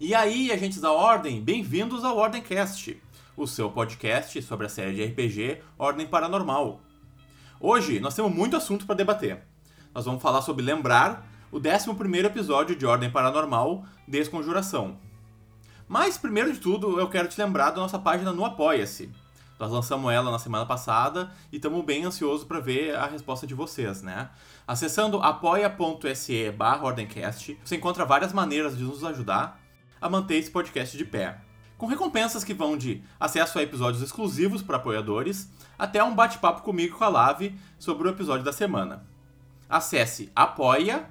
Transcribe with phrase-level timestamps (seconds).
[0.00, 3.02] E aí, agentes da Ordem, bem-vindos ao Ordemcast,
[3.36, 6.80] o seu podcast sobre a série de RPG Ordem Paranormal.
[7.58, 9.42] Hoje nós temos muito assunto para debater.
[9.92, 14.98] Nós vamos falar sobre lembrar o 11 episódio de Ordem Paranormal Desconjuração.
[15.88, 19.10] Mas, primeiro de tudo, eu quero te lembrar da nossa página no Apoia-se.
[19.58, 23.54] Nós lançamos ela na semana passada e estamos bem ansiosos para ver a resposta de
[23.54, 24.30] vocês, né?
[24.64, 29.66] Acessando apoia.se barra Ordencast, você encontra várias maneiras de nos ajudar
[30.00, 31.38] a manter esse podcast de pé.
[31.76, 35.48] Com recompensas que vão de acesso a episódios exclusivos para apoiadores
[35.78, 39.06] até um bate-papo comigo com a Lave sobre o episódio da semana.
[39.68, 41.08] Acesse apoia.se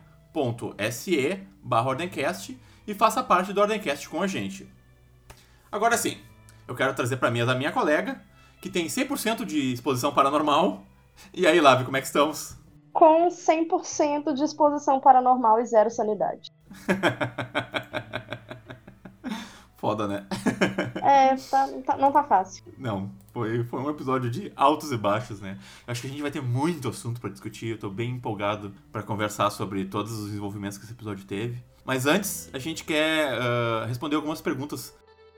[1.64, 4.68] barra Ordencast e faça parte do Ordencast com a gente.
[5.72, 6.18] Agora sim,
[6.68, 8.22] eu quero trazer para mesa a minha colega,
[8.62, 10.84] que tem 100% de exposição paranormal.
[11.34, 12.58] E aí, Lave, como é que estamos?
[12.92, 16.52] Com 100% de exposição paranormal e zero sanidade.
[19.88, 20.26] Foda, né?
[21.02, 22.62] é, tá, tá, não tá fácil.
[22.78, 25.58] Não, foi, foi um episódio de altos e baixos, né?
[25.88, 27.68] Acho que a gente vai ter muito assunto para discutir.
[27.68, 31.64] Eu tô bem empolgado para conversar sobre todos os desenvolvimentos que esse episódio teve.
[31.86, 34.94] Mas antes, a gente quer uh, responder algumas perguntas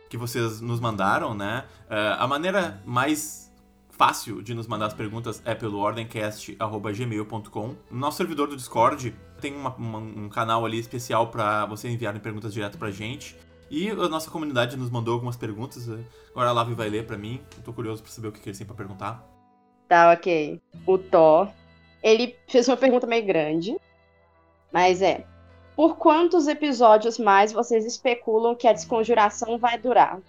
[0.09, 1.65] que vocês nos mandaram, né?
[1.83, 3.53] Uh, a maneira mais
[3.91, 7.75] fácil de nos mandar as perguntas é pelo ordencast.gmail.com.
[7.91, 12.19] No nosso servidor do Discord tem uma, uma, um canal ali especial para vocês enviarem
[12.19, 13.37] perguntas direto pra gente.
[13.69, 15.87] E a nossa comunidade nos mandou algumas perguntas.
[16.31, 17.41] Agora a Lavi vai ler para mim.
[17.57, 19.23] Eu tô curioso pra saber o que, que eles têm pra perguntar.
[19.87, 20.61] Tá, ok.
[20.85, 21.49] O Thor,
[22.01, 23.75] ele fez uma pergunta meio grande,
[24.71, 25.25] mas é:
[25.75, 30.19] por quantos episódios mais vocês especulam que a desconjuração vai durar?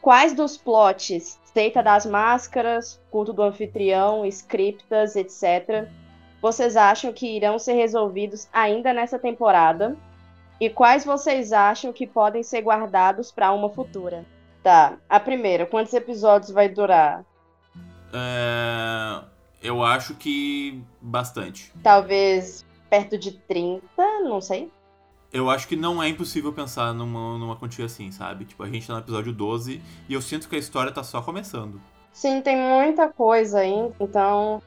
[0.00, 5.88] Quais dos plots, Seita das Máscaras, Culto do Anfitrião, Scriptas, etc.,
[6.40, 9.96] vocês acham que irão ser resolvidos ainda nessa temporada?
[10.60, 14.26] E quais vocês acham que podem ser guardados para uma futura?
[14.62, 17.24] Tá, a primeira, quantos episódios vai durar?
[18.12, 19.24] É...
[19.62, 21.72] Eu acho que bastante.
[21.82, 23.82] Talvez perto de 30,
[24.24, 24.70] não sei.
[25.32, 28.44] Eu acho que não é impossível pensar numa, numa quantia assim, sabe?
[28.44, 31.22] Tipo, a gente tá no episódio 12 e eu sinto que a história tá só
[31.22, 31.80] começando.
[32.12, 34.60] Sim, tem muita coisa aí, então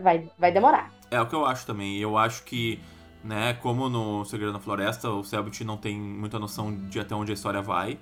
[0.00, 0.90] vai, vai demorar.
[1.10, 1.98] É o que eu acho também.
[1.98, 2.80] Eu acho que,
[3.22, 7.30] né, como no Segredo na Floresta, o Selbit não tem muita noção de até onde
[7.30, 7.98] a história vai.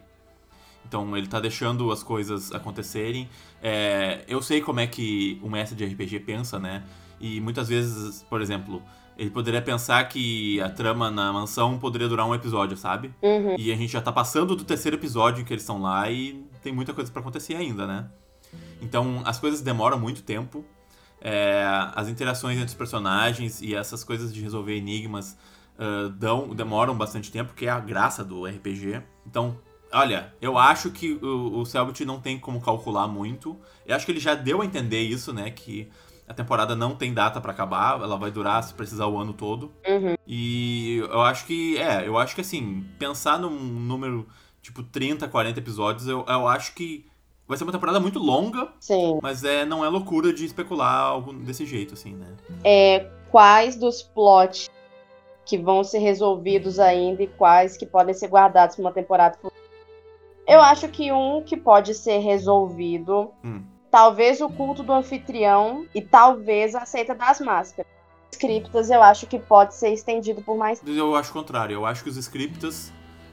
[0.87, 3.29] Então ele tá deixando as coisas acontecerem.
[3.63, 6.85] É, eu sei como é que o mestre de RPG pensa, né?
[7.21, 8.83] E muitas vezes, por exemplo,
[9.19, 13.13] ele poderia pensar que a trama na mansão poderia durar um episódio, sabe?
[13.21, 13.57] Uhum.
[13.59, 16.45] E a gente já tá passando do terceiro episódio em que eles estão lá e
[16.63, 18.09] tem muita coisa para acontecer ainda, né?
[18.81, 20.65] Então as coisas demoram muito tempo.
[21.21, 21.65] É,
[21.95, 25.37] as interações entre os personagens e essas coisas de resolver enigmas
[25.79, 29.03] uh, dão, demoram bastante tempo, que é a graça do RPG.
[29.27, 29.59] Então,
[29.93, 33.59] olha, eu acho que o, o Selbit não tem como calcular muito.
[33.87, 35.51] Eu acho que ele já deu a entender isso, né?
[35.51, 35.89] Que
[36.29, 39.73] a temporada não tem data para acabar, ela vai durar, se precisar, o ano todo.
[39.87, 40.15] Uhum.
[40.27, 44.29] E eu acho que, é, eu acho que assim, pensar num número
[44.61, 47.07] tipo 30, 40 episódios, eu, eu acho que
[47.49, 48.69] vai ser uma temporada muito longa.
[48.79, 49.19] Sim.
[49.23, 52.37] Mas é, não é loucura de especular algo desse jeito, assim, né?
[52.63, 54.71] É, quais dos plots
[55.45, 59.55] que vão ser resolvidos ainda e quais que podem ser guardados para uma temporada futura?
[60.47, 63.33] Eu acho que um que pode ser resolvido.
[63.43, 67.91] Hum talvez o culto do anfitrião e talvez a seita das máscaras.
[68.31, 70.93] Scriptas eu acho que pode ser estendido por mais tempo.
[70.93, 71.75] Eu acho o contrário.
[71.75, 72.93] Eu acho que os scriptas,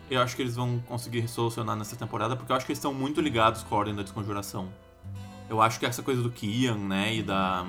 [0.10, 2.94] eu acho que eles vão conseguir solucionar nessa temporada, porque eu acho que eles estão
[2.94, 4.70] muito ligados com a Ordem da Desconjuração.
[5.50, 7.66] Eu acho que essa coisa do Kian, né, e da...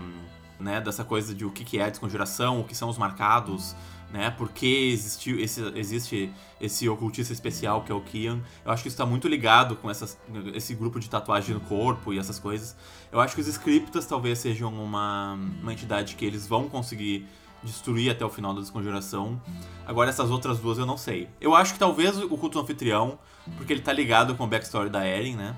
[0.58, 3.76] Né, dessa coisa de o que é a desconjuração, o que são os marcados,
[4.10, 4.30] né?
[4.30, 8.40] Por que esse, existe esse ocultista especial que é o Kian?
[8.64, 10.18] Eu acho que isso está muito ligado com essas,
[10.54, 12.76] esse grupo de tatuagem no corpo e essas coisas.
[13.10, 17.26] Eu acho que os Scriptas talvez sejam uma, uma entidade que eles vão conseguir
[17.66, 19.40] destruir até o final da desconjuração.
[19.84, 21.28] Agora essas outras duas eu não sei.
[21.40, 23.18] Eu acho que talvez o culto anfitrião,
[23.56, 25.56] porque ele tá ligado com o backstory da Eren, né?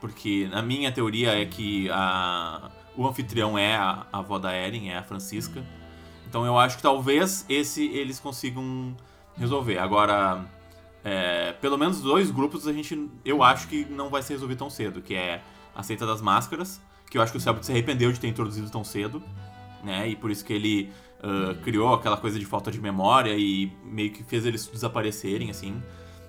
[0.00, 4.90] Porque a minha teoria é que a, o anfitrião é a, a avó da Eren,
[4.90, 5.64] é a Francisca.
[6.28, 8.96] Então eu acho que talvez esse eles consigam
[9.36, 9.78] resolver.
[9.78, 10.44] Agora,
[11.04, 14.70] é, pelo menos dois grupos a gente, eu acho que não vai ser resolvido tão
[14.70, 15.42] cedo, que é
[15.74, 16.80] a seita das máscaras,
[17.10, 19.22] que eu acho que o Selbit se arrependeu de ter introduzido tão cedo,
[19.84, 20.08] né?
[20.08, 20.92] E por isso que ele
[21.22, 25.82] uh, criou aquela coisa de falta de memória e meio que fez eles desaparecerem, assim.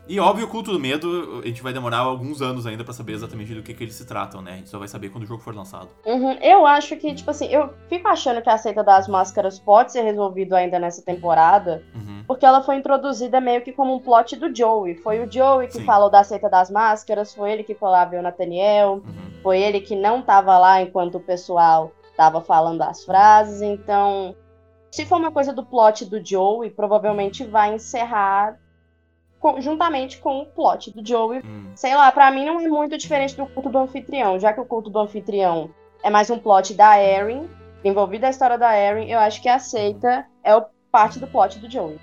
[0.10, 3.12] E óbvio, o culto do medo, a gente vai demorar alguns anos ainda para saber
[3.12, 4.54] exatamente do que, que eles se tratam, né?
[4.54, 5.90] A gente só vai saber quando o jogo for lançado.
[6.06, 6.32] Uhum.
[6.42, 10.04] Eu acho que, tipo assim, eu fico achando que a seita das máscaras pode ser
[10.04, 12.24] resolvido ainda nessa temporada, uhum.
[12.26, 14.96] porque ela foi introduzida meio que como um plot do Joey.
[14.96, 15.86] Foi o Joey que Sim.
[15.86, 19.42] falou da seita das máscaras, foi ele que foi lá ver o Nathaniel, uhum.
[19.44, 24.34] foi ele que não tava lá enquanto o pessoal tava falando as frases, então.
[24.98, 28.58] Se for uma coisa do plot do Joey, provavelmente vai encerrar
[29.60, 31.44] juntamente com o plot do Joey.
[31.46, 31.72] Hum.
[31.76, 34.66] Sei lá, para mim não é muito diferente do culto do anfitrião, já que o
[34.66, 35.70] culto do anfitrião
[36.02, 37.48] é mais um plot da Erin,
[37.84, 41.70] envolvido a história da Erin, eu acho que aceita é o parte do plot do
[41.70, 42.00] Joey.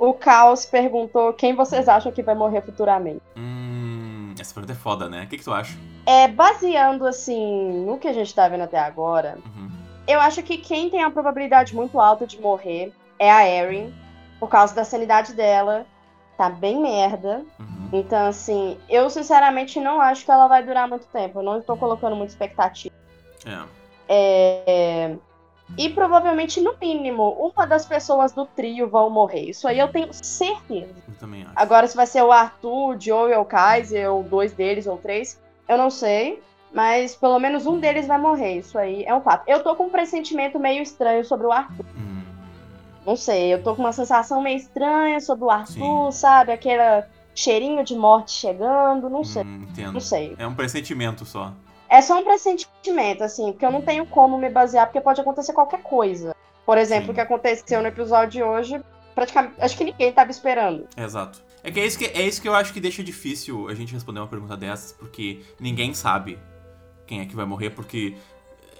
[0.00, 3.22] O Caos perguntou quem vocês acham que vai morrer futuramente.
[3.36, 5.22] Hum, essa pergunta é foda, né?
[5.22, 5.78] O que, que tu acha?
[6.06, 9.81] É, baseando assim no que a gente tá vendo até agora, uhum.
[10.06, 13.94] Eu acho que quem tem a probabilidade muito alta de morrer é a Erin,
[14.38, 15.86] por causa da sanidade dela
[16.36, 17.44] tá bem merda.
[17.58, 17.88] Uhum.
[17.92, 21.38] Então, assim, eu sinceramente não acho que ela vai durar muito tempo.
[21.38, 22.94] Eu não estou colocando muita expectativa.
[23.44, 23.64] É.
[24.08, 25.16] é.
[25.78, 29.50] E provavelmente, no mínimo, uma das pessoas do trio vão morrer.
[29.50, 30.92] Isso aí eu tenho certeza.
[31.08, 31.52] Eu também acho.
[31.54, 34.98] Agora, se vai ser o Arthur, o Joe ou o Kaiser, ou dois deles, ou
[34.98, 36.42] três, eu não sei.
[36.72, 38.58] Mas pelo menos um deles vai morrer.
[38.58, 39.44] Isso aí é um fato.
[39.46, 41.84] Eu tô com um pressentimento meio estranho sobre o Arthur.
[41.96, 42.22] Hum.
[43.04, 46.18] Não sei, eu tô com uma sensação meio estranha sobre o Arthur, Sim.
[46.18, 46.52] sabe?
[46.52, 47.04] Aquele
[47.34, 49.42] cheirinho de morte chegando, não sei.
[49.42, 49.92] Hum, entendo.
[49.92, 50.34] Não sei.
[50.38, 51.52] É um pressentimento só.
[51.88, 55.52] É só um pressentimento, assim, porque eu não tenho como me basear, porque pode acontecer
[55.52, 56.34] qualquer coisa.
[56.64, 57.10] Por exemplo, Sim.
[57.10, 58.80] o que aconteceu no episódio de hoje,
[59.14, 60.86] praticamente, acho que ninguém tava esperando.
[60.96, 61.42] Exato.
[61.64, 63.92] É que é isso que, é isso que eu acho que deixa difícil a gente
[63.92, 66.38] responder uma pergunta dessas, porque ninguém sabe
[67.12, 68.14] quem é que vai morrer, porque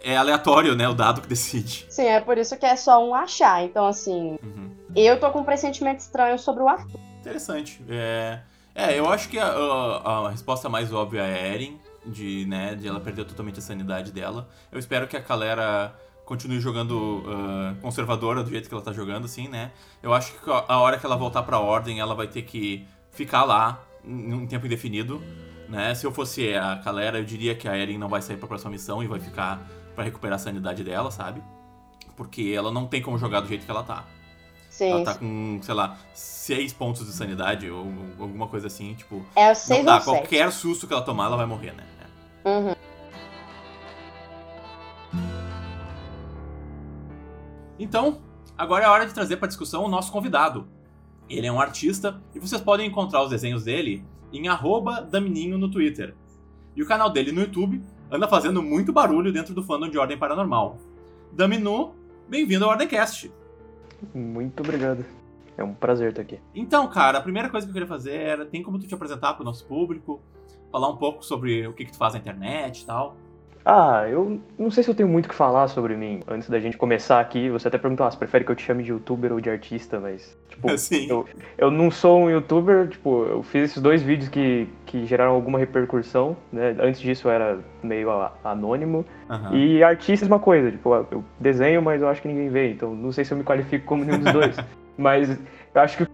[0.02, 0.88] é aleatório, né?
[0.88, 1.84] O dado que decide.
[1.90, 3.62] Sim, é por isso que é só um achar.
[3.62, 4.70] Então, assim, uhum.
[4.96, 6.98] eu tô com um pressentimento estranho sobre o Arthur.
[7.20, 7.78] Interessante.
[7.90, 8.40] É,
[8.74, 12.88] é eu acho que a, a, a, resposta mais óbvia é Eren, de, né, de
[12.88, 14.48] ela perder totalmente a sanidade dela.
[14.72, 15.94] Eu espero que a galera
[16.24, 19.72] continue jogando uh, conservadora do jeito que ela tá jogando, assim, né?
[20.02, 23.44] Eu acho que a hora que ela voltar pra ordem, ela vai ter que ficar
[23.44, 25.22] lá em um tempo indefinido,
[25.68, 25.94] né?
[25.94, 28.70] Se eu fosse a galera, eu diria que a Eren não vai sair pra próxima
[28.70, 31.42] missão e vai ficar para recuperar a sanidade dela, sabe?
[32.16, 34.04] Porque ela não tem como jogar do jeito que ela tá.
[34.68, 34.90] Sim.
[34.90, 37.86] Ela tá com, sei lá, seis pontos de sanidade ou
[38.18, 39.24] alguma coisa assim, tipo.
[39.36, 40.00] É seis não dá.
[40.00, 41.84] Qualquer susto que ela tomar, ela vai morrer, né?
[42.44, 42.48] É.
[42.48, 42.74] Uhum.
[47.78, 48.22] Então,
[48.56, 50.68] agora é hora de trazer para discussão o nosso convidado.
[51.28, 54.44] Ele é um artista e vocês podem encontrar os desenhos dele em
[55.10, 56.14] Damininho no Twitter.
[56.74, 60.16] E o canal dele no YouTube anda fazendo muito barulho dentro do fandom de Ordem
[60.16, 60.78] Paranormal.
[61.32, 61.94] Daminu,
[62.28, 63.30] bem-vindo ao Ordemcast.
[64.14, 65.04] Muito obrigado.
[65.56, 66.40] É um prazer estar aqui.
[66.54, 69.34] Então, cara, a primeira coisa que eu queria fazer era, tem como tu te apresentar
[69.34, 70.20] para o nosso público,
[70.70, 73.16] falar um pouco sobre o que, que tu faz na internet e tal?
[73.64, 76.20] Ah, eu não sei se eu tenho muito o que falar sobre mim.
[76.26, 78.82] Antes da gente começar aqui, você até perguntou, ah, você prefere que eu te chame
[78.82, 80.68] de youtuber ou de artista, mas, tipo,
[81.08, 81.26] eu,
[81.56, 85.58] eu não sou um youtuber, tipo, eu fiz esses dois vídeos que, que geraram alguma
[85.58, 86.76] repercussão, né?
[86.80, 88.10] Antes disso eu era meio
[88.42, 89.04] anônimo.
[89.30, 89.56] Uhum.
[89.56, 92.94] E artista é uma coisa, tipo, eu desenho, mas eu acho que ninguém vê, então
[92.94, 94.56] não sei se eu me qualifico como nenhum dos dois.
[94.98, 95.30] mas
[95.74, 96.08] eu acho que o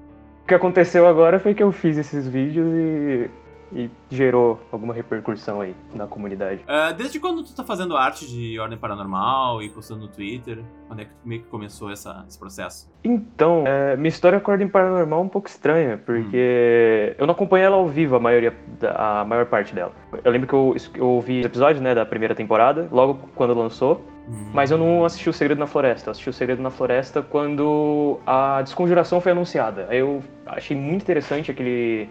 [0.46, 3.30] que aconteceu agora foi que eu fiz esses vídeos e
[3.72, 6.62] e gerou alguma repercussão aí na comunidade.
[6.62, 10.62] Uh, desde quando tu tá fazendo arte de ordem paranormal e postando no Twitter?
[10.86, 12.90] Quando é que meio que começou essa, esse processo?
[13.04, 17.14] Então, é, minha história com a ordem paranormal é um pouco estranha, porque hum.
[17.18, 18.54] eu não acompanhei ela ao vivo a maioria,
[18.94, 19.92] a maior parte dela.
[20.24, 24.02] Eu lembro que eu, eu ouvi os episódios né, da primeira temporada, logo quando lançou,
[24.28, 24.50] hum.
[24.52, 26.08] mas eu não assisti o Segredo na Floresta.
[26.08, 29.86] Eu assisti o Segredo na Floresta quando a Desconjuração foi anunciada.
[29.90, 32.08] Aí eu achei muito interessante aquele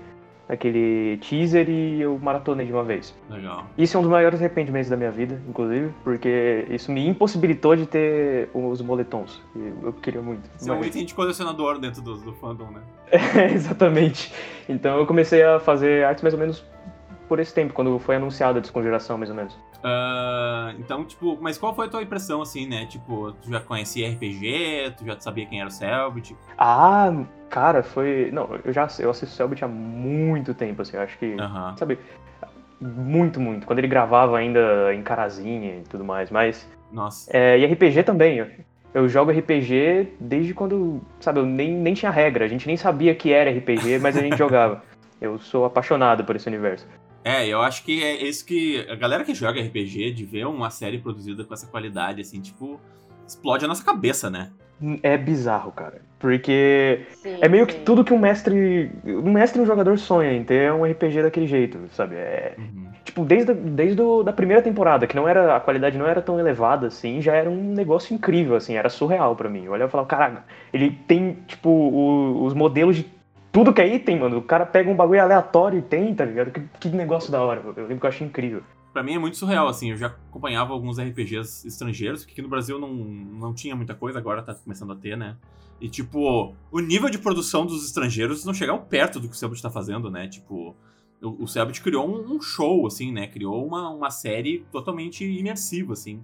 [0.49, 3.13] aquele teaser e eu maratonei de uma vez.
[3.29, 3.65] Legal.
[3.77, 7.85] Isso é um dos maiores arrependimentos da minha vida, inclusive, porque isso me impossibilitou de
[7.85, 9.41] ter os moletons.
[9.83, 10.49] Eu queria muito.
[10.57, 10.77] Você mas...
[10.77, 12.81] é um item de colecionador dentro do, do fandom, né?
[13.11, 14.33] É, exatamente.
[14.67, 16.63] Então eu comecei a fazer artes mais ou menos
[17.27, 19.57] por esse tempo, quando foi anunciada a descongelação, mais ou menos.
[19.83, 22.85] Uh, então, tipo, mas qual foi a tua impressão, assim, né?
[22.85, 26.35] Tipo, tu já conhecia RPG, tu já sabia quem era o Selbit?
[26.57, 27.11] Ah,
[27.49, 28.29] cara, foi...
[28.31, 31.25] Não, eu já eu assisto o Selbit há muito tempo, assim, eu acho que...
[31.25, 31.77] Uhum.
[31.77, 31.99] Sabe,
[32.79, 33.65] muito, muito.
[33.65, 36.67] Quando ele gravava ainda em Carazinha e tudo mais, mas...
[36.91, 37.29] Nossa.
[37.35, 38.47] É, e RPG também, eu,
[38.93, 43.13] eu jogo RPG desde quando, sabe, eu nem, nem tinha regra, a gente nem sabia
[43.13, 44.83] que era RPG, mas a gente jogava.
[45.19, 46.87] Eu sou apaixonado por esse universo.
[47.27, 48.87] É, eu acho que é isso que.
[48.89, 52.79] A galera que joga RPG, de ver uma série produzida com essa qualidade, assim, tipo,
[53.27, 54.51] explode a nossa cabeça, né?
[55.01, 56.01] é bizarro, cara.
[56.19, 57.77] Porque sim, é meio sim.
[57.77, 58.91] que tudo que um mestre.
[59.05, 62.15] Um mestre e um jogador sonha em ter um RPG daquele jeito, sabe?
[62.15, 62.87] É, uhum.
[63.03, 65.55] Tipo, desde, desde a da primeira temporada, que não era.
[65.55, 69.35] A qualidade não era tão elevada, assim, já era um negócio incrível, assim, era surreal
[69.35, 69.65] para mim.
[69.65, 73.16] Eu olhava e falava, caraca, ele tem, tipo, o, os modelos de
[73.51, 74.37] tudo que é item, mano.
[74.37, 76.51] O cara pega um bagulho aleatório e tem, tá ligado?
[76.51, 77.61] Que, que negócio da hora.
[77.61, 78.63] Eu lembro que eu achei incrível
[78.97, 79.91] para mim é muito surreal, assim.
[79.91, 84.17] Eu já acompanhava alguns RPGs estrangeiros, que aqui no Brasil não, não tinha muita coisa,
[84.17, 85.37] agora tá começando a ter, né?
[85.79, 89.61] E, tipo, o nível de produção dos estrangeiros não chegava perto do que o Selbit
[89.61, 90.27] tá fazendo, né?
[90.27, 90.75] Tipo,
[91.21, 93.27] o, o Selbit criou um, um, show, assim, né?
[93.27, 96.23] Criou uma, uma série totalmente imersiva, assim.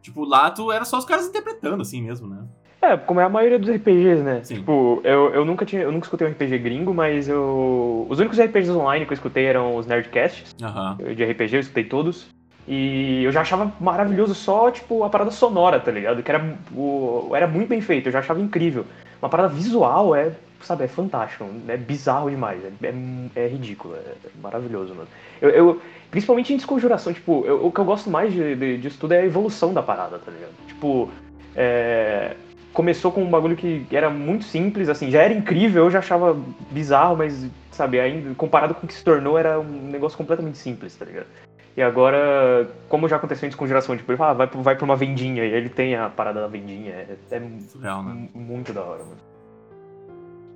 [0.00, 2.48] Tipo, lá tu era só os caras interpretando, assim mesmo, né?
[2.86, 4.40] É, como é a maioria dos RPGs, né?
[4.44, 4.56] Sim.
[4.56, 5.82] Tipo, eu, eu nunca tinha.
[5.82, 8.06] Eu nunca escutei um RPG gringo, mas eu.
[8.08, 10.54] Os únicos RPGs online que eu escutei eram os Nerdcasts.
[10.60, 11.14] Uhum.
[11.14, 12.28] De RPG, eu escutei todos.
[12.68, 16.22] E eu já achava maravilhoso só, tipo, a parada sonora, tá ligado?
[16.22, 18.84] Que era, o, era muito bem feito, eu já achava incrível.
[19.22, 24.14] Uma parada visual é, sabe, é fantástico, é bizarro demais, é, é, é ridículo, é
[24.42, 25.08] maravilhoso, mano.
[25.40, 28.98] Eu, eu, principalmente em desconjuração, tipo, eu, o que eu gosto mais de, de, disso
[28.98, 30.52] tudo é a evolução da parada, tá ligado?
[30.66, 31.08] Tipo,
[31.54, 32.34] é,
[32.76, 36.38] começou com um bagulho que era muito simples, assim, já era incrível, eu já achava
[36.70, 40.94] bizarro, mas, sabe, ainda comparado com o que se tornou, era um negócio completamente simples,
[40.94, 41.26] tá ligado?
[41.74, 44.84] E agora, como já aconteceu antes com geração, tipo, ele fala, ah, vai, vai pra
[44.84, 48.28] uma vendinha, e ele tem a parada da vendinha, é, é Surreal, né?
[48.34, 49.20] muito da hora, mano.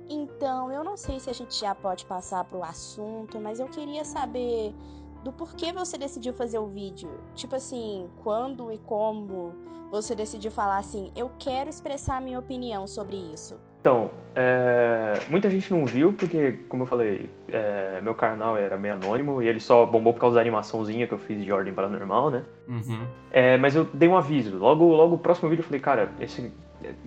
[0.07, 4.05] Então, eu não sei se a gente já pode passar pro assunto, mas eu queria
[4.05, 4.75] saber
[5.23, 7.09] do porquê você decidiu fazer o vídeo.
[7.35, 9.53] Tipo assim, quando e como
[9.91, 13.59] você decidiu falar assim, eu quero expressar a minha opinião sobre isso.
[13.81, 18.93] Então, é, muita gente não viu, porque, como eu falei, é, meu canal era meio
[18.93, 22.29] anônimo e ele só bombou por causa da animaçãozinha que eu fiz de ordem paranormal,
[22.29, 22.43] né?
[22.67, 23.05] Uhum.
[23.31, 24.55] É, mas eu dei um aviso.
[24.57, 26.53] Logo, logo o próximo vídeo eu falei, cara, esse,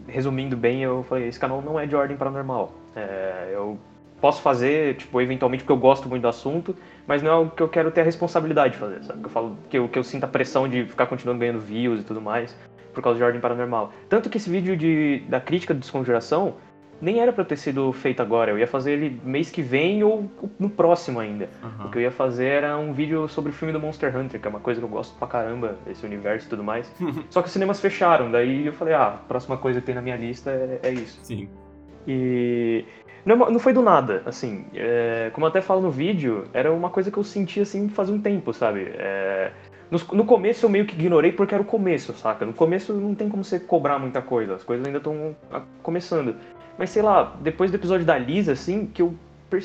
[0.09, 2.73] resumindo bem, eu falei, esse canal não é de ordem paranormal.
[2.97, 3.79] É, eu
[4.25, 6.75] posso fazer, tipo, eventualmente porque eu gosto muito do assunto,
[7.07, 9.21] mas não é o que eu quero ter a responsabilidade de fazer, sabe?
[9.21, 12.01] Que eu falo que eu, que eu sinto a pressão de ficar continuando ganhando views
[12.01, 12.57] e tudo mais
[12.95, 13.93] por causa de ordem paranormal.
[14.09, 16.55] Tanto que esse vídeo de, da crítica de desconjuração
[17.03, 18.51] nem era para ter sido feito agora.
[18.51, 21.51] Eu ia fazer ele mês que vem ou no próximo ainda.
[21.63, 21.87] Uhum.
[21.87, 24.47] O que eu ia fazer era um vídeo sobre o filme do Monster Hunter, que
[24.47, 26.91] é uma coisa que eu gosto pra caramba, esse universo e tudo mais.
[27.29, 30.01] Só que os cinemas fecharam, daí eu falei, ah, a próxima coisa que tem na
[30.01, 31.21] minha lista é, é isso.
[31.23, 31.47] Sim.
[32.07, 32.85] E
[33.25, 34.65] não, não foi do nada, assim.
[34.75, 38.11] É, como eu até falo no vídeo, era uma coisa que eu sentia assim faz
[38.11, 38.93] um tempo, sabe?
[38.95, 39.51] É,
[39.91, 42.45] no, no, começo eu meio que ignorei porque era o começo, saca?
[42.45, 45.35] No começo não tem como você cobrar muita coisa, as coisas ainda estão
[45.83, 46.37] começando.
[46.77, 49.15] Mas sei lá, depois do episódio da Lisa, assim, que eu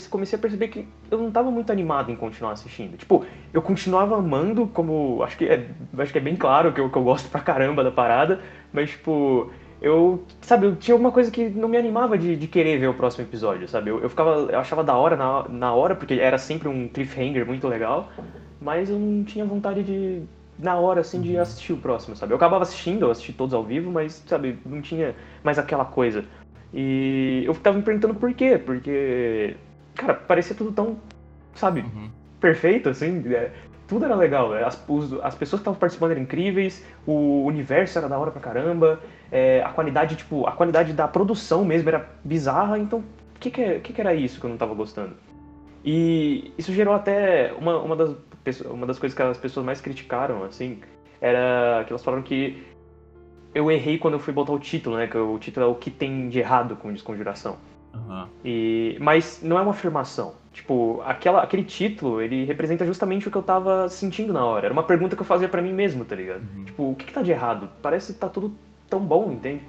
[0.09, 2.95] comecei a perceber que eu não tava muito animado em continuar assistindo.
[2.97, 5.23] Tipo, eu continuava amando, como.
[5.23, 7.83] Acho que é, acho que é bem claro que eu, que eu gosto pra caramba
[7.83, 8.39] da parada,
[8.71, 12.77] mas, tipo, eu, sabe, eu tinha alguma coisa que não me animava de, de querer
[12.77, 13.89] ver o próximo episódio, sabe?
[13.89, 17.45] Eu, eu ficava, eu achava da hora na, na hora, porque era sempre um cliffhanger
[17.45, 18.09] muito legal,
[18.61, 20.23] mas eu não tinha vontade de,
[20.57, 22.33] na hora, assim, de assistir o próximo, sabe?
[22.33, 26.25] Eu acabava assistindo, eu assisti todos ao vivo, mas, sabe, não tinha mais aquela coisa.
[26.73, 29.55] E eu tava me perguntando por quê, porque,
[29.95, 30.97] cara, parecia tudo tão,
[31.55, 32.09] sabe, uhum.
[32.41, 33.51] perfeito, assim, é,
[33.87, 34.55] tudo era legal.
[34.55, 38.29] É, as, os, as pessoas que estavam participando eram incríveis, o universo era da hora
[38.29, 38.99] pra caramba,
[39.31, 43.61] é, a qualidade, tipo, a qualidade da produção mesmo era bizarra, então o que, que,
[43.61, 45.15] é, que, que, era isso que eu não tava gostando?
[45.83, 48.15] E isso gerou até uma, uma, das,
[48.61, 50.79] uma das coisas que as pessoas mais criticaram, assim,
[51.21, 52.63] era que elas falaram que
[53.53, 55.07] eu errei quando eu fui botar o título, né?
[55.07, 57.57] Que o título é o que tem de errado com desconjuração.
[57.93, 58.27] Uhum.
[58.45, 60.35] E, mas não é uma afirmação.
[60.51, 64.67] Tipo, aquela, aquele título, ele representa justamente o que eu tava sentindo na hora.
[64.67, 66.41] Era uma pergunta que eu fazia para mim mesmo, tá ligado?
[66.41, 66.65] Uhum.
[66.65, 67.69] Tipo, o que, que tá de errado?
[67.81, 68.53] Parece que tá tudo
[68.89, 69.63] tão bom, entende?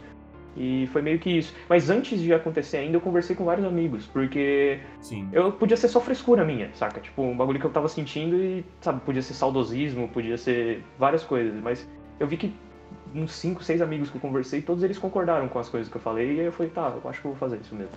[0.57, 1.55] E foi meio que isso.
[1.69, 5.29] Mas antes de acontecer ainda, eu conversei com vários amigos, porque Sim.
[5.33, 7.01] eu podia ser só frescura minha, saca?
[7.01, 11.23] Tipo, um bagulho que eu tava sentindo e, sabe, podia ser saudosismo, podia ser várias
[11.23, 12.53] coisas, mas eu vi que
[13.15, 16.01] uns 5, 6 amigos que eu conversei, todos eles concordaram com as coisas que eu
[16.01, 17.93] falei, e aí eu falei, tá, eu acho que eu vou fazer isso mesmo.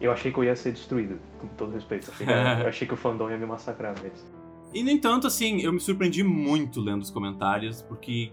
[0.00, 2.08] Eu achei que eu ia ser destruído, com todo respeito.
[2.08, 2.32] Eu achei que,
[2.62, 4.28] eu achei que o fandom ia me massacrar mesmo.
[4.72, 8.32] E, no entanto, assim, eu me surpreendi muito lendo os comentários, porque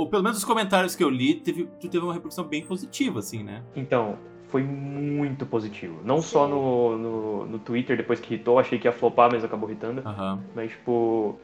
[0.00, 3.42] ou pelo menos os comentários que eu li, teve, teve uma repercussão bem positiva, assim,
[3.42, 3.62] né?
[3.76, 6.00] Então, foi muito positivo.
[6.02, 6.28] Não Sim.
[6.28, 10.02] só no, no, no, Twitter, depois que hitou, achei que ia flopar, mas acabou hitando.
[10.06, 10.40] Uhum.
[10.54, 11.38] Mas, tipo.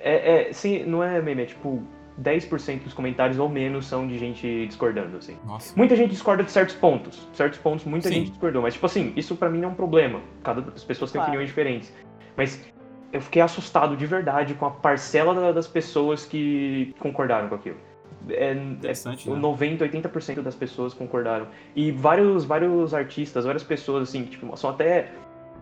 [0.00, 1.82] É, é, sim, não é meme, é tipo.
[2.20, 5.36] 10% dos comentários ou menos são de gente discordando, assim.
[5.46, 5.72] Nossa.
[5.76, 7.28] Muita gente discorda de certos pontos.
[7.32, 8.14] Certos pontos, muita Sim.
[8.16, 8.60] gente discordou.
[8.60, 10.20] Mas, tipo assim, isso para mim não é um problema.
[10.42, 11.30] Cada as pessoas têm claro.
[11.30, 11.94] opiniões diferentes.
[12.36, 12.68] Mas
[13.12, 17.76] eu fiquei assustado de verdade com a parcela das pessoas que concordaram com aquilo.
[18.28, 19.38] é, Interessante, é, né?
[19.38, 21.46] 90, 80% das pessoas concordaram.
[21.74, 25.10] E vários, vários artistas, várias pessoas, assim, tipo, são até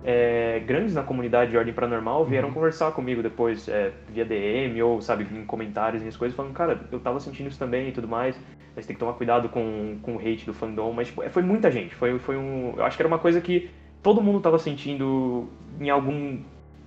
[0.04, 2.54] é, grandes na comunidade de Ordem Paranormal vieram uhum.
[2.54, 6.80] conversar comigo depois, é, via DM ou, sabe, em comentários e as coisas, falando, cara,
[6.90, 8.38] eu tava sentindo isso também e tudo mais,
[8.74, 10.92] mas tem que tomar cuidado com, com o hate do fandom.
[10.92, 12.74] Mas tipo, foi muita gente, foi, foi um.
[12.76, 13.70] Eu acho que era uma coisa que
[14.02, 15.48] todo mundo tava sentindo
[15.80, 16.40] em algum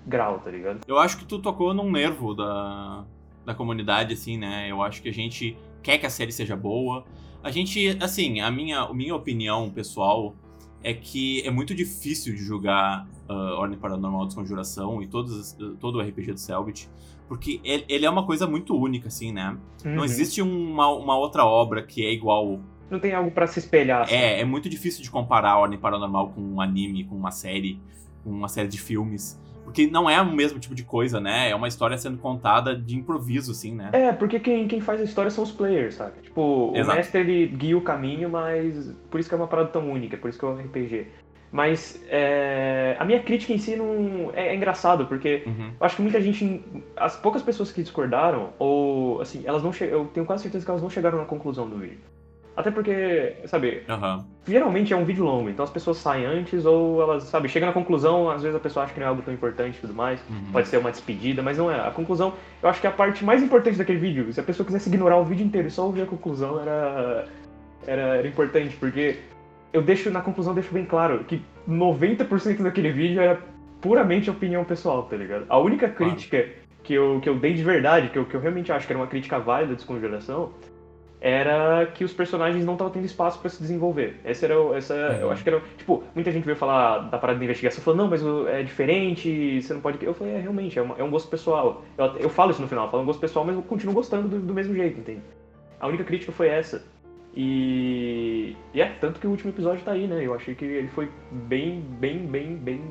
[0.10, 0.82] grau, tá ligado?
[0.88, 3.06] Eu acho que tu tocou num nervo da,
[3.46, 4.70] da comunidade, assim, né?
[4.70, 7.06] Eu acho que a gente quer que a série seja boa.
[7.44, 10.36] A gente, assim, a minha, a minha opinião pessoal
[10.84, 16.02] é que é muito difícil de julgar uh, Ordem Paranormal Desconjuração e todos, todo o
[16.02, 16.90] RPG do Selbit,
[17.28, 19.58] porque ele, ele, é uma coisa muito única, assim, né?
[19.86, 19.96] Uhum.
[19.96, 22.60] Não existe uma, uma outra obra que é igual.
[22.90, 24.04] Não tem algo para se espelhar.
[24.04, 24.16] Assim.
[24.16, 27.80] É, é muito difícil de comparar Ordem Paranormal com um anime, com uma série,
[28.24, 29.40] com uma série de filmes.
[29.70, 31.50] Porque não é o mesmo tipo de coisa, né?
[31.50, 33.90] É uma história sendo contada de improviso, assim, né?
[33.94, 36.22] É, porque quem, quem faz a história são os players, sabe?
[36.24, 36.92] Tipo, Exato.
[36.92, 40.18] o mestre ele guia o caminho, mas por isso que é uma parada tão única,
[40.18, 41.08] por isso que é um RPG.
[41.52, 45.72] Mas é, a minha crítica em si não é, é engraçado, porque uhum.
[45.80, 46.64] eu acho que muita gente.
[46.96, 50.82] As poucas pessoas que discordaram, ou assim, elas não Eu tenho quase certeza que elas
[50.82, 52.00] não chegaram na conclusão do vídeo.
[52.60, 54.22] Até porque, sabe, uhum.
[54.46, 57.74] geralmente é um vídeo longo, então as pessoas saem antes ou elas, sabe, chegam na
[57.74, 60.20] conclusão, às vezes a pessoa acha que não é algo tão importante e tudo mais,
[60.30, 60.52] uhum.
[60.52, 61.80] pode ser uma despedida, mas não é.
[61.80, 64.34] A conclusão, eu acho que é a parte mais importante daquele vídeo.
[64.34, 67.30] Se a pessoa quisesse ignorar o vídeo inteiro e só ouvir a conclusão, era,
[67.88, 69.20] era, era importante, porque
[69.72, 73.40] eu deixo, na conclusão, deixo bem claro que 90% daquele vídeo era
[73.80, 75.46] puramente opinião pessoal, tá ligado?
[75.48, 76.54] A única crítica claro.
[76.84, 79.00] que, eu, que eu dei de verdade, que eu, que eu realmente acho que era
[79.00, 80.52] uma crítica válida de descongelação,
[81.22, 84.20] era que os personagens não estavam tendo espaço para se desenvolver.
[84.24, 85.22] Essa era, essa, é.
[85.22, 88.08] eu acho que era, tipo, muita gente veio falar da parada de investigação, falou, não,
[88.08, 90.04] mas é diferente, você não pode...
[90.04, 91.84] Eu falei, é, realmente, é, uma, é um gosto pessoal.
[91.98, 94.30] Eu, eu falo isso no final, eu falo um gosto pessoal, mas eu continuo gostando
[94.30, 95.22] do, do mesmo jeito, entende?
[95.80, 96.86] A única crítica foi essa.
[97.36, 100.26] E, e é, tanto que o último episódio tá aí, né?
[100.26, 102.82] Eu achei que ele foi bem, bem, bem, bem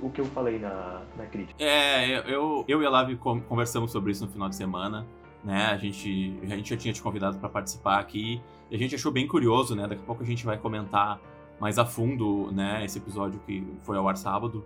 [0.00, 1.62] o que eu falei na, na crítica.
[1.62, 5.06] É, eu, eu e a Lavi conversamos sobre isso no final de semana
[5.46, 5.66] né?
[5.66, 9.12] A gente, a gente já tinha te convidado para participar aqui e a gente achou
[9.12, 9.86] bem curioso, né?
[9.86, 11.20] Daqui a pouco a gente vai comentar
[11.60, 12.84] mais a fundo, né?
[12.84, 14.64] Esse episódio que foi ao ar sábado.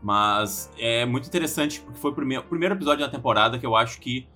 [0.00, 3.74] Mas é muito interessante porque foi o primeiro, o primeiro episódio da temporada que eu
[3.74, 4.28] acho que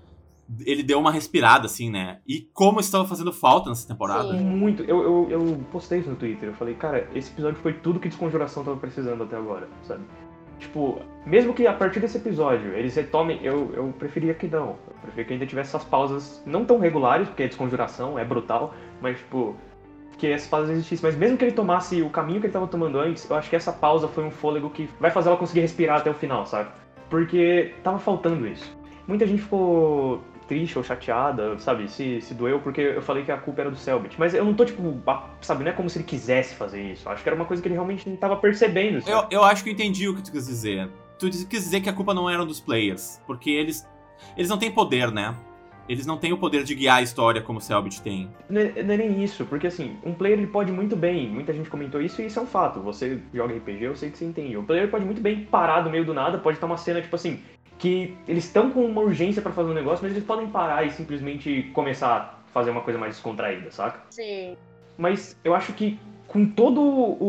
[0.66, 2.18] ele deu uma respirada, assim, né?
[2.26, 4.36] E como estava fazendo falta nessa temporada.
[4.36, 4.44] Sim.
[4.44, 4.82] Muito.
[4.82, 6.48] Eu, eu, eu postei isso no Twitter.
[6.48, 10.04] Eu falei, cara, esse episódio foi tudo que Desconjuração tava precisando até agora, sabe?
[10.58, 14.76] Tipo, mesmo que a partir desse episódio eles retomem, eu, eu preferia que não.
[14.86, 18.74] Eu preferia que ainda tivesse essas pausas não tão regulares, porque é desconjuração, é brutal,
[19.00, 19.56] mas tipo,
[20.16, 21.08] que essas pausas existissem.
[21.08, 23.56] Mas mesmo que ele tomasse o caminho que ele estava tomando antes, eu acho que
[23.56, 26.70] essa pausa foi um fôlego que vai fazer ela conseguir respirar até o final, sabe?
[27.10, 28.76] Porque tava faltando isso.
[29.06, 31.88] Muita gente ficou triste ou chateada, sabe?
[31.88, 34.16] Se, se doeu porque eu falei que a culpa era do Selbit.
[34.18, 34.82] Mas eu não tô, tipo,
[35.40, 35.64] sabe?
[35.64, 37.08] Não é como se ele quisesse fazer isso.
[37.08, 39.02] Acho que era uma coisa que ele realmente não tava percebendo.
[39.08, 40.88] Eu, eu acho que eu entendi o que tu quis dizer.
[41.18, 43.20] Tu quis dizer que a culpa não era dos players.
[43.26, 43.86] Porque eles.
[44.36, 45.34] Eles não têm poder, né?
[45.88, 48.30] Eles não têm o poder de guiar a história como o Selbit tem.
[48.48, 51.52] Não é, não é, nem isso, porque assim, um player ele pode muito bem, muita
[51.52, 52.80] gente comentou isso e isso é um fato.
[52.80, 54.56] Você joga RPG, eu sei que você entende.
[54.56, 57.14] O player pode muito bem parar no meio do nada, pode estar uma cena tipo
[57.14, 57.42] assim,
[57.78, 60.90] que eles estão com uma urgência para fazer um negócio, mas eles podem parar e
[60.90, 62.16] simplesmente começar
[62.48, 64.00] a fazer uma coisa mais descontraída, saca?
[64.10, 64.56] Sim.
[64.96, 66.80] Mas eu acho que com toda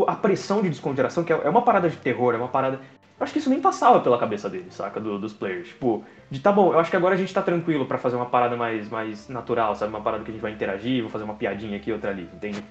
[0.07, 2.79] a pressão de descontração, que é, é uma parada de terror, é uma parada.
[3.17, 4.99] Eu acho que isso nem passava pela cabeça deles, saca?
[4.99, 5.69] Do, dos players.
[5.69, 8.25] Tipo, de tá bom, eu acho que agora a gente tá tranquilo para fazer uma
[8.25, 9.89] parada mais, mais natural, sabe?
[9.89, 12.63] Uma parada que a gente vai interagir, vou fazer uma piadinha aqui, outra ali, entende?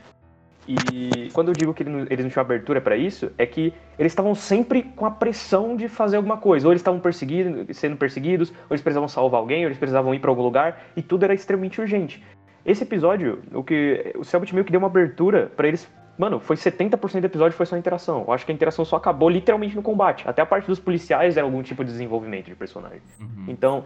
[0.67, 4.35] E quando eu digo que eles não tinham abertura para isso, é que eles estavam
[4.35, 6.67] sempre com a pressão de fazer alguma coisa.
[6.67, 10.21] Ou eles estavam perseguidos, sendo perseguidos, ou eles precisavam salvar alguém, ou eles precisavam ir
[10.21, 12.25] para algum lugar, e tudo era extremamente urgente.
[12.65, 15.89] Esse episódio, o que o Selbit meio que deu uma abertura para eles.
[16.17, 18.25] Mano, foi 70% do episódio foi só interação.
[18.27, 20.27] Eu acho que a interação só acabou literalmente no combate.
[20.27, 23.03] Até a parte dos policiais era algum tipo de desenvolvimento de personagem.
[23.21, 23.47] Uhum.
[23.49, 23.85] Então,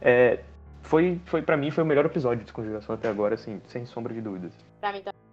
[0.00, 0.40] é,
[0.82, 4.14] foi, foi para mim foi o melhor episódio de Desconjuração até agora, assim, sem sombra
[4.14, 4.52] de dúvidas.
[4.80, 5.25] Pra mim também.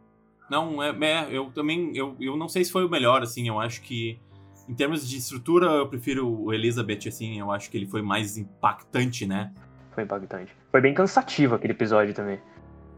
[0.49, 3.59] Não, é, é, eu também, eu, eu não sei se foi o melhor, assim, eu
[3.59, 4.19] acho que
[4.67, 8.37] em termos de estrutura, eu prefiro o Elizabeth, assim, eu acho que ele foi mais
[8.37, 9.51] impactante, né?
[9.91, 10.55] Foi impactante.
[10.71, 12.39] Foi bem cansativo aquele episódio também.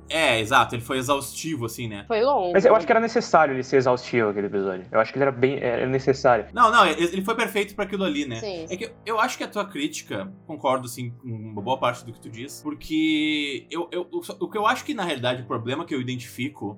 [0.08, 2.05] É, exato, ele foi exaustivo, assim, né?
[2.08, 2.53] Foi longo.
[2.53, 4.86] Mas eu acho que era necessário ele ser exaustivo, aquele episódio.
[4.91, 6.45] Eu acho que ele era bem era necessário.
[6.53, 8.36] Não, não, ele foi perfeito para aquilo ali, né?
[8.36, 8.67] Sim.
[8.69, 12.13] É que eu acho que a tua crítica, concordo, assim, com uma boa parte do
[12.13, 15.84] que tu diz, porque eu, eu, o que eu acho que, na realidade, o problema
[15.86, 16.77] que eu identifico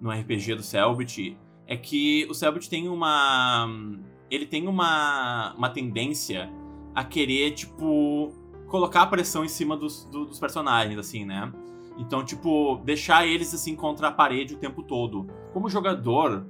[0.00, 3.68] no RPG do Selbit é que o Selbit tem uma.
[4.30, 6.50] Ele tem uma, uma tendência
[6.94, 8.32] a querer, tipo,
[8.66, 11.52] colocar a pressão em cima dos, do, dos personagens, assim, né?
[11.98, 15.26] Então, tipo, deixar eles assim contra a parede o tempo todo.
[15.52, 16.46] Como jogador,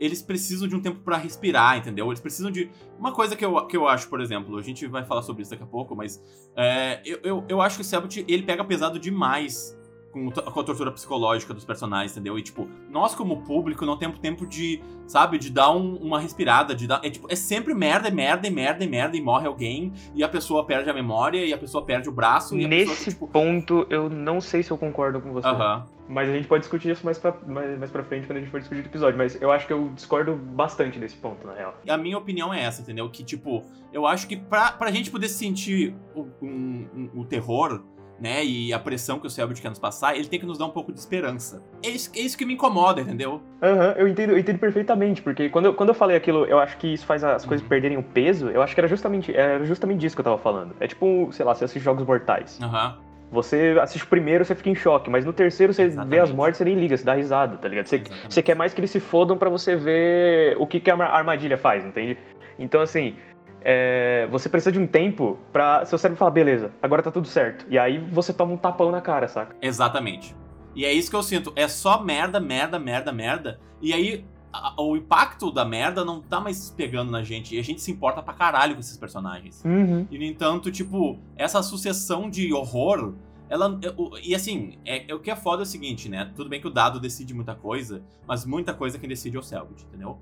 [0.00, 2.06] eles precisam de um tempo para respirar, entendeu?
[2.06, 2.70] Eles precisam de.
[2.98, 5.50] Uma coisa que eu, que eu acho, por exemplo, a gente vai falar sobre isso
[5.50, 6.22] daqui a pouco, mas
[6.56, 9.77] é, eu, eu, eu acho que o Selbit, ele pega pesado demais
[10.10, 12.38] com, com a tortura psicológica dos personagens, entendeu?
[12.38, 16.74] E, tipo, nós como público não temos tempo de, sabe, de dar um, uma respirada,
[16.74, 17.00] de dar...
[17.04, 20.88] É, tipo, é sempre merda, merda, merda, merda, e morre alguém, e a pessoa perde
[20.90, 23.28] a memória, e a pessoa perde o braço, Nesse pessoa, tipo...
[23.28, 25.48] ponto, eu não sei se eu concordo com você.
[25.48, 25.82] Uh -huh.
[26.08, 28.50] Mas a gente pode discutir isso mais pra, mais, mais pra frente, quando a gente
[28.50, 29.18] for discutir o episódio.
[29.18, 31.74] Mas eu acho que eu discordo bastante desse ponto, na real.
[31.86, 33.08] A minha opinião é essa, entendeu?
[33.10, 37.82] Que, tipo, eu acho que pra, pra gente poder sentir o, um, um, o terror
[38.20, 40.66] né, e a pressão que o Selbit quer nos passar, ele tem que nos dar
[40.66, 41.62] um pouco de esperança.
[41.82, 43.40] É isso, é isso que me incomoda, entendeu?
[43.62, 46.58] Aham, uhum, eu, entendo, eu entendo perfeitamente, porque quando eu, quando eu falei aquilo, eu
[46.58, 47.68] acho que isso faz as coisas uhum.
[47.68, 50.74] perderem o peso, eu acho que era justamente, era justamente disso que eu tava falando.
[50.80, 52.58] É tipo, sei lá, você assiste Jogos Mortais.
[52.60, 52.96] Aham.
[53.00, 53.08] Uhum.
[53.30, 56.10] Você assiste o primeiro, você fica em choque, mas no terceiro você Exatamente.
[56.10, 57.86] vê as mortes, você nem liga, você dá risada, tá ligado?
[57.86, 60.94] Você, você quer mais que eles se fodam para você ver o que, que a
[60.94, 62.16] armadilha faz, entende?
[62.58, 63.16] Então, assim,
[63.60, 67.66] é, você precisa de um tempo pra seu cérebro falar, beleza, agora tá tudo certo.
[67.68, 69.56] E aí você toma um tapão na cara, saca?
[69.60, 70.34] Exatamente.
[70.74, 71.52] E é isso que eu sinto.
[71.56, 73.60] É só merda, merda, merda, merda.
[73.82, 77.56] E aí a, o impacto da merda não tá mais pegando na gente.
[77.56, 79.64] E a gente se importa pra caralho com esses personagens.
[79.64, 80.06] Uhum.
[80.10, 83.14] E no entanto, tipo, essa sucessão de horror.
[83.50, 83.80] Ela,
[84.22, 86.30] e assim, é, é, o que é foda é o seguinte, né?
[86.36, 89.42] Tudo bem que o dado decide muita coisa, mas muita coisa quem decide é o
[89.42, 90.18] Selbit, entendeu?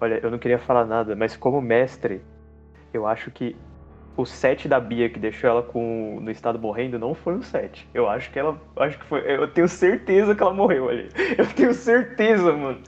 [0.00, 2.22] Olha, eu não queria falar nada, mas como mestre,
[2.92, 3.56] eu acho que
[4.18, 7.88] o set da Bia que deixou ela com no estado morrendo não foi o set.
[7.94, 8.60] Eu acho que ela.
[8.76, 9.20] Acho que foi.
[9.24, 11.08] Eu tenho certeza que ela morreu ali.
[11.38, 12.80] Eu tenho certeza, mano.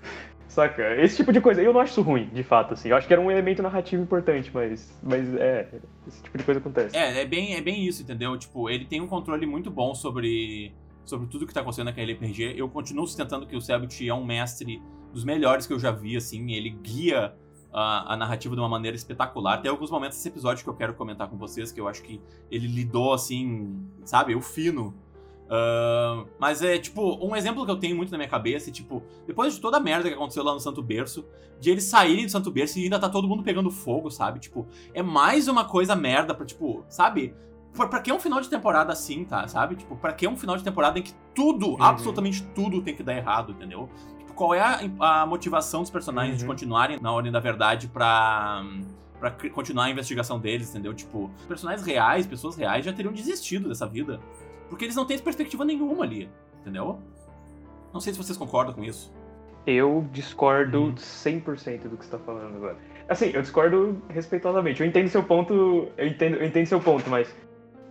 [0.49, 1.01] Saca?
[1.01, 1.63] Esse tipo de coisa.
[1.63, 2.89] Eu não acho isso ruim, de fato, assim.
[2.89, 4.93] Eu acho que era um elemento narrativo importante, mas.
[5.01, 5.69] Mas é.
[6.09, 6.97] Esse tipo de coisa acontece.
[6.97, 8.37] É, é bem, é bem isso, entendeu?
[8.37, 10.75] Tipo, ele tem um controle muito bom sobre.
[11.05, 12.55] Sobre tudo que tá acontecendo naquele RPG.
[12.57, 14.83] Eu continuo sustentando que o Selbit é um mestre
[15.13, 16.53] dos melhores que eu já vi, assim.
[16.53, 17.33] Ele guia
[17.73, 19.61] a, a, narrativa de uma maneira espetacular.
[19.61, 22.21] Tem alguns momentos desse episódio que eu quero comentar com vocês, que eu acho que
[22.51, 24.95] ele lidou assim, sabe, o fino.
[25.51, 29.03] Uh, mas é, tipo, um exemplo que eu tenho muito na minha cabeça é, tipo,
[29.27, 31.25] depois de toda a merda que aconteceu lá no Santo Berço,
[31.59, 34.39] de eles saírem do Santo Berço e ainda tá todo mundo pegando fogo, sabe?
[34.39, 37.35] Tipo, é mais uma coisa merda pra, tipo, sabe?
[37.73, 39.47] Pra, pra que um final de temporada assim, tá?
[39.49, 39.75] Sabe?
[39.75, 41.83] Tipo, pra que um final de temporada em que tudo, uhum.
[41.83, 43.89] absolutamente tudo tem que dar errado, entendeu?
[44.41, 46.39] Qual é a, a motivação dos personagens uhum.
[46.39, 48.65] de continuarem na Ordem da Verdade pra,
[49.19, 50.95] pra continuar a investigação deles, entendeu?
[50.95, 54.19] Tipo, personagens reais, pessoas reais já teriam desistido dessa vida.
[54.71, 57.03] Porque eles não têm perspectiva nenhuma ali, entendeu?
[57.93, 59.13] Não sei se vocês concordam com isso.
[59.67, 60.95] Eu discordo uhum.
[60.95, 62.79] 100% do que você tá falando agora.
[63.11, 64.81] Assim, eu discordo respeitosamente.
[64.81, 67.37] Eu entendo seu ponto, eu entendo, eu entendo seu ponto, mas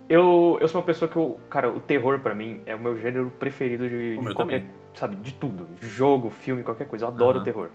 [0.10, 2.98] eu, eu sou uma pessoa que eu, cara, o terror para mim é o meu
[2.98, 4.74] gênero preferido de, de qualquer, também.
[4.96, 7.06] sabe, de tudo, jogo, filme, qualquer coisa.
[7.06, 7.44] Eu adoro uhum.
[7.44, 7.70] terror.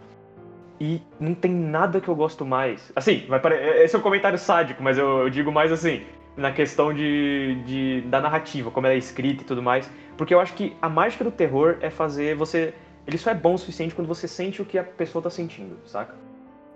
[0.80, 2.92] E não tem nada que eu gosto mais.
[2.96, 3.54] Assim, vai pare...
[3.84, 6.02] esse é um comentário sádico, mas eu, eu digo mais assim,
[6.36, 9.88] na questão de, de, da narrativa, como ela é escrita e tudo mais.
[10.16, 12.74] Porque eu acho que a mágica do terror é fazer você.
[13.06, 15.76] Ele só é bom o suficiente quando você sente o que a pessoa tá sentindo,
[15.84, 16.14] saca?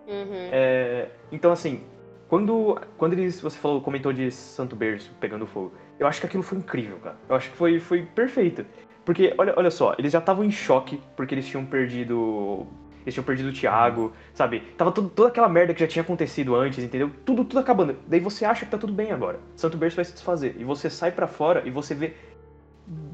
[0.07, 0.49] Uhum.
[0.53, 1.83] É, então, assim,
[2.29, 6.43] quando, quando eles, você falou, comentou de Santo Berço pegando fogo, eu acho que aquilo
[6.43, 7.17] foi incrível, cara.
[7.29, 8.64] Eu acho que foi, foi perfeito.
[9.05, 12.67] Porque, olha, olha só, eles já estavam em choque porque eles tinham perdido.
[13.03, 14.61] Eles tinham perdido o Thiago, sabe?
[14.77, 17.11] Tava toda aquela merda que já tinha acontecido antes, entendeu?
[17.25, 17.97] Tudo, tudo acabando.
[18.07, 19.41] Daí você acha que tá tudo bem agora.
[19.57, 20.55] Santo Berço vai se desfazer.
[20.59, 22.12] E você sai para fora e você vê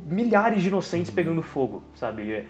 [0.05, 2.49] milhares de inocentes pegando fogo, sabe?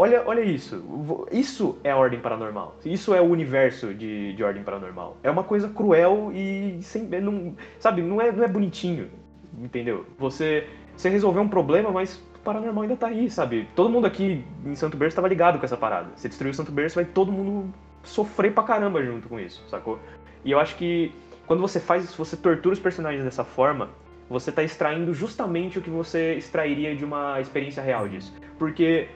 [0.00, 0.82] É, Olha, olha isso.
[1.30, 2.76] Isso é a ordem paranormal.
[2.84, 5.18] Isso é o universo de, de ordem paranormal.
[5.22, 9.10] É uma coisa cruel e sem, não, sabe, não é, não é bonitinho.
[9.58, 10.06] Entendeu?
[10.18, 13.68] Você, você resolveu um problema, mas o paranormal ainda tá aí, sabe?
[13.74, 16.08] Todo mundo aqui em Santo Berço estava ligado com essa parada.
[16.16, 19.98] Você destruiu Santo Berço, vai todo mundo sofrer pra caramba junto com isso, sacou?
[20.42, 21.12] E eu acho que
[21.46, 23.90] quando você faz isso, você tortura os personagens dessa forma,
[24.30, 28.32] você tá extraindo justamente o que você extrairia de uma experiência real disso.
[28.56, 29.08] Porque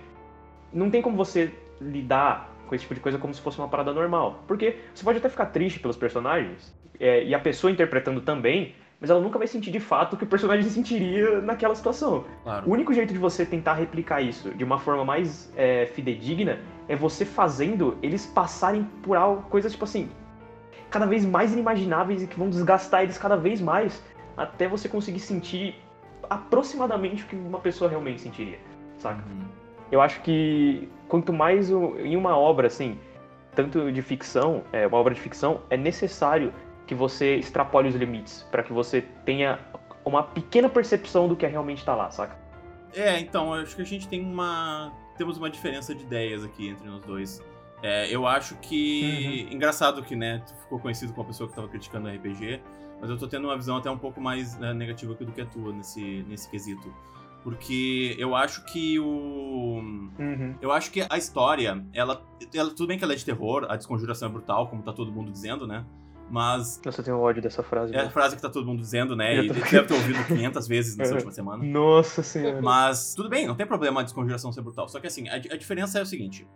[0.74, 3.92] não tem como você lidar com esse tipo de coisa como se fosse uma parada
[3.92, 4.42] normal.
[4.46, 9.10] Porque você pode até ficar triste pelos personagens, é, e a pessoa interpretando também, mas
[9.10, 12.24] ela nunca vai sentir de fato o que o personagem sentiria naquela situação.
[12.42, 12.68] Claro.
[12.68, 16.58] O único jeito de você tentar replicar isso de uma forma mais é, fidedigna
[16.88, 20.08] é você fazendo eles passarem por algo, coisas tipo assim,
[20.90, 24.02] cada vez mais inimagináveis e que vão desgastar eles cada vez mais,
[24.37, 25.76] até você conseguir sentir
[26.28, 28.58] aproximadamente o que uma pessoa realmente sentiria,
[28.98, 29.22] saca?
[29.28, 32.99] Uhum eu acho que quanto mais em uma obra, assim,
[33.55, 36.53] tanto de ficção, é, uma obra de ficção, é necessário
[36.87, 39.59] que você extrapole os limites, para que você tenha
[40.05, 42.37] uma pequena percepção do que realmente está lá, saca?
[42.94, 44.92] É, então, acho que a gente tem uma.
[45.16, 47.42] Temos uma diferença de ideias aqui entre nós dois.
[47.83, 49.47] É, eu acho que.
[49.49, 49.57] Uhum.
[49.57, 52.61] Engraçado que, né, tu ficou conhecido como uma pessoa que tava criticando o RPG,
[53.01, 55.47] mas eu tô tendo uma visão até um pouco mais né, negativa do que a
[55.47, 56.92] tua nesse, nesse quesito.
[57.44, 59.04] Porque eu acho que o.
[60.18, 60.57] Uhum.
[60.62, 62.70] Eu acho que a história, ela, ela.
[62.70, 65.30] Tudo bem que ela é de terror, a desconjuração é brutal, como tá todo mundo
[65.30, 65.85] dizendo, né?
[66.30, 66.80] Mas.
[66.83, 67.94] Nossa, eu tenho ódio dessa frase.
[67.94, 69.44] É a frase que tá todo mundo dizendo, né?
[69.44, 69.52] E tô...
[69.52, 71.62] deve ter ouvido 500 vezes nessa última semana.
[71.62, 72.62] Nossa senhora.
[72.62, 74.88] Mas, tudo bem, não tem problema a desconjuração ser brutal.
[74.88, 76.48] Só que assim, a, a diferença é o seguinte.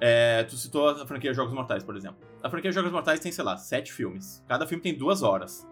[0.00, 2.18] É, tu citou a franquia Jogos Mortais, por exemplo.
[2.40, 4.44] A franquia Jogos Mortais tem, sei lá, sete filmes.
[4.46, 5.66] Cada filme tem duas horas.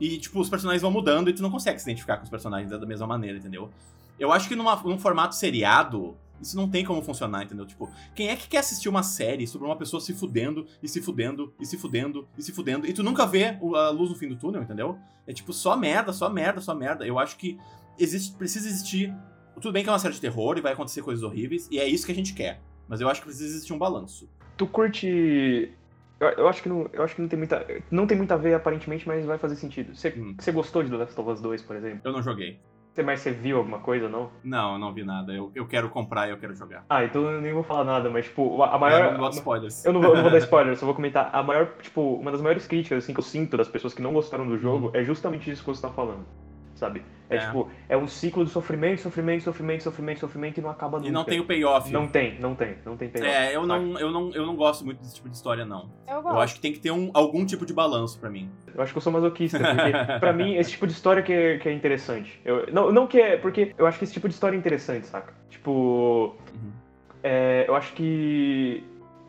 [0.00, 2.70] E, tipo, os personagens vão mudando e tu não consegue se identificar com os personagens
[2.70, 3.70] da mesma maneira, entendeu?
[4.18, 7.66] Eu acho que numa, num formato seriado, isso não tem como funcionar, entendeu?
[7.66, 11.02] Tipo, quem é que quer assistir uma série sobre uma pessoa se fudendo, e se
[11.02, 14.28] fudendo, e se fudendo, e se fudendo, e tu nunca vê a luz no fim
[14.28, 14.98] do túnel, entendeu?
[15.26, 17.06] É tipo, só merda, só merda, só merda.
[17.06, 17.58] Eu acho que
[17.98, 19.14] existe, precisa existir.
[19.60, 21.86] Tudo bem que é uma série de terror e vai acontecer coisas horríveis, e é
[21.86, 22.60] isso que a gente quer.
[22.88, 24.28] Mas eu acho que precisa existir um balanço.
[24.56, 25.72] Tu curte.
[26.20, 27.66] Eu, eu acho que não, eu acho que não tem muita.
[27.90, 29.96] Não tem muito a ver aparentemente, mas vai fazer sentido.
[29.96, 30.36] Você, hum.
[30.38, 32.00] você gostou de The Last of Us 2, por exemplo?
[32.04, 32.58] Eu não joguei.
[33.02, 34.30] Mas você viu alguma coisa, não?
[34.44, 35.32] Não, eu não vi nada.
[35.32, 36.84] Eu, eu quero comprar e eu quero jogar.
[36.86, 39.04] Ah, então eu nem vou falar nada, mas, tipo, a maior.
[39.04, 39.84] Eu não vou dar spoilers.
[39.86, 41.30] Eu não vou, eu não vou dar spoilers, só vou comentar.
[41.32, 44.12] A maior, tipo, uma das maiores críticas, assim, que eu sinto das pessoas que não
[44.12, 44.92] gostaram do jogo uhum.
[44.92, 46.26] é justamente isso que você tá falando
[46.80, 47.02] sabe?
[47.28, 50.98] É, é, tipo, é um ciclo de sofrimento, sofrimento, sofrimento, sofrimento, sofrimento e não acaba
[50.98, 51.08] nunca.
[51.08, 51.92] E não tem o payoff.
[51.92, 53.30] Não tem, não tem, não tem payoff.
[53.30, 55.88] É, eu não, eu não, eu não gosto muito desse tipo de história, não.
[56.08, 56.34] Eu, gosto.
[56.34, 58.50] eu acho que tem que ter um, algum tipo de balanço para mim.
[58.74, 61.58] Eu acho que eu sou masoquista, porque pra mim esse tipo de história que é,
[61.58, 62.40] que é interessante.
[62.44, 65.06] Eu, não, não que é, porque eu acho que esse tipo de história é interessante,
[65.06, 65.32] saca?
[65.48, 66.72] Tipo, uhum.
[67.22, 68.82] é, eu acho que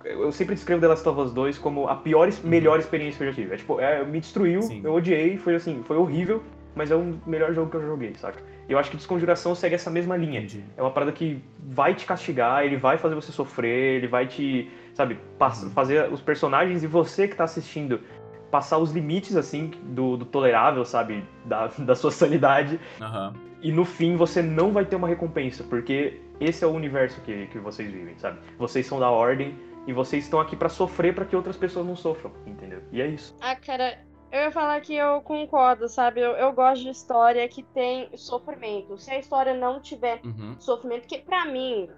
[0.03, 2.49] eu sempre descrevo The Last of Us 2 como a pior, uhum.
[2.49, 3.53] melhor experiência que eu já tive.
[3.53, 4.81] É, tipo, é, me destruiu, Sim.
[4.83, 6.41] eu odiei, foi assim, foi horrível
[6.75, 8.41] mas é o melhor jogo que eu joguei, saca?
[8.67, 10.39] E eu acho que Desconjuração segue essa mesma linha.
[10.39, 10.63] Entendi.
[10.77, 14.69] É uma parada que vai te castigar, ele vai fazer você sofrer, ele vai te,
[14.93, 15.69] sabe, uhum.
[15.71, 17.99] fazer os personagens e você que tá assistindo
[18.49, 21.23] passar os limites, assim, do, do tolerável, sabe?
[21.45, 22.79] Da, da sua sanidade.
[22.99, 23.33] Uhum.
[23.61, 27.47] E no fim você não vai ter uma recompensa, porque esse é o universo que,
[27.47, 28.39] que vocês vivem, sabe?
[28.57, 29.55] Vocês são da ordem
[29.87, 32.81] e vocês estão aqui para sofrer para que outras pessoas não sofram, entendeu?
[32.91, 33.35] E é isso.
[33.41, 33.99] Ah, cara,
[34.31, 36.21] eu ia falar que eu concordo, sabe?
[36.21, 38.97] Eu, eu gosto de história que tem sofrimento.
[38.97, 40.55] Se a história não tiver uhum.
[40.59, 41.89] sofrimento, que para mim,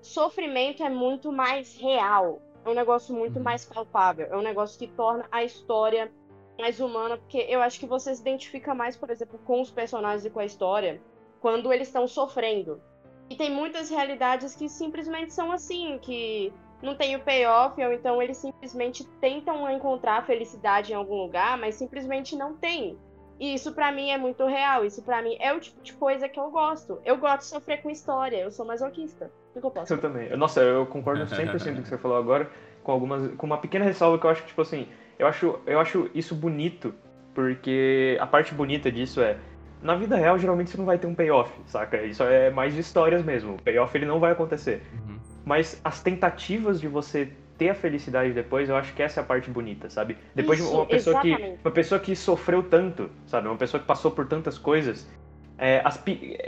[0.00, 2.40] sofrimento é muito mais real.
[2.64, 3.42] É um negócio muito uhum.
[3.42, 4.26] mais palpável.
[4.30, 6.10] É um negócio que torna a história
[6.58, 10.24] mais humana, porque eu acho que você se identifica mais, por exemplo, com os personagens
[10.24, 11.02] e com a história
[11.40, 12.80] quando eles estão sofrendo.
[13.28, 16.50] E tem muitas realidades que simplesmente são assim, que
[16.84, 21.58] não tem o payoff, ou então eles simplesmente tentam encontrar a felicidade em algum lugar,
[21.58, 22.98] mas simplesmente não tem.
[23.40, 24.84] E isso para mim é muito real.
[24.84, 27.00] Isso para mim é o tipo de coisa que eu gosto.
[27.04, 28.36] Eu gosto de sofrer com história.
[28.36, 29.30] Eu sou masoquista.
[29.54, 29.92] O que eu posso?
[29.92, 30.36] Eu também.
[30.36, 32.48] Nossa, eu concordo 100% com o que você falou agora,
[32.82, 35.80] com algumas com uma pequena ressalva que eu acho que tipo assim, eu acho eu
[35.80, 36.94] acho isso bonito,
[37.34, 39.36] porque a parte bonita disso é
[39.82, 42.02] na vida real geralmente você não vai ter um payoff, saca?
[42.02, 43.54] Isso é mais de histórias mesmo.
[43.54, 44.82] O payoff ele não vai acontecer.
[44.92, 45.18] Uhum.
[45.44, 47.28] Mas as tentativas de você
[47.58, 50.16] ter a felicidade depois, eu acho que essa é a parte bonita, sabe?
[50.34, 51.58] Depois Isso, de uma pessoa exatamente.
[51.58, 53.48] que uma pessoa que sofreu tanto, sabe?
[53.48, 55.08] Uma pessoa que passou por tantas coisas,
[55.56, 56.02] é, as,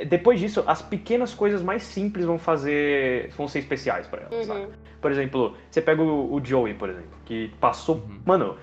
[0.09, 4.45] depois disso, as pequenas coisas mais simples vão fazer, vão ser especiais para ela, uhum.
[4.45, 4.67] sabe?
[5.01, 8.21] Por exemplo, você pega o, o, Joey, por exemplo, que passou, uhum.
[8.25, 8.57] mano,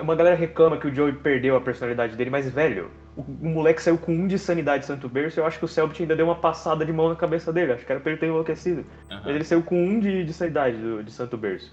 [0.00, 3.98] uma galera reclama que o Joey perdeu a personalidade dele, mas velho, o, moleque saiu
[3.98, 6.84] com um de sanidade Santo Berço, eu acho que o Selbit ainda deu uma passada
[6.84, 8.80] de mão na cabeça dele, acho que era pra ele ter enlouquecido.
[9.10, 9.20] Uhum.
[9.24, 11.72] Mas ele saiu com um de, de sanidade do, de Santo Berço.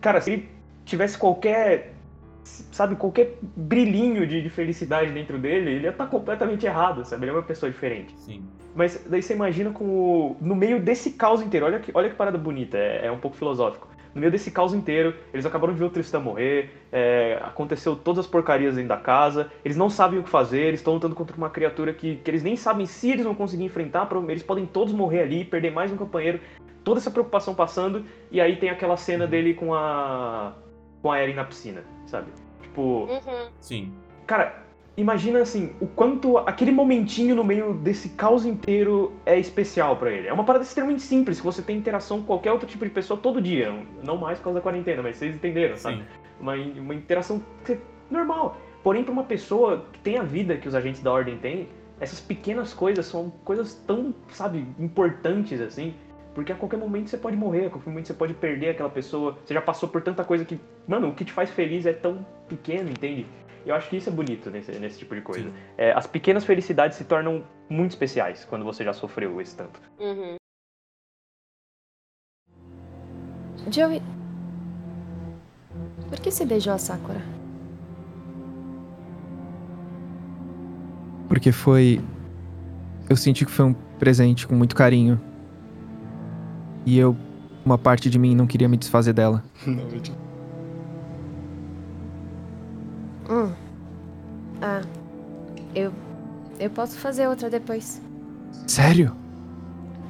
[0.00, 0.48] Cara, se ele
[0.84, 1.94] tivesse qualquer,
[2.42, 7.24] sabe, qualquer brilhinho de, de felicidade dentro dele, ele ia estar tá completamente errado, sabe?
[7.24, 8.14] Ele é uma pessoa diferente.
[8.18, 8.44] Sim.
[8.74, 12.36] Mas daí você imagina como, no meio desse caos inteiro, olha que, olha que parada
[12.36, 15.86] bonita, é, é um pouco filosófico no meio desse caos inteiro, eles acabaram de ver
[15.86, 20.22] o Tristan morrer, é, aconteceu todas as porcarias dentro da casa, eles não sabem o
[20.22, 23.24] que fazer, eles estão lutando contra uma criatura que, que eles nem sabem se eles
[23.24, 26.40] vão conseguir enfrentar, eles podem todos morrer ali, perder mais um companheiro,
[26.84, 30.52] toda essa preocupação passando, e aí tem aquela cena dele com a.
[31.02, 32.30] com a Eren na piscina, sabe?
[32.62, 33.06] Tipo.
[33.06, 33.48] Uhum.
[33.58, 33.92] Sim.
[34.26, 34.63] Cara,
[34.96, 40.28] imagina assim, o quanto aquele momentinho no meio desse caos inteiro é especial para ele.
[40.28, 43.18] É uma parada extremamente simples, que você tem interação com qualquer outro tipo de pessoa
[43.18, 43.72] todo dia.
[44.02, 46.04] Não mais por causa da quarentena, mas vocês entenderam, sabe?
[46.40, 47.42] Uma, uma interação
[48.10, 48.58] normal.
[48.82, 52.20] Porém, para uma pessoa que tem a vida que os agentes da ordem têm, essas
[52.20, 55.94] pequenas coisas são coisas tão, sabe, importantes assim.
[56.34, 59.38] Porque a qualquer momento você pode morrer, a qualquer momento você pode perder aquela pessoa.
[59.44, 62.26] Você já passou por tanta coisa que, mano, o que te faz feliz é tão
[62.48, 63.24] pequeno, entende?
[63.66, 65.50] Eu acho que isso é bonito nesse, nesse tipo de coisa.
[65.76, 69.80] É, as pequenas felicidades se tornam muito especiais quando você já sofreu esse tanto.
[69.98, 70.36] Uhum.
[73.70, 74.02] Joey.
[76.08, 77.22] Por que você beijou a Sakura?
[81.28, 82.00] Porque foi.
[83.08, 85.20] Eu senti que foi um presente com muito carinho.
[86.84, 87.16] E eu.
[87.64, 89.42] Uma parte de mim não queria me desfazer dela.
[89.66, 89.88] Não,
[93.28, 93.52] Hum.
[94.60, 94.82] Ah.
[95.74, 95.92] Eu.
[96.58, 98.00] Eu posso fazer outra depois.
[98.66, 99.14] Sério?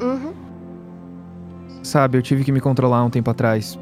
[0.00, 0.34] Uhum.
[1.82, 3.78] Sabe, eu tive que me controlar um tempo atrás.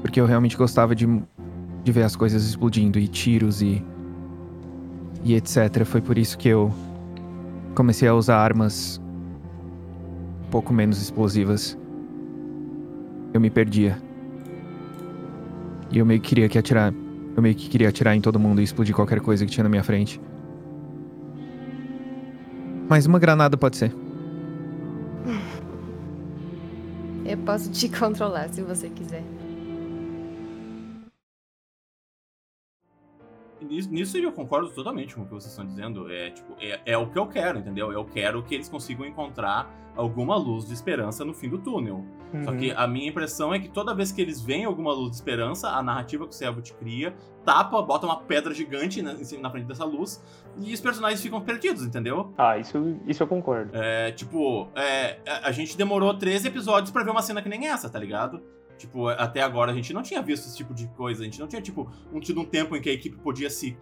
[0.00, 1.06] Porque eu realmente gostava de.
[1.84, 3.84] de ver as coisas explodindo e tiros e.
[5.24, 5.84] e etc.
[5.84, 6.72] Foi por isso que eu.
[7.74, 9.00] comecei a usar armas.
[10.46, 11.76] um pouco menos explosivas.
[13.34, 13.98] Eu me perdia.
[15.90, 16.92] E eu meio que queria que atirar
[17.36, 19.68] eu meio que queria atirar em todo mundo e explodir qualquer coisa que tinha na
[19.68, 20.18] minha frente.
[22.88, 23.94] Mas uma granada pode ser.
[27.26, 29.22] Eu posso te controlar se você quiser.
[33.90, 36.10] Nisso eu concordo totalmente com o que vocês estão dizendo.
[36.10, 37.92] É, tipo, é, é o que eu quero, entendeu?
[37.92, 42.04] Eu quero que eles consigam encontrar alguma luz de esperança no fim do túnel.
[42.32, 42.44] Uhum.
[42.44, 42.78] Só que uhum.
[42.78, 45.82] a minha impressão é que toda vez que eles veem alguma luz de esperança, a
[45.82, 49.84] narrativa que o Servo te cria tapa, bota uma pedra gigante na, na frente dessa
[49.84, 50.20] luz
[50.58, 52.32] e os personagens ficam perdidos, entendeu?
[52.36, 53.70] Ah, isso, isso eu concordo.
[53.72, 57.88] É, tipo, é, a gente demorou 13 episódios para ver uma cena que nem essa,
[57.88, 58.42] tá ligado?
[58.76, 61.22] Tipo, até agora a gente não tinha visto esse tipo de coisa.
[61.22, 63.76] A gente não tinha, tipo, um, tido um tempo em que a equipe podia se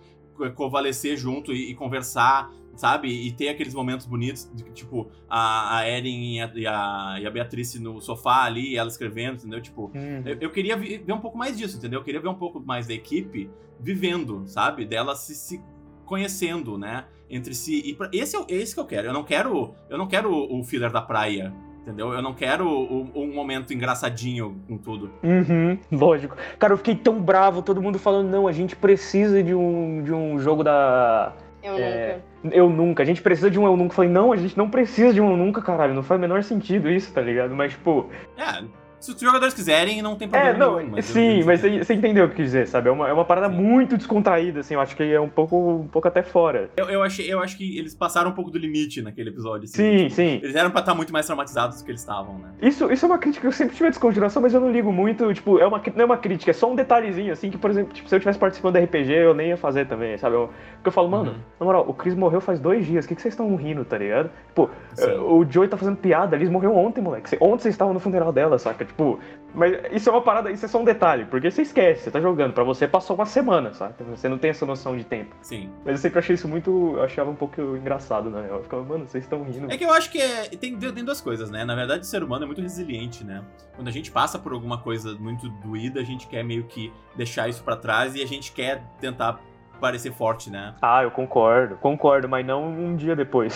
[0.55, 3.09] convalescer junto e, e, conversar, sabe?
[3.09, 7.27] E ter aqueles momentos bonitos, de, tipo, a, a Eren e a, e a, e
[7.27, 9.61] a Beatriz no sofá ali, ela escrevendo, entendeu?
[9.61, 10.23] Tipo, uhum.
[10.25, 12.01] eu, eu, queria ver um pouco mais disso, entendeu?
[12.01, 14.85] Eu queria ver um pouco mais da equipe vivendo, sabe?
[14.85, 15.63] Dela se, se
[16.05, 17.07] conhecendo, né?
[17.29, 17.83] Entre si.
[17.85, 19.09] E pra, esse, é, esse que eu quero.
[19.09, 21.55] Eu não quero, eu não quero o, o filler da praia
[21.85, 22.15] Entendeu?
[22.15, 25.11] Eu não quero um momento engraçadinho com tudo.
[25.23, 26.35] Uhum, lógico.
[26.59, 30.11] Cara, eu fiquei tão bravo, todo mundo falando, não, a gente precisa de um, de
[30.11, 31.35] um jogo da.
[31.63, 32.57] Eu é, nunca.
[32.57, 33.03] Eu nunca.
[33.03, 33.93] A gente precisa de um eu nunca.
[33.93, 35.93] Eu falei, não, a gente não precisa de um eu nunca, caralho.
[35.93, 37.55] Não faz o menor sentido isso, tá ligado?
[37.55, 38.09] Mas, tipo.
[38.39, 38.65] É,
[39.05, 40.91] se os jogadores quiserem, não tem problema é, não, nenhum.
[40.93, 42.89] Mas sim, mas você, entendeu o que quis dizer, sabe?
[42.89, 43.61] É uma, é uma parada sim.
[43.61, 46.71] muito descontraída, assim, eu acho que é um pouco, um pouco até fora.
[46.77, 49.65] Eu, eu, achei, eu acho que eles passaram um pouco do limite naquele episódio.
[49.65, 50.41] Assim, sim, tipo, sim.
[50.43, 52.49] Eles eram pra estar muito mais traumatizados do que eles estavam, né?
[52.63, 55.33] Isso, isso é uma crítica, eu sempre tive a desconjuração, mas eu não ligo muito,
[55.35, 57.93] tipo, é uma, não é uma crítica, é só um detalhezinho, assim, que, por exemplo,
[57.93, 60.37] tipo, se eu tivesse participando da RPG, eu nem ia fazer também, sabe?
[60.37, 61.39] Eu, porque eu falo, mano, uhum.
[61.61, 63.99] na moral, o Chris morreu faz dois dias, o que, que vocês estão rindo, tá
[63.99, 64.31] ligado?
[64.49, 67.37] Tipo, uh, o Joey tá fazendo piada, eles morreu ontem, moleque.
[67.41, 68.85] Ontem vocês estavam no funeral dela, saca?
[68.95, 69.19] Tipo,
[69.53, 72.21] mas isso é uma parada, isso é só um detalhe, porque você esquece, você tá
[72.21, 73.95] jogando, para você passou uma semana, sabe?
[74.11, 75.35] Você não tem essa noção de tempo.
[75.43, 75.71] Sim.
[75.85, 78.47] Mas eu sempre achei isso muito, eu achava um pouco engraçado, né?
[78.49, 79.71] Eu ficava, mano, vocês estão rindo.
[79.73, 81.65] É que eu acho que é, tem, tem duas coisas, né?
[81.65, 83.45] Na verdade, o ser humano é muito resiliente, né?
[83.75, 87.49] Quando a gente passa por alguma coisa muito doída, a gente quer meio que deixar
[87.49, 89.41] isso para trás e a gente quer tentar
[89.81, 90.75] parecer forte, né?
[90.83, 93.55] Ah, eu concordo, concordo, mas não um dia depois.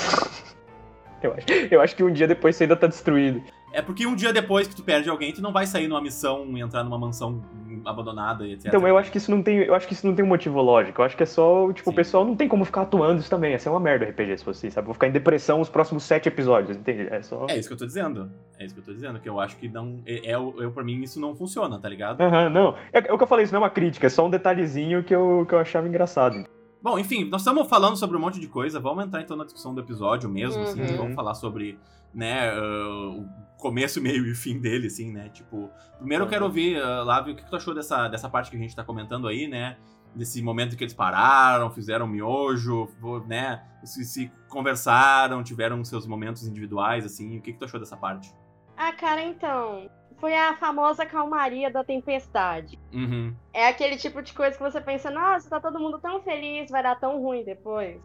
[1.22, 3.42] eu, acho, eu acho que um dia depois você ainda tá destruído.
[3.72, 6.46] É porque um dia depois que tu perde alguém, tu não vai sair numa missão
[6.56, 7.42] e entrar numa mansão
[7.84, 8.66] abandonada e etc.
[8.66, 10.60] Então, eu acho que isso não tem, eu acho que isso não tem um motivo
[10.60, 11.00] lógico.
[11.00, 11.94] Eu acho que é só, tipo, Sim.
[11.94, 13.52] o pessoal não tem como ficar atuando isso também.
[13.52, 14.86] Essa é uma merda RPG, se fosse, assim, sabe?
[14.86, 17.08] vou ficar em depressão os próximos sete episódios, entende?
[17.10, 18.30] É só É isso que eu tô dizendo.
[18.58, 20.82] É isso que eu tô dizendo, que eu acho que não é, é eu para
[20.82, 22.20] mim isso não funciona, tá ligado?
[22.20, 22.74] Aham, uhum, não.
[22.92, 25.04] É, é, o que eu falei, isso não é uma crítica, é só um detalhezinho
[25.04, 26.44] que eu, que eu achava engraçado.
[26.80, 28.78] Bom, enfim, nós estamos falando sobre um monte de coisa.
[28.78, 30.84] Vamos entrar então na discussão do episódio mesmo, assim, uhum.
[30.84, 30.96] assim.
[30.96, 31.76] Vamos falar sobre,
[32.14, 35.28] né, uh, o começo, meio e fim dele, assim, né?
[35.28, 38.56] Tipo, primeiro eu quero ouvir, uh, Lávio, o que tu achou dessa, dessa parte que
[38.56, 39.76] a gente tá comentando aí, né?
[40.14, 42.88] Desse momento que eles pararam, fizeram miojo,
[43.26, 43.62] né?
[43.84, 47.38] Se, se conversaram, tiveram seus momentos individuais, assim.
[47.38, 48.34] O que, que tu achou dessa parte?
[48.76, 52.78] Ah, cara, então foi a famosa calmaria da tempestade.
[52.92, 53.34] Uhum.
[53.52, 56.82] É aquele tipo de coisa que você pensa, nossa, tá todo mundo tão feliz, vai
[56.82, 58.00] dar tão ruim depois.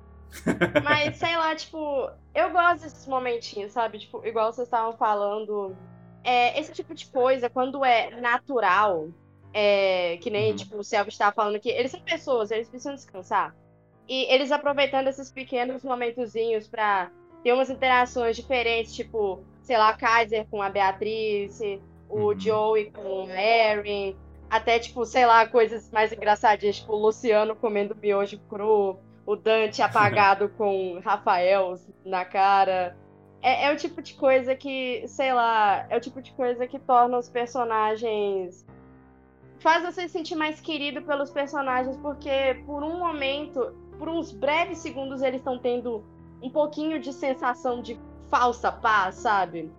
[0.83, 3.99] Mas, sei lá, tipo, eu gosto desses momentinhos, sabe?
[3.99, 5.75] Tipo, igual vocês estavam falando.
[6.23, 9.09] É, esse tipo de coisa, quando é natural,
[9.53, 10.55] é, que nem, uhum.
[10.55, 13.55] tipo, o Selva estava falando aqui, eles são pessoas, eles precisam descansar.
[14.07, 17.11] E eles aproveitando esses pequenos momentozinhos pra
[17.43, 21.59] ter umas interações diferentes, tipo, sei lá, Kaiser com a Beatriz,
[22.09, 22.39] o uhum.
[22.39, 24.15] Joey com o Erin,
[24.49, 29.81] até, tipo, sei lá, coisas mais engraçadinhas, tipo, o Luciano comendo miojo cru, o Dante
[29.83, 32.97] apagado com Rafael na cara.
[33.41, 36.79] É, é, o tipo de coisa que, sei lá, é o tipo de coisa que
[36.79, 38.65] torna os personagens
[39.59, 44.79] faz você se sentir mais querido pelos personagens, porque por um momento, por uns breves
[44.79, 46.03] segundos, eles estão tendo
[46.41, 47.97] um pouquinho de sensação de
[48.29, 49.71] falsa paz, sabe?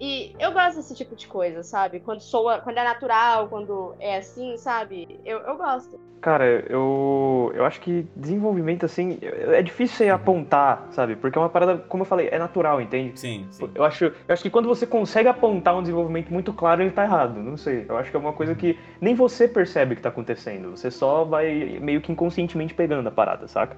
[0.00, 2.00] E eu gosto desse tipo de coisa, sabe?
[2.00, 5.20] Quando soa, quando é natural, quando é assim, sabe?
[5.26, 6.00] Eu, eu gosto.
[6.22, 11.16] Cara, eu, eu acho que desenvolvimento, assim, é difícil você apontar, sabe?
[11.16, 13.18] Porque é uma parada, como eu falei, é natural, entende?
[13.18, 13.70] Sim, sim.
[13.74, 17.04] Eu acho, eu acho que quando você consegue apontar um desenvolvimento muito claro, ele tá
[17.04, 17.38] errado.
[17.38, 17.84] Não sei.
[17.86, 20.70] Eu acho que é uma coisa que nem você percebe que tá acontecendo.
[20.70, 23.76] Você só vai meio que inconscientemente pegando a parada, saca?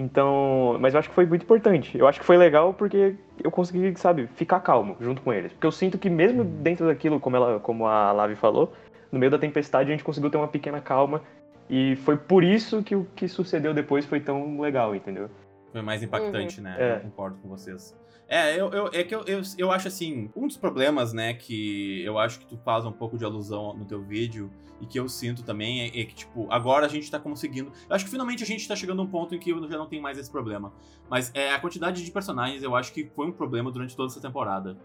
[0.00, 1.98] Então, mas eu acho que foi muito importante.
[1.98, 5.52] Eu acho que foi legal porque eu consegui, sabe, ficar calmo junto com eles.
[5.52, 8.72] Porque eu sinto que mesmo dentro daquilo, como ela, como a Lavi falou,
[9.10, 11.20] no meio da tempestade a gente conseguiu ter uma pequena calma
[11.68, 15.28] e foi por isso que o que sucedeu depois foi tão legal, entendeu?
[15.72, 16.64] Foi mais impactante, uhum.
[16.64, 16.76] né?
[16.78, 16.94] É.
[16.94, 17.92] Eu concordo com vocês.
[18.28, 22.02] É, eu, eu, é que eu, eu, eu acho assim, um dos problemas, né, que
[22.04, 24.50] eu acho que tu faz um pouco de alusão no teu vídeo
[24.80, 27.72] e que eu sinto também é, é que, tipo, agora a gente tá conseguindo.
[27.88, 29.78] Eu acho que finalmente a gente tá chegando a um ponto em que eu já
[29.78, 30.72] não tenho mais esse problema.
[31.08, 34.20] Mas é, a quantidade de personagens eu acho que foi um problema durante toda essa
[34.20, 34.78] temporada.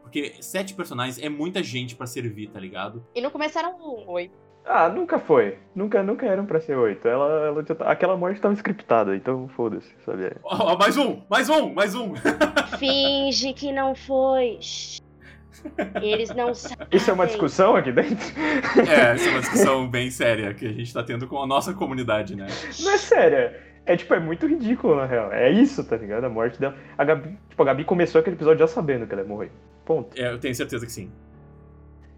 [0.00, 3.04] Porque sete personagens é muita gente para servir, tá ligado?
[3.14, 3.76] E não começaram
[4.06, 4.43] oito.
[4.66, 5.58] Ah, nunca foi.
[5.74, 7.06] Nunca, nunca eram pra ser oito.
[7.06, 10.32] Ela, ela tá, aquela morte tava scriptada, então foda-se, sabe?
[10.42, 11.22] Oh, mais um!
[11.28, 11.74] Mais um!
[11.74, 12.14] Mais um!
[12.78, 14.58] Finge que não foi.
[16.00, 16.86] Eles não sabem.
[16.90, 18.16] Isso é uma discussão aqui dentro?
[18.88, 21.72] É, isso é uma discussão bem séria que a gente tá tendo com a nossa
[21.74, 22.46] comunidade, né?
[22.80, 23.60] Não é séria.
[23.86, 25.30] É tipo, é muito ridículo, na real.
[25.32, 26.24] É isso, tá ligado?
[26.24, 26.74] A morte dela.
[26.96, 29.50] A Gabi, tipo, a Gabi começou aquele episódio já sabendo que ela ia morrer.
[29.84, 30.18] Ponto.
[30.18, 31.10] É, eu tenho certeza que sim.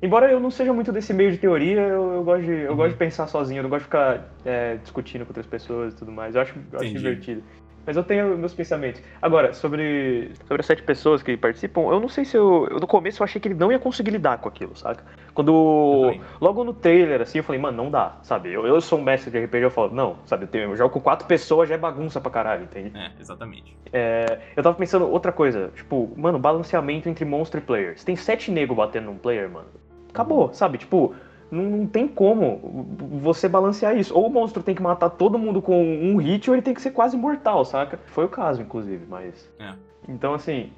[0.02, 2.76] Embora eu não seja muito desse meio de teoria, eu, eu gosto, de, eu uhum.
[2.76, 5.96] gosto de pensar sozinho, eu não gosto de ficar é, discutindo com outras pessoas e
[5.96, 6.34] tudo mais.
[6.34, 7.42] Eu acho, eu acho divertido.
[7.86, 9.00] Mas eu tenho meus pensamentos.
[9.22, 12.80] Agora, sobre, sobre as sete pessoas que participam, eu não sei se eu, eu.
[12.80, 15.04] No começo eu achei que ele não ia conseguir lidar com aquilo, saca?
[15.32, 16.12] Quando.
[16.40, 18.52] Logo no trailer, assim, eu falei, mano, não dá, sabe?
[18.52, 20.44] Eu, eu sou um mestre de RPG, eu falo, não, sabe?
[20.44, 22.90] Eu, tenho, eu jogo com quatro pessoas, já é bagunça pra caralho, entende?
[22.98, 23.76] É, exatamente.
[23.92, 27.96] É, eu tava pensando outra coisa, tipo, mano, balanceamento entre monstro e player.
[27.96, 29.68] Você tem sete nego batendo num player, mano
[30.16, 30.78] acabou, sabe?
[30.78, 31.14] Tipo,
[31.50, 32.88] não, não, tem como
[33.22, 34.14] você balancear isso.
[34.14, 36.82] Ou o monstro tem que matar todo mundo com um hit, ou ele tem que
[36.82, 38.00] ser quase mortal, saca?
[38.06, 39.48] Foi o caso, inclusive, mas.
[39.58, 39.72] É.
[40.08, 40.72] Então, assim.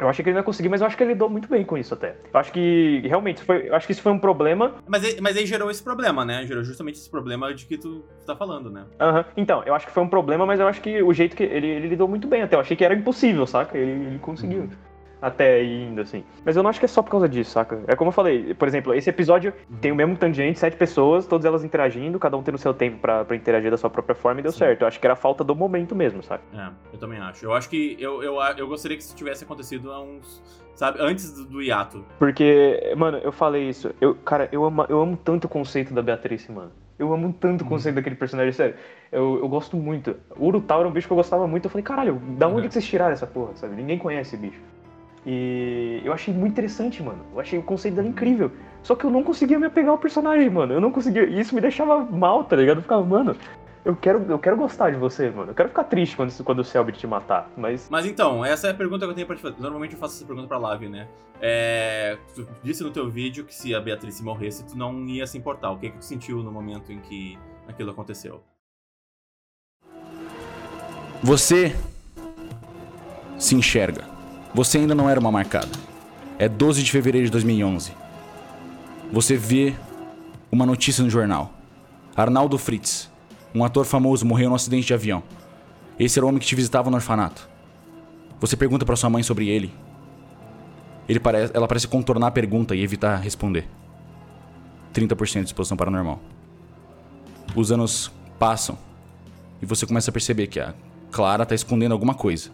[0.00, 1.64] Eu achei que ele não ia conseguir, mas eu acho que ele lidou muito bem
[1.64, 2.14] com isso até.
[2.32, 4.76] Eu acho que realmente foi, eu acho que isso foi um problema.
[4.86, 6.46] Mas, mas aí gerou esse problema, né?
[6.46, 8.84] Gerou justamente esse problema de que tu tá falando, né?
[9.00, 9.18] Aham.
[9.18, 9.24] Uhum.
[9.36, 11.66] Então, eu acho que foi um problema, mas eu acho que o jeito que ele,
[11.66, 12.54] ele lidou muito bem até.
[12.54, 13.76] Eu achei que era impossível, saca?
[13.76, 14.60] Ele, ele conseguiu.
[14.60, 14.87] Uhum
[15.20, 16.24] até aí indo, assim.
[16.44, 17.80] Mas eu não acho que é só por causa disso, saca?
[17.86, 19.76] É como eu falei, por exemplo, esse episódio uhum.
[19.78, 22.72] tem o mesmo tanto de gente, sete pessoas, todas elas interagindo, cada um tendo seu
[22.72, 24.58] tempo para interagir da sua própria forma e deu Sim.
[24.58, 24.82] certo.
[24.82, 26.42] Eu acho que era falta do momento mesmo, saca?
[26.54, 27.44] É, eu também acho.
[27.44, 30.42] Eu acho que eu, eu, eu gostaria que isso tivesse acontecido há uns.
[30.74, 32.04] Sabe, antes do, do hiato.
[32.20, 33.92] Porque, mano, eu falei isso.
[34.00, 36.70] Eu, cara, eu amo, eu amo tanto o conceito da Beatriz, mano.
[36.96, 37.70] Eu amo tanto o uhum.
[37.70, 38.76] conceito daquele personagem, sério.
[39.10, 40.16] Eu, eu gosto muito.
[40.36, 41.64] O Urutau era um bicho que eu gostava muito.
[41.64, 42.68] Eu falei, caralho, da onde uhum.
[42.68, 43.74] que vocês tiraram essa porra, sabe?
[43.74, 44.60] Ninguém conhece esse bicho.
[45.30, 47.22] E eu achei muito interessante, mano.
[47.34, 48.50] Eu achei o conceito dela incrível.
[48.82, 50.72] Só que eu não conseguia me apegar ao personagem, mano.
[50.72, 51.24] Eu não conseguia.
[51.24, 52.78] E isso me deixava mal, tá ligado?
[52.78, 53.36] Eu ficava, mano,
[53.84, 55.50] eu quero, eu quero gostar de você, mano.
[55.50, 57.90] Eu quero ficar triste quando, quando o Selbit te matar, mas...
[57.90, 59.60] Mas então, essa é a pergunta que eu tenho pra te fazer.
[59.60, 61.06] Normalmente eu faço essa pergunta pra Lavi, né?
[61.42, 62.16] É...
[62.34, 65.70] Tu disse no teu vídeo que se a Beatriz morresse, tu não ia se importar.
[65.72, 68.42] O que, que tu sentiu no momento em que aquilo aconteceu?
[71.22, 71.76] Você
[73.36, 74.17] se enxerga
[74.54, 75.68] você ainda não era uma marcada.
[76.38, 77.92] É 12 de fevereiro de 2011.
[79.12, 79.74] Você vê
[80.50, 81.52] uma notícia no jornal.
[82.16, 83.10] Arnaldo Fritz,
[83.54, 85.22] um ator famoso, morreu num acidente de avião.
[85.98, 87.48] Esse era o homem que te visitava no orfanato.
[88.40, 89.72] Você pergunta para sua mãe sobre ele.
[91.08, 93.68] ele parece, ela parece contornar a pergunta e evitar responder.
[94.94, 96.20] 30% de exposição paranormal.
[97.54, 98.78] Os anos passam
[99.60, 100.74] e você começa a perceber que a
[101.10, 102.50] Clara está escondendo alguma coisa.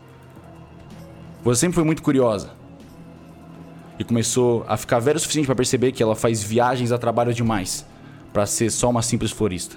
[1.44, 2.50] Você sempre foi muito curiosa.
[3.98, 7.34] E começou a ficar velho o suficiente para perceber que ela faz viagens a trabalho
[7.34, 7.86] demais
[8.32, 9.76] para ser só uma simples florista.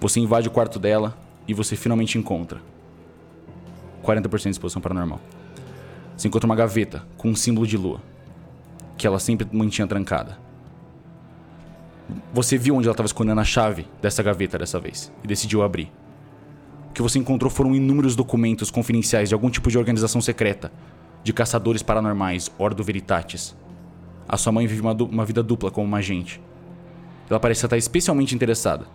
[0.00, 1.16] Você invade o quarto dela
[1.46, 2.60] e você finalmente encontra
[4.02, 5.20] 40% de exposição paranormal.
[6.16, 8.00] Você encontra uma gaveta com um símbolo de lua
[8.96, 10.38] que ela sempre mantinha trancada.
[12.32, 15.92] Você viu onde ela estava escondendo a chave dessa gaveta dessa vez e decidiu abrir.
[16.92, 20.70] O que você encontrou foram inúmeros documentos confidenciais de algum tipo de organização secreta,
[21.24, 23.56] de caçadores paranormais, Ordo Veritatis.
[24.28, 26.38] A sua mãe vive uma, uma vida dupla como uma agente.
[27.30, 28.86] Ela parece estar especialmente interessada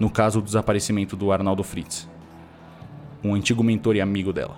[0.00, 2.08] no caso do desaparecimento do Arnaldo Fritz,
[3.22, 4.56] um antigo mentor e amigo dela.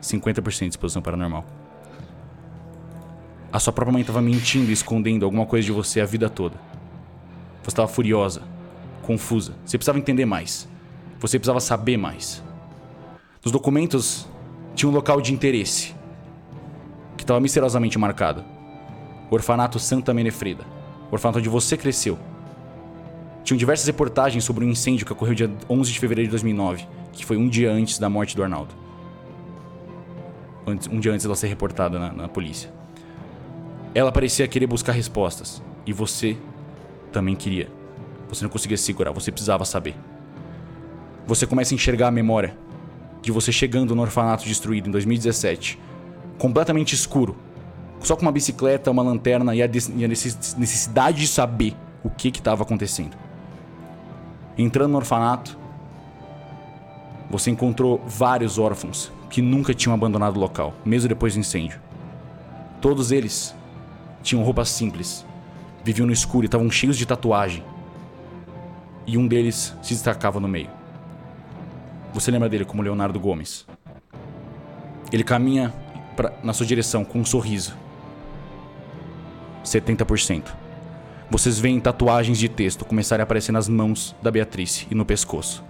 [0.00, 1.44] 50% de exposição paranormal.
[3.52, 6.54] A sua própria mãe estava mentindo e escondendo alguma coisa de você a vida toda.
[7.60, 8.42] Você estava furiosa,
[9.02, 9.56] confusa.
[9.64, 10.70] Você precisava entender mais.
[11.22, 12.42] Você precisava saber mais.
[13.44, 14.26] Nos documentos
[14.74, 15.94] tinha um local de interesse
[17.16, 18.44] que estava misteriosamente marcado.
[19.30, 20.64] O orfanato Santa Menefreda.
[21.10, 22.18] O orfanato onde você cresceu.
[23.44, 27.24] Tinham diversas reportagens sobre um incêndio que ocorreu dia 11 de fevereiro de 2009, que
[27.24, 28.74] foi um dia antes da morte do Arnaldo.
[30.66, 32.68] um dia antes dela ser reportada na, na polícia.
[33.94, 36.36] Ela parecia querer buscar respostas, e você
[37.12, 37.70] também queria.
[38.28, 39.94] Você não conseguia segurar, você precisava saber.
[41.26, 42.56] Você começa a enxergar a memória
[43.20, 45.78] de você chegando no orfanato destruído em 2017,
[46.38, 47.36] completamente escuro,
[48.00, 49.66] só com uma bicicleta, uma lanterna e a,
[49.96, 53.16] e a necessidade de saber o que estava acontecendo.
[54.58, 55.56] Entrando no orfanato,
[57.30, 61.80] você encontrou vários órfãos que nunca tinham abandonado o local, mesmo depois do incêndio.
[62.80, 63.54] Todos eles
[64.22, 65.24] tinham roupas simples,
[65.84, 67.64] viviam no escuro e estavam cheios de tatuagem.
[69.06, 70.81] E um deles se destacava no meio.
[72.12, 73.66] Você lembra dele como Leonardo Gomes?
[75.10, 75.72] Ele caminha
[76.14, 77.74] pra, na sua direção com um sorriso.
[79.64, 80.44] 70%.
[81.30, 85.64] Vocês veem tatuagens de texto começarem a aparecer nas mãos da Beatriz e no pescoço.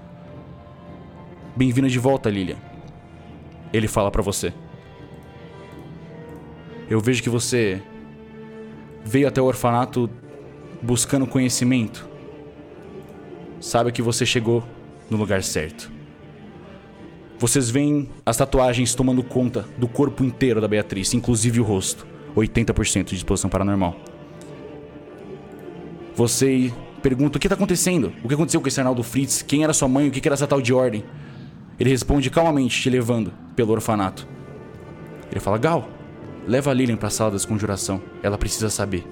[1.55, 2.57] Bem-vinda de volta, Lilian.
[3.73, 4.53] Ele fala para você.
[6.91, 7.81] Eu vejo que você
[9.05, 10.11] veio até o orfanato
[10.83, 12.09] buscando conhecimento.
[13.61, 14.65] Sabe que você chegou
[15.09, 15.92] no lugar certo.
[17.43, 22.07] Vocês veem as tatuagens tomando conta do corpo inteiro da Beatriz, inclusive o rosto.
[22.37, 23.97] 80% de exposição paranormal.
[26.15, 26.73] Você
[27.03, 28.13] pergunta o que está acontecendo?
[28.23, 29.43] O que aconteceu com esse Arnaldo Fritz?
[29.43, 30.07] Quem era sua mãe?
[30.07, 31.03] O que era essa tal de ordem?
[31.81, 34.25] Ele responde calmamente, te levando pelo orfanato.
[35.29, 35.89] Ele fala: Gal,
[36.47, 38.01] leva a Lilian para a sala da desconjuração.
[38.23, 39.05] Ela precisa saber.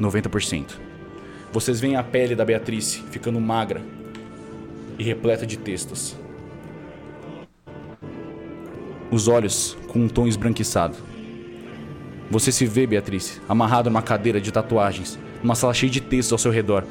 [0.00, 0.72] 90%.
[1.52, 3.80] Vocês veem a pele da Beatriz ficando magra
[4.98, 6.25] e repleta de textos.
[9.10, 10.96] Os olhos com um tom esbranquiçado.
[12.28, 16.38] Você se vê, Beatriz, amarrada numa cadeira de tatuagens, numa sala cheia de textos ao
[16.38, 16.84] seu redor.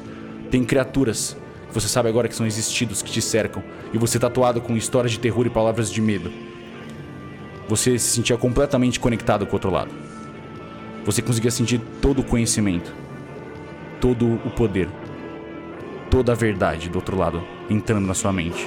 [0.50, 1.36] Tem criaturas
[1.68, 3.62] que você sabe agora que são existidos que te cercam,
[3.92, 6.32] e você tatuado com histórias de terror e palavras de medo.
[7.68, 9.90] Você se sentia completamente conectado com o outro lado.
[11.04, 12.94] Você conseguia sentir todo o conhecimento,
[14.00, 14.88] todo o poder,
[16.10, 18.66] toda a verdade do outro lado entrando na sua mente.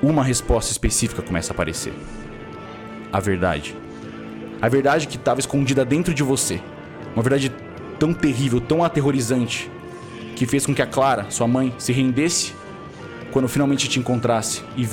[0.00, 1.92] Uma resposta específica começa a aparecer.
[3.12, 3.76] A verdade.
[4.60, 6.60] A verdade que estava escondida dentro de você.
[7.14, 7.50] Uma verdade
[7.98, 9.70] tão terrível, tão aterrorizante,
[10.36, 12.54] que fez com que a Clara, sua mãe, se rendesse
[13.32, 14.88] quando finalmente te encontrasse e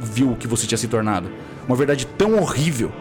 [0.00, 1.28] viu o que você tinha se tornado.
[1.66, 2.92] Uma verdade tão horrível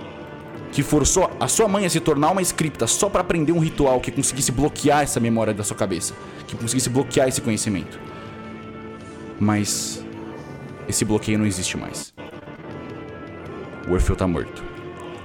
[0.72, 4.02] que forçou a sua mãe a se tornar uma escrita só para aprender um ritual
[4.02, 6.14] que conseguisse bloquear essa memória da sua cabeça,
[6.48, 8.00] que conseguisse bloquear esse conhecimento.
[9.40, 10.04] Mas
[10.88, 12.15] esse bloqueio não existe mais.
[13.88, 14.64] O Orfeu tá morto.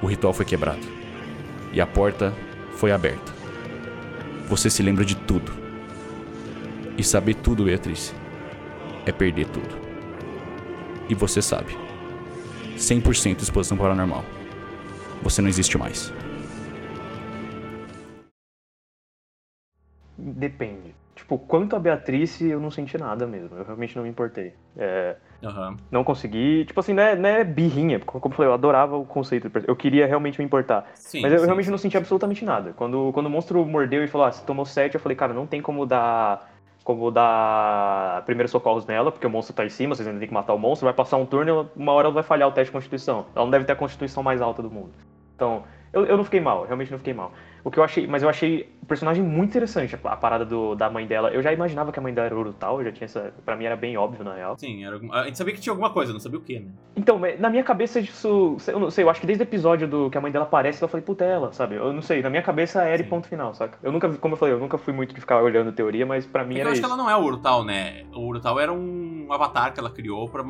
[0.03, 0.87] O ritual foi quebrado.
[1.73, 2.35] E a porta
[2.73, 3.33] foi aberta.
[4.49, 5.53] Você se lembra de tudo.
[6.99, 8.15] E saber tudo, Beatriz,
[9.07, 9.75] é perder tudo.
[11.09, 11.77] E você sabe.
[12.77, 14.25] 100% exposição paranormal.
[15.23, 16.13] Você não existe mais.
[20.19, 20.95] Depende.
[21.15, 23.57] Tipo, quanto a Beatriz, eu não senti nada mesmo.
[23.57, 24.55] Eu realmente não me importei.
[24.77, 25.77] É, uhum.
[25.91, 26.65] Não consegui.
[26.65, 27.99] Tipo assim, não é, não é birrinha.
[28.01, 29.51] Como eu falei, eu adorava o conceito.
[29.67, 30.91] Eu queria realmente me importar.
[30.95, 31.71] Sim, mas eu sim, realmente sim.
[31.71, 32.73] não senti absolutamente nada.
[32.77, 35.47] Quando, quando o monstro mordeu e falou, ah, você tomou 7, eu falei, cara, não
[35.47, 36.49] tem como dar.
[36.83, 40.35] Como dar primeiros socorros nela, porque o monstro tá em cima, vocês ainda tem que
[40.35, 42.73] matar o monstro, vai passar um turno uma hora ela vai falhar o teste de
[42.73, 43.27] constituição.
[43.35, 44.91] Ela não deve ter a constituição mais alta do mundo.
[45.37, 45.63] Então,
[45.93, 47.33] eu, eu não fiquei mal, realmente não fiquei mal.
[47.65, 50.91] O que eu achei, mas eu achei o personagem muito interessante, a, parada do, da
[50.91, 51.31] mãe dela.
[51.31, 53.33] Eu já imaginava que a mãe dela era brutal, já tinha essa.
[53.45, 54.57] Pra mim era bem óbvio, na real.
[54.59, 56.71] Sim, era, a gente sabia que tinha alguma coisa, não sabia o que, né?
[56.97, 58.57] Então, na minha cabeça isso.
[58.67, 60.83] Eu não sei, eu acho que desde o episódio do que a mãe dela aparece,
[60.83, 61.77] eu falei, puta, é ela, sabe?
[61.77, 63.79] Eu não sei, na minha cabeça era e ponto final, saca?
[63.83, 66.45] Eu nunca, como eu falei, eu nunca fui muito de ficar olhando teoria, mas pra
[66.45, 66.69] mim é era.
[66.69, 66.89] Eu acho isso.
[66.89, 68.05] que ela não é o Urtal, né?
[68.13, 70.43] O Urtal era um avatar que ela criou pra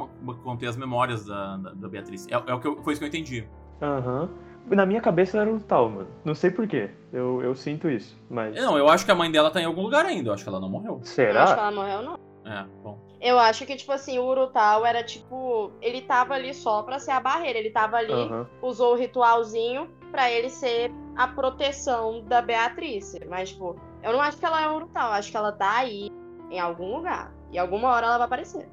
[0.43, 2.27] conter as memórias da, da, da Beatriz.
[2.29, 3.45] É, é o que eu, foi isso que eu entendi.
[3.83, 4.23] Aham.
[4.23, 6.09] Uhum na minha cabeça era o tal, mano.
[6.25, 6.91] Não sei porquê.
[7.13, 8.55] Eu, eu sinto isso, mas.
[8.55, 10.31] Não, eu acho que a mãe dela tá em algum lugar ainda.
[10.31, 11.01] Eu acho que ela não morreu.
[11.03, 11.33] Será?
[11.33, 12.19] Eu acho que ela morreu, não.
[12.45, 12.99] É, bom.
[13.21, 15.73] Eu acho que, tipo assim, o Urutau era tipo.
[15.83, 17.59] Ele tava ali só pra ser a barreira.
[17.59, 18.47] Ele tava ali, uhum.
[18.63, 23.15] usou o ritualzinho pra ele ser a proteção da Beatriz.
[23.29, 25.09] Mas, tipo, eu não acho que ela é o Urutau.
[25.09, 26.11] Eu acho que ela tá aí,
[26.51, 27.33] em algum lugar.
[27.53, 28.69] E alguma hora ela vai aparecer.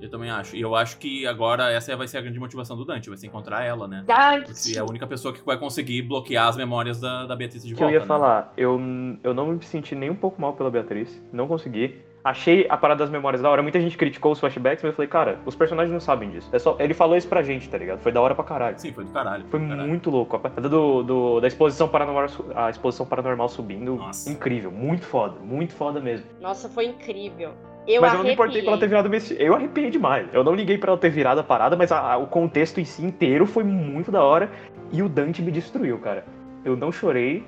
[0.00, 0.56] Eu também acho.
[0.56, 3.26] E eu acho que agora essa vai ser a grande motivação do Dante, vai ser
[3.26, 4.02] encontrar ela, né?
[4.06, 4.52] Dante!
[4.52, 7.74] Porque é a única pessoa que vai conseguir bloquear as memórias da, da Beatriz de
[7.74, 7.92] que volta.
[7.92, 8.06] eu ia né?
[8.06, 8.80] falar, eu,
[9.22, 12.00] eu não me senti nem um pouco mal pela Beatriz, não consegui.
[12.22, 13.62] Achei a parada das memórias da hora.
[13.62, 16.50] Muita gente criticou os flashbacks, mas eu falei, cara, os personagens não sabem disso.
[16.52, 18.00] É só, ele falou isso pra gente, tá ligado?
[18.00, 18.78] Foi da hora pra caralho.
[18.78, 19.46] Sim, foi do caralho.
[19.50, 19.88] Foi do caralho.
[19.88, 20.36] muito louco.
[20.36, 24.30] A parada do, do- da exposição paranormal, a exposição paranormal subindo, Nossa.
[24.30, 24.70] incrível.
[24.70, 26.26] Muito foda, muito foda mesmo.
[26.42, 27.54] Nossa, foi incrível.
[27.86, 29.36] Eu mas eu não me importei pra ela ter virado Messi.
[29.38, 30.28] Eu arrepiei demais.
[30.32, 32.84] Eu não liguei pra ela ter virado a parada, mas a- a- o contexto em
[32.84, 34.50] si inteiro foi muito da hora.
[34.92, 36.24] E o Dante me destruiu, cara.
[36.64, 37.44] Eu não chorei,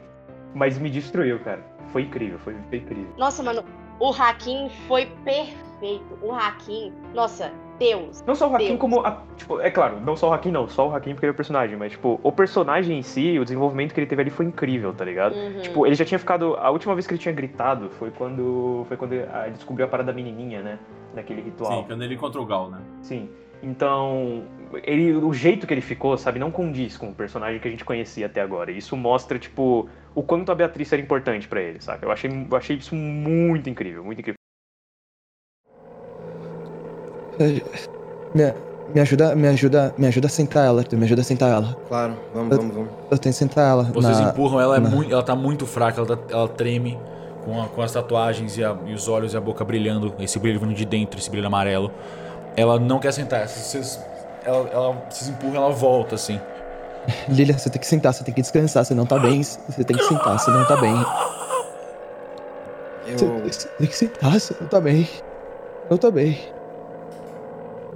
[0.55, 1.61] mas me destruiu, cara.
[1.89, 3.09] Foi incrível, foi, foi incrível.
[3.19, 3.63] Nossa, mano,
[4.03, 6.19] o Hakim foi perfeito.
[6.21, 8.23] O Hakim, nossa, Deus.
[8.27, 8.81] Não só o Hakim, Deus.
[8.81, 9.01] como.
[9.01, 10.69] a- tipo, é claro, não só o Hakim, não.
[10.69, 11.77] Só o Hakim porque ele é o personagem.
[11.77, 15.05] Mas, tipo, o personagem em si, o desenvolvimento que ele teve ali foi incrível, tá
[15.05, 15.35] ligado?
[15.35, 15.61] Uhum.
[15.61, 16.57] Tipo, ele já tinha ficado.
[16.57, 18.85] A última vez que ele tinha gritado foi quando.
[18.89, 20.79] Foi quando ele ah, descobriu a parada da menininha, né?
[21.15, 21.73] Naquele ritual.
[21.73, 22.81] Sim, quando ele encontrou o Gal, né?
[23.03, 23.29] Sim.
[23.63, 24.45] Então,
[24.85, 27.85] ele, o jeito que ele ficou, sabe, não condiz com o personagem que a gente
[27.85, 28.71] conhecia até agora.
[28.71, 32.05] E Isso mostra, tipo, o quanto a Beatriz era importante pra ele, sabe?
[32.07, 34.37] Eu achei, eu achei isso muito incrível, muito incrível.
[38.35, 38.53] Me,
[38.95, 41.77] me ajuda, me ajuda, me ajuda a sentar ela, Arthur, me ajuda a sentar ela.
[41.89, 42.91] Claro, vamos, vamos, vamos.
[43.11, 43.85] Eu tenho que sentar ela.
[43.85, 46.99] Vocês na- empurram ela, é na- muito, ela tá muito fraca, ela, tá- ela treme
[47.45, 50.39] com, a- com as tatuagens e, a- e os olhos e a boca brilhando, esse
[50.39, 51.91] brilho vindo de dentro, esse brilho amarelo.
[52.57, 53.99] Ela não quer sentar, vocês,
[54.45, 56.41] ela, ela, vocês empurram, ela volta assim.
[57.29, 59.43] Lilia, você tem que sentar, você tem que descansar, você não tá bem.
[59.43, 60.95] Você tem que sentar, você não tá bem.
[63.07, 63.41] Você, Eu.
[63.43, 65.09] você tem que sentar, você não tá bem.
[65.91, 66.39] Não tá bem.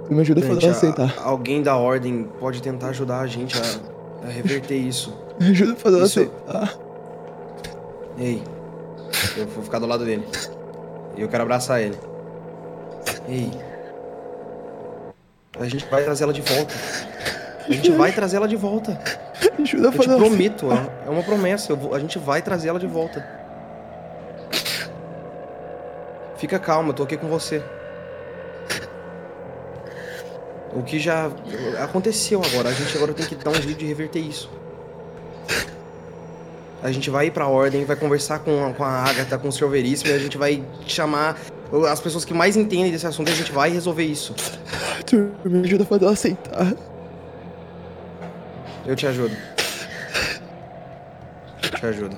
[0.07, 1.15] Tu me ajuda a Dante, fazer ela sentar.
[1.19, 5.13] a- alguém da ordem pode tentar ajudar a gente a, a reverter isso.
[5.39, 6.73] Me ajuda a fazer ela Isso- sentar.
[8.17, 8.41] Ei,
[9.37, 10.27] eu vou ficar do lado dele.
[11.15, 11.97] E eu quero abraçar ele.
[13.27, 13.51] Ei.
[15.59, 16.73] A gente vai trazer ela de volta.
[17.67, 18.99] A gente vai trazer ela de volta.
[19.59, 21.75] Ajuda a Eu te fazer prometo, é é uma promessa.
[21.75, 23.25] vou- a gente vai trazer ela de volta.
[26.37, 27.61] Fica calma, eu tô aqui com você.
[30.73, 31.31] O que já
[31.83, 34.49] aconteceu agora, a gente agora tem que dar um jeito de reverter isso.
[36.83, 39.51] A gente vai ir pra ordem, vai conversar com, a- com a Agatha, com o
[39.51, 39.67] Sr.
[39.69, 41.35] Veríssimo, e a gente vai chamar
[41.89, 44.33] as pessoas que mais entendem desse assunto a gente vai resolver isso.
[44.95, 46.73] Arthur, me ajuda a fazer ela sentar.
[48.85, 49.35] Eu te ajudo.
[51.63, 52.17] Eu te ajudo.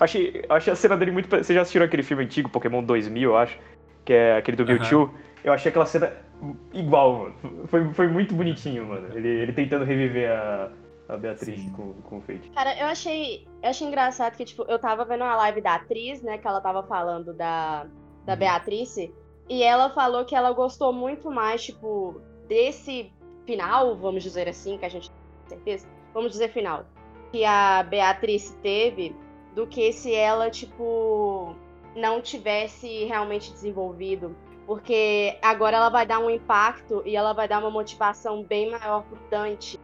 [0.00, 1.28] Achei, achei a cena dele muito.
[1.28, 3.58] Vocês já assistiram aquele filme antigo, Pokémon 2000, eu acho?
[4.04, 4.64] Que é aquele do.
[4.64, 5.14] Mewtwo?
[5.44, 6.12] Eu achei aquela cena
[6.72, 7.66] igual, mano.
[7.66, 9.08] Foi, foi muito bonitinho, mano.
[9.14, 10.70] Ele, ele tentando reviver a,
[11.10, 11.70] a Beatriz Sim.
[11.70, 12.50] com, com o Fate.
[12.50, 16.22] Cara, eu achei, eu achei engraçado que, tipo, eu tava vendo uma live da atriz,
[16.22, 17.86] né, que ela tava falando da,
[18.24, 19.12] da Beatrice,
[19.48, 23.12] e ela falou que ela gostou muito mais, tipo, desse
[23.44, 26.84] final, vamos dizer assim, que a gente tem certeza, vamos dizer final,
[27.32, 29.14] que a Beatrice teve,
[29.54, 31.54] do que se ela, tipo,
[31.94, 34.36] não tivesse realmente desenvolvido.
[34.66, 39.02] Porque agora ela vai dar um impacto e ela vai dar uma motivação bem maior
[39.02, 39.80] pro Dante.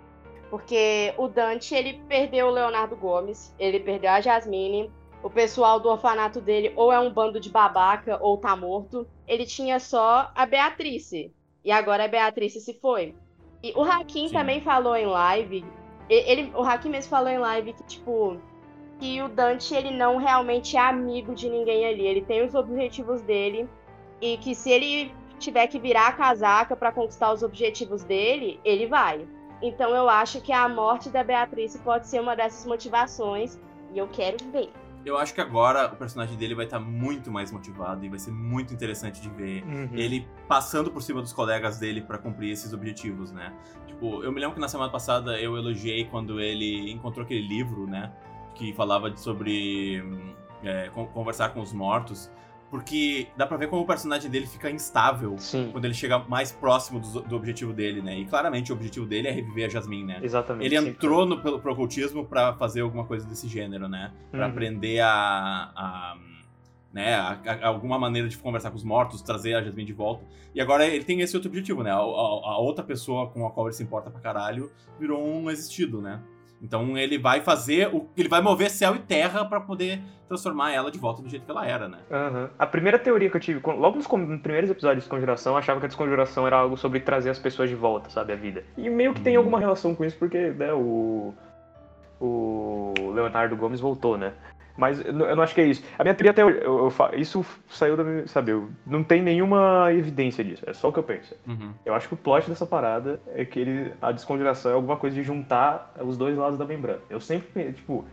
[0.50, 4.90] Porque o Dante, ele perdeu o Leonardo Gomes, ele perdeu a Jasmine,
[5.22, 9.06] o pessoal do orfanato dele ou é um bando de babaca ou tá morto.
[9.26, 11.34] Ele tinha só a Beatrice.
[11.64, 13.12] E agora a Beatrice se foi.
[13.60, 14.34] E o Hakim Sim.
[14.34, 15.64] também falou em live.
[16.08, 18.40] Ele, o Hakim mesmo falou em live que, tipo,
[19.00, 22.06] que o Dante ele não realmente é amigo de ninguém ali.
[22.06, 23.68] Ele tem os objetivos dele.
[24.20, 28.86] E que se ele tiver que virar a casaca pra conquistar os objetivos dele, ele
[28.86, 29.26] vai.
[29.62, 33.58] Então eu acho que a morte da Beatriz pode ser uma dessas motivações.
[33.94, 34.70] E eu quero ver.
[35.04, 38.32] Eu acho que agora o personagem dele vai estar muito mais motivado e vai ser
[38.32, 43.30] muito interessante de ver ele passando por cima dos colegas dele pra cumprir esses objetivos,
[43.30, 43.52] né?
[43.86, 47.86] Tipo, eu me lembro que na semana passada eu elogiei quando ele encontrou aquele livro,
[47.86, 48.12] né?
[48.56, 50.34] Que falava sobre hum,
[50.64, 52.28] é, con- conversar com os mortos.
[52.70, 56.50] Porque dá pra ver como o personagem dele fica instável Sim, quando ele chega mais
[56.50, 58.18] próximo do, do objetivo dele, né?
[58.18, 60.20] E claramente o objetivo dele é reviver a Jasmine, né?
[60.22, 60.66] exatamente.
[60.66, 60.88] Ele sim.
[60.88, 64.12] entrou no, pelo, pro ocultismo pra fazer alguma coisa desse gênero, né?
[64.30, 64.50] Pra Uhum.
[64.50, 65.70] aprender a.
[65.76, 66.16] a
[66.92, 70.24] né, a, a- alguma maneira de conversar com os mortos, trazer a Jasmine de volta.
[70.54, 71.90] E agora ele tem esse outro objetivo, né?
[71.90, 75.50] A, a- a outra pessoa com a qual ele se importa pra caralho virou um
[75.50, 76.20] existido, né?
[76.60, 77.88] Então ele vai fazer.
[77.94, 81.44] O, ele vai mover céu e terra pra poder transformar ela de volta do jeito
[81.44, 81.98] que ela era, né?
[82.10, 82.50] Aham.
[82.58, 85.78] A primeira teoria que eu tive, logo nos, nos primeiros episódios de Desconjuração, eu achava
[85.78, 88.64] que a Desconjuração era algo sobre trazer as pessoas de volta, sabe, à vida.
[88.76, 89.40] E meio que tem Uhum.
[89.44, 91.32] alguma relação com isso, porque, né, o.
[92.18, 94.32] O Leonardo Gomes voltou, né?
[94.76, 95.82] Mas eu não acho que é isso.
[95.98, 96.42] A minha teoria até.
[96.42, 98.26] Eu, eu, eu, isso saiu da minha.
[98.26, 100.62] Sabe, eu, não tem nenhuma evidência disso.
[100.66, 101.34] É só o que eu penso.
[101.46, 101.72] Uhum.
[101.84, 105.16] Eu acho que o plot dessa parada é que ele, a desconjuração é alguma coisa
[105.16, 107.00] de juntar os dois lados da membrana.
[107.08, 107.72] Eu sempre.
[107.72, 108.04] Tipo.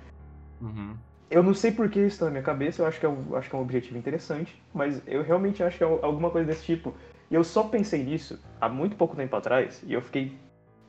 [0.61, 0.95] Uhum.
[1.29, 3.35] Eu não sei por que isso tá na minha cabeça, eu acho que, é um,
[3.35, 6.63] acho que é um objetivo interessante, mas eu realmente acho que é alguma coisa desse
[6.63, 6.93] tipo.
[7.31, 10.37] E eu só pensei nisso há muito pouco tempo atrás, e eu fiquei.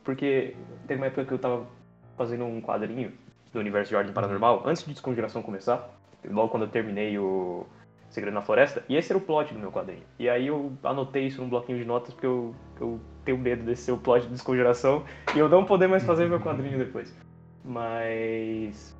[0.04, 0.54] Porque
[0.86, 1.66] teve uma época que eu tava
[2.14, 3.10] fazendo um quadrinho
[3.54, 5.88] do universo de Ordem Paranormal, antes de Desconjuração começar,
[6.28, 7.64] logo quando eu terminei o
[8.10, 10.02] Segredo na Floresta, e esse era o plot do meu quadrinho.
[10.18, 13.84] E aí eu anotei isso num bloquinho de notas porque eu, eu tenho medo desse
[13.84, 17.16] ser o plot de Desconjuração e eu não poder mais fazer meu quadrinho depois.
[17.64, 18.93] Mas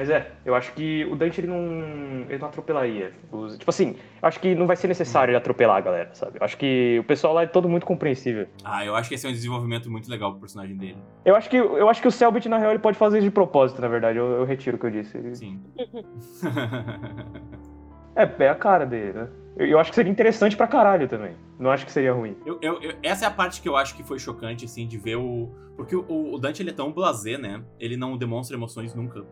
[0.00, 3.12] mas é, eu acho que o Dante ele não, ele não atropelaria.
[3.30, 6.38] Os, tipo assim, eu acho que não vai ser necessário ele atropelar a galera, sabe?
[6.40, 8.46] Eu acho que o pessoal lá é todo muito compreensível.
[8.64, 10.96] Ah, eu acho que esse é um desenvolvimento muito legal pro personagem dele.
[11.22, 13.30] Eu acho que, eu acho que o Selbit, na real, ele pode fazer isso de
[13.30, 14.16] propósito, na verdade.
[14.16, 15.34] Eu, eu retiro o que eu disse.
[15.34, 15.60] Sim.
[18.16, 19.28] é, é a cara dele, né?
[19.54, 21.36] Eu, eu, acho que seria interessante pra caralho também.
[21.58, 22.38] Não acho que seria ruim.
[22.46, 24.96] Eu, eu, eu, essa é a parte que eu acho que foi chocante, assim, de
[24.96, 25.50] ver o.
[25.76, 27.62] Porque o, o Dante ele é tão blasé, né?
[27.78, 29.26] Ele não demonstra emoções nunca.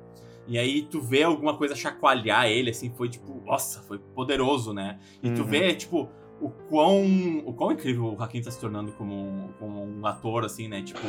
[0.48, 4.98] E aí tu vê alguma coisa chacoalhar ele, assim, foi tipo, nossa, foi poderoso, né?
[5.22, 5.34] E uhum.
[5.34, 6.08] tu vê, tipo,
[6.40, 10.44] o quão, o quão incrível o Hakim tá se tornando como um, como um ator,
[10.44, 10.82] assim, né?
[10.82, 11.06] Tipo,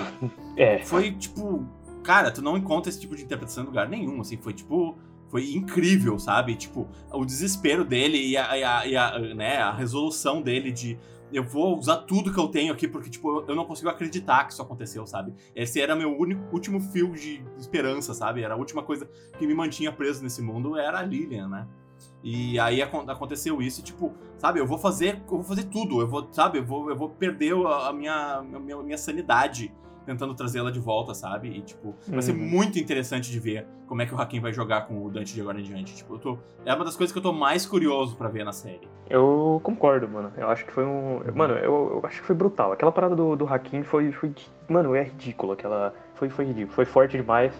[0.58, 0.80] é.
[0.80, 1.66] foi tipo,
[2.04, 4.98] cara, tu não encontra esse tipo de interpretação em lugar nenhum, assim, foi tipo,
[5.30, 6.56] foi incrível, sabe?
[6.56, 10.98] Tipo, o desespero dele e a, e a, e a, né, a resolução dele de
[11.32, 14.54] eu vou usar tudo que eu tenho aqui, porque, tipo, eu não consigo acreditar que
[14.54, 15.34] isso aconteceu, sabe?
[15.56, 18.42] Esse era meu único, último fio de esperança, sabe?
[18.42, 21.68] Era a última coisa que me mantinha preso nesse mundo, era a Lilian, né?
[22.24, 26.28] E aí aconteceu isso, tipo, sabe, eu vou fazer, eu vou fazer tudo, eu vou,
[26.32, 29.74] sabe, eu vou, eu vou perder a minha, a minha, a minha sanidade
[30.10, 31.50] tentando trazê-la de volta, sabe?
[31.50, 32.22] E, tipo, vai uhum.
[32.22, 35.36] ser muito interessante de ver como é que o Hakim vai jogar com o Dante
[35.36, 35.96] de agora em diante.
[35.96, 36.38] Tipo, eu tô...
[36.66, 38.88] é uma das coisas que eu tô mais curioso para ver na série.
[39.08, 40.32] Eu concordo, mano.
[40.36, 41.22] Eu acho que foi um.
[41.36, 42.72] Mano, eu, eu acho que foi brutal.
[42.72, 44.34] Aquela parada do, do Hakim foi, foi.
[44.68, 45.54] Mano, é ridículo.
[45.54, 45.94] Aquela.
[46.16, 46.74] Foi, foi ridículo.
[46.74, 47.54] Foi forte demais.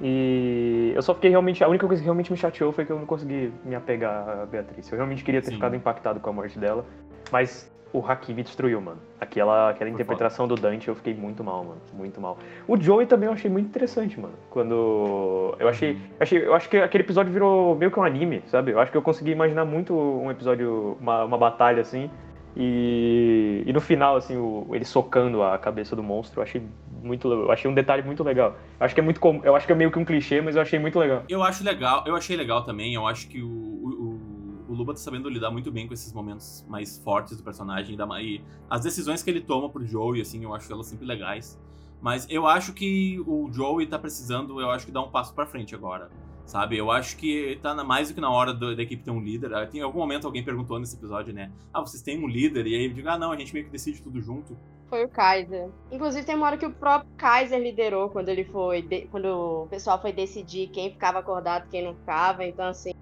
[0.00, 1.62] E eu só fiquei realmente.
[1.62, 4.46] A única coisa que realmente me chateou foi que eu não consegui me apegar a
[4.46, 4.90] Beatriz.
[4.90, 5.54] Eu realmente queria ter Sim.
[5.54, 6.84] ficado impactado com a morte dela.
[7.32, 8.98] Mas o Haki me destruiu, mano.
[9.20, 11.80] Aquela, aquela interpretação do Dante eu fiquei muito mal, mano.
[11.94, 12.36] Muito mal.
[12.68, 14.34] O Joey também eu achei muito interessante, mano.
[14.50, 15.54] Quando.
[15.58, 15.92] Eu achei.
[15.92, 18.72] Eu, achei, eu acho que aquele episódio virou meio que um anime, sabe?
[18.72, 22.10] Eu acho que eu consegui imaginar muito um episódio, uma, uma batalha assim.
[22.58, 26.62] E, e no final, assim, o, ele socando a cabeça do monstro, eu achei
[27.02, 28.56] muito eu achei um detalhe muito legal.
[28.80, 30.62] Eu acho que é muito eu acho que é meio que um clichê, mas eu
[30.62, 31.22] achei muito legal.
[31.28, 32.94] Eu acho legal, eu achei legal também.
[32.94, 34.20] Eu acho que o, o,
[34.68, 38.40] o Luba tá sabendo lidar muito bem com esses momentos mais fortes do personagem e
[38.68, 41.58] as decisões que ele toma pro Joey, assim, eu acho elas sempre legais.
[42.00, 45.46] Mas eu acho que o Joey tá precisando, eu acho que dar um passo para
[45.46, 46.10] frente agora.
[46.44, 46.76] Sabe?
[46.76, 49.52] Eu acho que tá mais do que na hora do, da equipe ter um líder.
[49.52, 51.50] Ah, tem algum momento alguém perguntou nesse episódio, né?
[51.74, 52.68] Ah, vocês têm um líder?
[52.68, 54.56] E aí eu digo, ah, não, a gente meio que decide tudo junto.
[54.88, 55.68] Foi o Kaiser.
[55.90, 58.82] Inclusive tem uma hora que o próprio Kaiser liderou quando ele foi.
[58.82, 59.08] De...
[59.10, 62.44] quando o pessoal foi decidir quem ficava acordado quem não ficava.
[62.44, 62.92] Então, assim,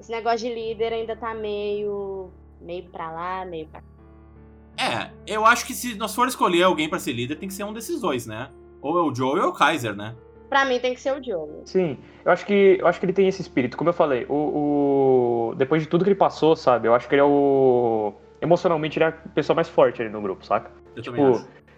[0.00, 2.30] esse negócio de líder ainda tá meio.
[2.60, 3.82] meio pra lá, meio pra
[4.78, 7.64] É, eu acho que se nós for escolher alguém para ser líder, tem que ser
[7.64, 8.50] um desses dois, né?
[8.80, 10.14] Ou é o Joe ou é o Kaiser, né?
[10.48, 11.48] Pra mim tem que ser o Joe.
[11.64, 13.76] Sim, eu acho que eu acho que ele tem esse espírito.
[13.76, 15.54] Como eu falei, o, o...
[15.56, 16.86] depois de tudo que ele passou, sabe?
[16.86, 18.14] Eu acho que ele é o.
[18.40, 20.70] Emocionalmente, ele é a pessoa mais forte ali no grupo, saca?
[20.94, 21.16] Eu tipo,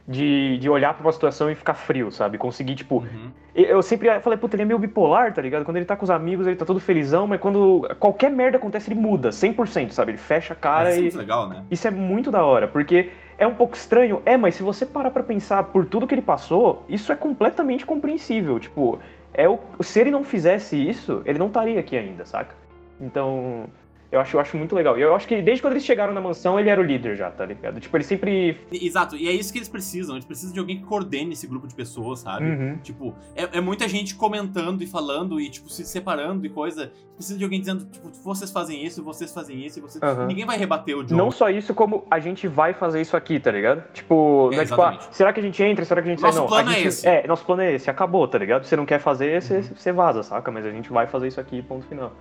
[0.08, 2.38] de, de olhar pra uma situação e ficar frio, sabe?
[2.38, 2.96] Conseguir, tipo.
[3.00, 3.30] Uhum.
[3.54, 5.64] Eu sempre falei, puta, ele é meio bipolar, tá ligado?
[5.64, 8.90] Quando ele tá com os amigos, ele tá todo felizão, mas quando qualquer merda acontece,
[8.90, 10.12] ele muda, 100%, sabe?
[10.12, 11.10] Ele fecha a cara é e.
[11.10, 11.64] legal, né?
[11.70, 15.10] Isso é muito da hora, porque é um pouco estranho, é, mas se você parar
[15.10, 18.58] pra pensar por tudo que ele passou, isso é completamente compreensível.
[18.58, 19.00] Tipo,
[19.34, 19.58] é o...
[19.80, 22.54] se ele não fizesse isso, ele não estaria aqui ainda, saca?
[23.00, 23.66] Então,
[24.10, 24.98] eu acho, eu acho muito legal.
[24.98, 27.30] E eu acho que desde quando eles chegaram na mansão, ele era o líder já,
[27.30, 27.78] tá ligado?
[27.78, 28.58] Tipo, ele sempre.
[28.72, 30.16] Exato, e é isso que eles precisam.
[30.16, 32.46] Eles precisam de alguém que coordene esse grupo de pessoas, sabe?
[32.46, 32.78] Uhum.
[32.78, 36.90] Tipo, é, é, muita gente comentando e falando e, tipo, se separando e coisa.
[37.16, 40.02] Precisa de alguém dizendo, tipo, vocês fazem isso, vocês fazem isso, e vocês.
[40.02, 40.26] Uhum.
[40.26, 41.16] Ninguém vai rebater o John.
[41.16, 43.82] Não só isso, como a gente vai fazer isso aqui, tá ligado?
[43.92, 45.84] Tipo, é, não é tipo, ah, será que a gente entra?
[45.84, 46.42] Será que a gente nosso sai?
[46.42, 46.48] Não.
[46.48, 47.06] Plano a gente, é esse.
[47.06, 48.64] É, nosso plano é esse, acabou, tá ligado?
[48.64, 49.62] Você não quer fazer, você, uhum.
[49.76, 50.50] você vaza, saca?
[50.50, 52.12] Mas a gente vai fazer isso aqui, ponto final.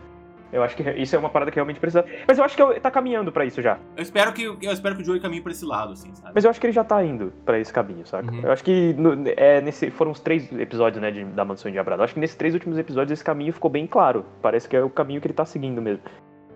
[0.51, 2.05] Eu acho que isso é uma parada que realmente precisa.
[2.27, 3.77] Mas eu acho que eu, tá caminhando para isso já.
[3.95, 6.31] Eu espero que eu espero que o Joey caminhe pra esse lado, assim, sabe?
[6.33, 8.31] Mas eu acho que ele já tá indo para esse caminho, saca?
[8.31, 8.41] Uhum.
[8.41, 11.77] Eu acho que no, é, nesse, foram os três episódios, né, de, da Mansão de
[11.77, 12.01] Abrado.
[12.01, 14.25] Eu acho que nesses três últimos episódios esse caminho ficou bem claro.
[14.41, 16.03] Parece que é o caminho que ele tá seguindo mesmo.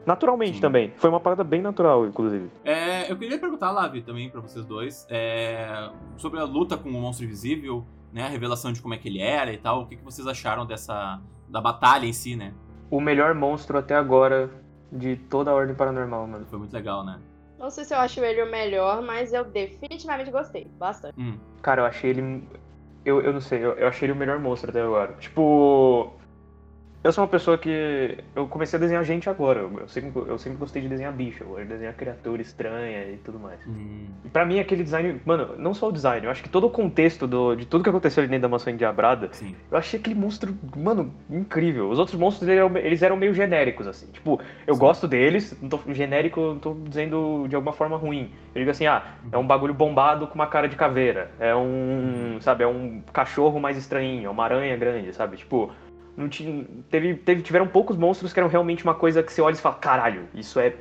[0.06, 0.62] Naturalmente Sim.
[0.62, 0.94] também.
[0.98, 2.50] Foi uma parada bem natural, inclusive.
[2.64, 6.92] É, eu queria perguntar, Lavi, também para vocês dois, é, sobre a luta com o
[6.94, 8.24] monstro invisível, né?
[8.24, 9.82] A revelação de como é que ele era e tal.
[9.82, 11.22] O que, que vocês acharam dessa.
[11.48, 12.54] da batalha em si, né?
[12.92, 14.52] O melhor monstro até agora
[14.92, 16.46] de toda a Ordem Paranormal, mano.
[16.46, 17.20] Foi muito legal, né?
[17.58, 20.70] Não sei se eu acho ele o melhor, mas eu definitivamente gostei.
[20.78, 21.14] Bastante.
[21.18, 21.38] Hum.
[21.62, 22.44] Cara, eu achei ele.
[23.06, 25.14] Eu, eu não sei, eu, eu achei ele o melhor monstro até agora.
[25.14, 26.14] Tipo.
[27.04, 28.18] Eu sou uma pessoa que.
[28.36, 29.62] Eu comecei a desenhar gente agora.
[29.62, 31.44] Eu sempre, eu sempre gostei de desenhar bicho.
[31.44, 33.60] Eu desenhar criatura estranha e tudo mais.
[33.68, 34.06] Hum.
[34.24, 35.20] E pra mim, aquele design.
[35.26, 37.90] Mano, não só o design, eu acho que todo o contexto do, de tudo que
[37.90, 39.30] aconteceu ali dentro da maçã endiabrada.
[39.32, 39.56] Sim.
[39.72, 41.90] Eu achei aquele monstro, mano, incrível.
[41.90, 44.06] Os outros monstros eles eram, eles eram meio genéricos, assim.
[44.12, 44.80] Tipo, eu Sim.
[44.80, 48.32] gosto deles, não tô, genérico, não tô dizendo de alguma forma ruim.
[48.54, 51.32] Eu digo assim, ah, é um bagulho bombado com uma cara de caveira.
[51.40, 52.38] É um.
[52.42, 55.38] Sabe, é um cachorro mais estranhinho, é uma aranha grande, sabe?
[55.38, 55.72] Tipo.
[56.16, 59.54] Não tinha, teve, teve, tiveram poucos monstros que eram realmente uma coisa que você olha
[59.54, 60.76] e fala, caralho, isso é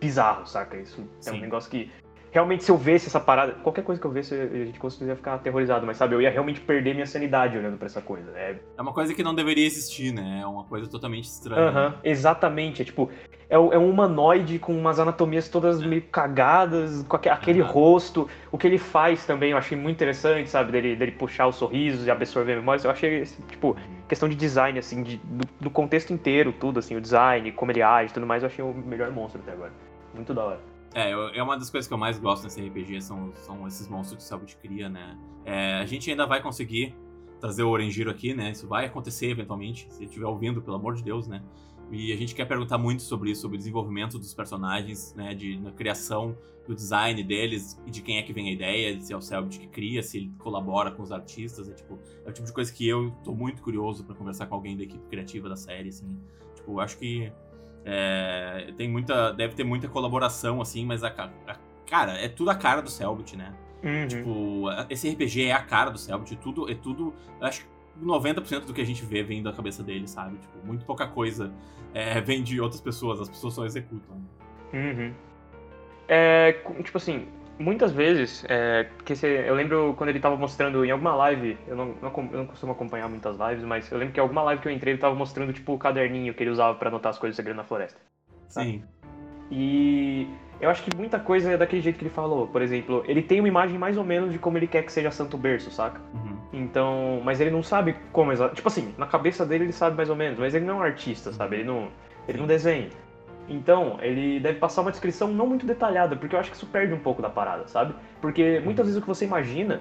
[0.00, 0.76] bizarro, saca?
[0.76, 1.40] Isso é um Sim.
[1.40, 1.90] negócio que.
[2.34, 5.34] Realmente, se eu vesse essa parada, qualquer coisa que eu visse, a gente conseguiria ficar
[5.34, 8.28] aterrorizado, mas sabe, eu ia realmente perder minha sanidade olhando pra essa coisa.
[8.34, 10.40] É, É uma coisa que não deveria existir, né?
[10.42, 11.68] É uma coisa totalmente estranha.
[11.68, 12.82] Aham, exatamente.
[12.82, 13.08] É tipo,
[13.48, 18.28] é, é um humanoide com umas anatomias todas meio cagadas, com aque- aquele rosto.
[18.50, 20.72] O que ele faz também eu achei muito interessante, sabe?
[20.72, 22.84] Dele, dele puxar os sorrisos e absorver memórias.
[22.84, 23.76] Eu achei, tipo,
[24.08, 27.80] questão de design, assim, de, do, do contexto inteiro, tudo, assim, o design, como ele
[27.80, 29.70] age e tudo mais, eu achei o melhor monstro até agora.
[30.12, 30.73] Muito da hora.
[30.94, 34.22] É, é uma das coisas que eu mais gosto nesse RPG, são, são esses monstros
[34.22, 35.18] o Selbit cria, né?
[35.44, 36.94] É, a gente ainda vai conseguir
[37.40, 38.52] trazer o Orangiro aqui, né?
[38.52, 41.42] Isso vai acontecer eventualmente, se ele estiver ouvindo, pelo amor de Deus, né?
[41.90, 45.34] E a gente quer perguntar muito sobre isso, sobre o desenvolvimento dos personagens, né?
[45.34, 49.12] De, na criação do design deles e de quem é que vem a ideia, se
[49.12, 51.68] é o Selbit que cria, se ele colabora com os artistas.
[51.68, 54.54] É, tipo, é o tipo de coisa que eu tô muito curioso pra conversar com
[54.54, 56.16] alguém da equipe criativa da série, assim.
[56.54, 57.32] Tipo, acho que
[57.84, 59.32] é, tem muita.
[59.32, 61.56] Deve ter muita colaboração, assim, mas a, a-
[61.86, 63.52] cara, é tudo a cara do Selbit, né?
[63.82, 64.08] Uhum.
[64.08, 67.14] Tipo, esse RPG é a cara do Selbit, tudo, é tudo.
[67.40, 67.66] Acho que
[68.04, 70.38] 90% do que a gente vê vem da cabeça dele, sabe?
[70.38, 71.52] Tipo, muito pouca coisa
[71.92, 74.16] é, vem de outras pessoas, as pessoas só executam.
[74.72, 75.12] Uhum.
[76.08, 77.28] É, tipo assim,
[77.58, 81.94] muitas vezes, é, que eu lembro quando ele tava mostrando em alguma live, eu não,
[82.00, 84.68] não, eu não costumo acompanhar muitas lives, mas eu lembro que em alguma live que
[84.68, 87.34] eu entrei ele tava mostrando, tipo, o caderninho que ele usava pra anotar as coisas
[87.34, 88.00] do Segredo na Floresta.
[88.48, 88.82] Sim.
[89.50, 90.28] E
[90.60, 92.46] eu acho que muita coisa é daquele jeito que ele falou.
[92.46, 95.10] Por exemplo, ele tem uma imagem mais ou menos de como ele quer que seja
[95.10, 96.00] Santo Berço, saca?
[96.12, 96.38] Uhum.
[96.52, 98.54] Então, mas ele não sabe como exato.
[98.54, 100.82] Tipo assim, na cabeça dele ele sabe mais ou menos, mas ele não é um
[100.82, 101.56] artista, sabe?
[101.56, 101.88] Ele não,
[102.28, 102.88] ele não desenha.
[103.48, 106.94] Então, ele deve passar uma descrição não muito detalhada, porque eu acho que isso perde
[106.94, 107.94] um pouco da parada, sabe?
[108.20, 109.80] Porque muitas vezes o que você imagina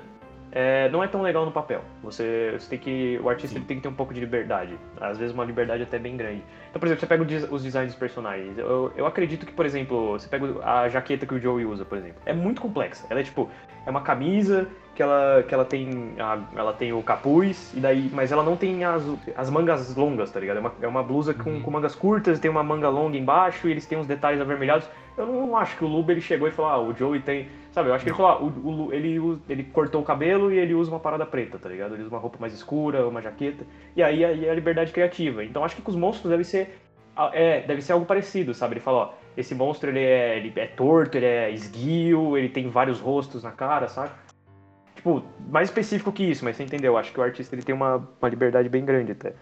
[0.56, 1.82] é, não é tão legal no papel.
[2.04, 3.20] Você, você tem que.
[3.24, 4.78] O artista tem que ter um pouco de liberdade.
[5.02, 6.44] Às vezes uma liberdade até bem grande.
[6.70, 8.56] Então, por exemplo, você pega os designs dos personagens.
[8.58, 11.98] Eu, eu acredito que, por exemplo, você pega a jaqueta que o Joey usa, por
[11.98, 12.22] exemplo.
[12.24, 13.08] É muito complexa.
[13.10, 13.50] Ela é tipo,
[13.86, 16.14] é uma camisa que ela, que ela tem.
[16.20, 18.10] a- ela tem o capuz, e daí.
[18.14, 19.04] Mas ela não tem as,
[19.36, 20.58] as mangas longas, tá ligado?
[20.58, 21.62] É uma, é uma blusa com, Uhum.
[21.62, 24.88] com mangas curtas, tem uma manga longa embaixo, e eles têm uns detalhes avermelhados.
[25.18, 27.48] Eu não acho que o Luba ele chegou e falou, ah, o Joey tem.
[27.72, 30.58] Sabe, eu acho que ele falou, ah, o, o ele, ele cortou o cabelo e
[30.58, 31.94] ele usa uma parada preta, tá ligado?
[31.94, 33.64] Ele usa uma roupa mais escura, uma jaqueta.
[33.96, 35.44] E aí, aí é a liberdade criativa.
[35.44, 36.80] Então acho que com os monstros deve ser.
[37.32, 38.74] É, deve ser algo parecido, sabe?
[38.74, 42.68] Ele fala, ó, esse monstro ele é, ele é torto, ele é esguio, ele tem
[42.70, 44.10] vários rostos na cara, sabe?
[45.04, 46.98] Tipo, mais específico que isso, mas você entendeu?
[46.98, 49.34] Acho que o artista ele tem uma, uma liberdade bem grande até.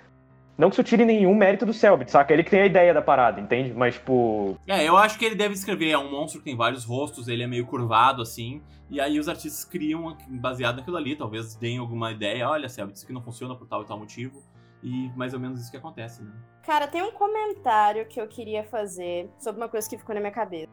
[0.58, 2.34] Não que isso tire nenhum mérito do Selbit, saca?
[2.34, 3.72] Ele que tem a ideia da parada, entende?
[3.72, 4.58] Mas, tipo.
[4.68, 5.92] É, eu acho que ele deve descrever.
[5.92, 8.64] É um monstro que tem vários rostos, ele é meio curvado, assim.
[8.90, 12.50] E aí os artistas criam, baseado naquilo ali, talvez deem alguma ideia.
[12.50, 14.42] Olha, Selbit, isso aqui não funciona por tal e tal motivo.
[14.82, 16.32] E mais ou menos isso que acontece, né?
[16.64, 20.34] Cara, tem um comentário que eu queria fazer sobre uma coisa que ficou na minha
[20.34, 20.72] cabeça.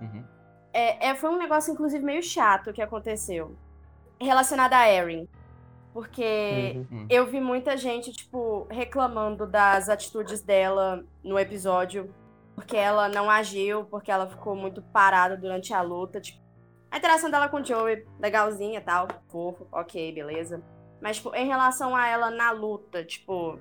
[0.00, 0.24] Uhum.
[0.72, 3.54] É, é, foi um negócio, inclusive, meio chato que aconteceu.
[4.24, 5.28] Relacionado a Erin.
[5.92, 7.06] Porque Uhum.
[7.10, 12.12] eu vi muita gente, tipo, reclamando das atitudes dela no episódio.
[12.54, 16.20] Porque ela não agiu, porque ela ficou muito parada durante a luta.
[16.20, 16.40] Tipo,
[16.90, 19.08] a interação dela com o Joey, legalzinha e tal.
[19.28, 20.62] Fofo, ok, beleza.
[21.00, 23.58] Mas, tipo, em relação a ela na luta, tipo.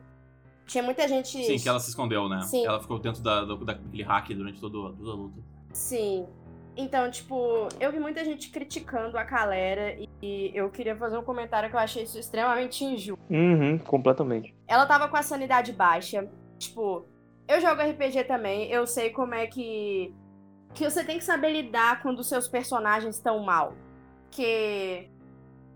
[0.68, 1.44] Tinha muita gente.
[1.44, 2.42] Sim, que ela se escondeu, né?
[2.44, 2.66] Sim.
[2.66, 5.42] Ela ficou dentro da, do, daquele hack durante toda, toda a luta.
[5.74, 6.28] Sim.
[6.76, 11.70] Então, tipo, eu vi muita gente criticando a Calera e eu queria fazer um comentário
[11.70, 13.22] que eu achei isso extremamente injusto.
[13.30, 14.56] Uhum, completamente.
[14.68, 16.30] Ela tava com a sanidade baixa.
[16.58, 17.06] Tipo,
[17.48, 20.14] eu jogo RPG também, eu sei como é que.
[20.74, 23.74] Que você tem que saber lidar quando os seus personagens estão mal.
[24.30, 25.10] Que.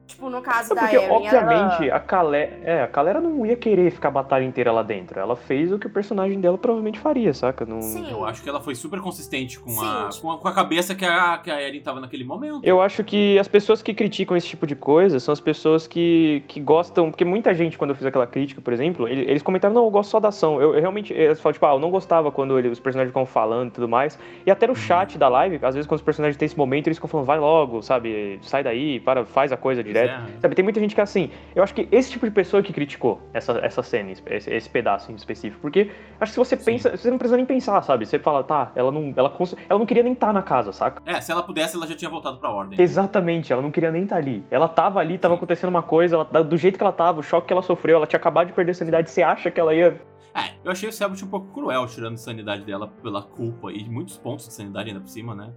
[0.07, 1.95] Tipo, no caso É da porque, Erin, obviamente, ela...
[1.97, 5.19] a Calé, é, a Calera não ia querer ficar a batalha inteira lá dentro.
[5.19, 7.65] Ela fez o que o personagem dela provavelmente faria, saca?
[7.65, 7.81] Não...
[7.81, 8.09] Sim.
[8.11, 11.03] Eu acho que ela foi super consistente com, a, com, a, com a cabeça que
[11.03, 12.61] a, que a Erin tava naquele momento.
[12.63, 16.43] Eu acho que as pessoas que criticam esse tipo de coisa são as pessoas que,
[16.47, 17.09] que gostam.
[17.09, 19.89] Porque muita gente, quando eu fiz aquela crítica, por exemplo, ele- eles comentaram: não, eu
[19.89, 20.61] gosto só da ação.
[20.61, 21.11] Eu, eu realmente.
[21.13, 23.89] Eles falam, tipo, ah, eu não gostava quando ele- os personagens ficam falando e tudo
[23.89, 24.19] mais.
[24.45, 24.79] E até no Uhum.
[24.79, 27.39] chat da live, às vezes, quando os personagens têm esse momento, eles ficam falando, vai
[27.39, 28.37] logo, sabe?
[28.43, 30.29] Sai daí, para, faz a coisa direto.
[30.29, 30.39] é.
[30.39, 31.31] Sabe, tem muita gente que é assim.
[31.55, 35.11] Eu acho que esse tipo de pessoa que criticou essa, essa cena, esse, esse pedaço
[35.11, 35.61] em específico.
[35.61, 36.65] Porque acho que se você Sim.
[36.65, 38.05] pensa, você não precisa nem pensar, sabe?
[38.05, 39.33] Você fala, tá, ela não, ela,
[39.69, 41.01] ela não queria nem estar na casa, saca?
[41.05, 42.79] É, se ela pudesse, ela já tinha voltado pra ordem.
[42.81, 44.43] Exatamente, ela não queria nem estar ali.
[44.49, 45.37] Ela tava ali, tava Sim.
[45.37, 48.07] acontecendo uma coisa, ela, do jeito que ela tava, o choque que ela sofreu, ela
[48.07, 49.99] tinha acabado de perder a sanidade, você acha que ela ia.
[50.33, 53.87] É, eu achei o Selbit um pouco cruel, tirando a sanidade dela pela culpa e
[53.87, 55.53] muitos pontos de sanidade ainda por cima, né?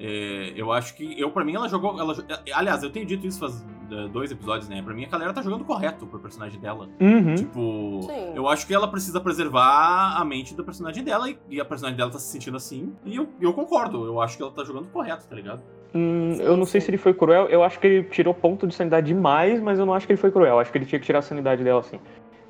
[0.00, 1.20] É, eu acho que.
[1.20, 2.00] Eu, pra mim, ela jogou.
[2.00, 2.24] Ela, jo-
[2.54, 4.80] aliás, eu tenho dito isso faz é, dois episódios, né?
[4.80, 6.88] Pra mim, a galera tá jogando correto pro personagem dela.
[6.98, 7.34] Uhum.
[7.34, 8.32] Tipo, Sim.
[8.34, 11.98] eu acho que ela precisa preservar a mente do personagem dela e, e a personagem
[11.98, 12.94] dela tá se sentindo assim.
[13.04, 15.62] E eu, eu concordo, eu acho que ela tá jogando correto, tá ligado?
[15.94, 18.74] Hum, eu não sei se ele foi cruel, eu acho que ele tirou ponto de
[18.74, 20.54] sanidade demais, mas eu não acho que ele foi cruel.
[20.54, 21.98] Eu acho que ele tinha que tirar a sanidade dela assim.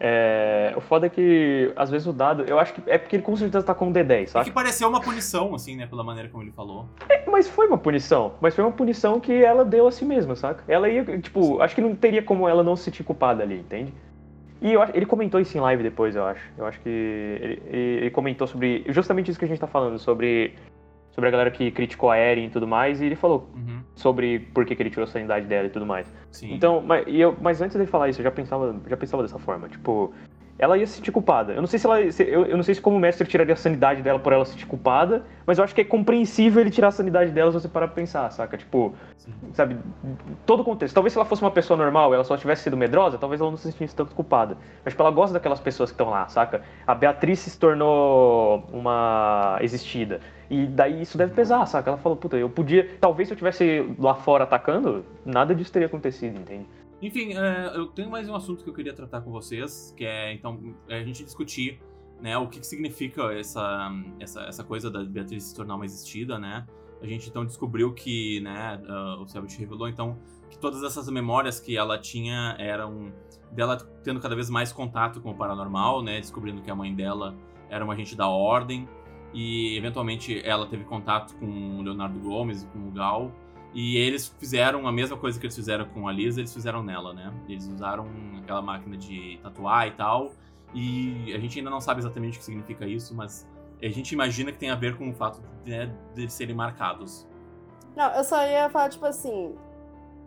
[0.03, 2.43] É, o foda é que, às vezes, o dado.
[2.45, 4.45] Eu acho que é porque ele com certeza tá com um D10, É sabe?
[4.47, 5.87] que pareceu uma punição, assim, né?
[5.87, 6.87] Pela maneira como ele falou.
[7.31, 8.33] Mas foi uma punição.
[8.41, 10.65] Mas foi uma punição que ela deu a si mesma, saca?
[10.67, 13.93] Ela ia, tipo, acho que não teria como ela não se sentir culpada ali, entende?
[14.63, 16.43] E eu ele comentou isso em live depois, eu acho.
[16.57, 19.99] Eu acho que ele, ele- ele comentou sobre justamente isso que a gente tá falando,
[19.99, 20.55] sobre,
[21.21, 24.39] sobre a galera que criticou a Eren e tudo mais, e ele falou Uhum, sobre
[24.39, 26.07] por que, que ele tirou a sanidade dela e tudo mais.
[26.33, 26.55] sim.
[26.55, 29.69] Então, mas, eu, mas antes dele falar isso, eu já pensava, já pensava dessa forma,
[29.69, 30.13] tipo,
[30.61, 31.55] ela ia se sentir culpada.
[31.55, 32.13] Eu não sei se ela.
[32.13, 34.53] se- eu, eu não sei se como mestre tiraria a sanidade dela por ela se
[34.53, 37.69] sentir culpada, mas eu acho que é compreensível ele tirar a sanidade dela se você
[37.69, 38.59] parar pra pensar, saca?
[38.59, 39.33] Tipo, Sim.
[39.55, 39.79] sabe,
[40.45, 40.95] todo o contexto.
[40.95, 43.57] Talvez se ela fosse uma pessoa normal, ela só tivesse sido medrosa, talvez ela não
[43.57, 44.59] se sentisse tanto culpada.
[44.85, 46.61] Mas tipo, ela gosta daquelas pessoas que estão lá, saca?
[46.87, 50.21] A Beatriz se tornou uma existida.
[50.51, 51.89] E daí isso deve pesar, saca?
[51.91, 52.87] Ela falou, puta, eu podia.
[53.01, 56.67] Talvez se eu tivesse lá fora atacando, nada disso teria acontecido, entende?
[57.03, 60.35] Enfim, é, eu tenho mais um assunto que eu queria tratar com vocês, que é,
[60.35, 61.81] então, é a gente discutir,
[62.21, 66.39] né, o que, que significa essa, essa, essa coisa da Beatriz se tornar uma existida,
[66.39, 66.67] né?
[67.01, 70.19] A gente, então, descobriu que, né, ah, o Selbit revelou, então,
[70.51, 73.11] que todas essas memórias que ela tinha eram
[73.51, 77.35] dela tendo cada vez mais contato com o paranormal, né, descobrindo que a mãe dela
[77.71, 78.87] era uma agente da Ordem,
[79.33, 83.33] e, eventualmente, ela teve contato com o Leonardo Gomes e com o Gal,
[83.73, 87.13] e eles fizeram a mesma coisa que eles fizeram com a Lisa, eles fizeram nela,
[87.15, 87.33] né?
[87.49, 88.07] Eles usaram
[88.39, 90.33] aquela máquina de tatuar e tal.
[90.75, 93.49] E a gente ainda não sabe exatamente o que significa isso, mas
[93.83, 97.27] a gente imagina que tem a ver com o fato né, de eles serem marcados.
[97.97, 99.55] Não, eu só ia falar, tipo assim.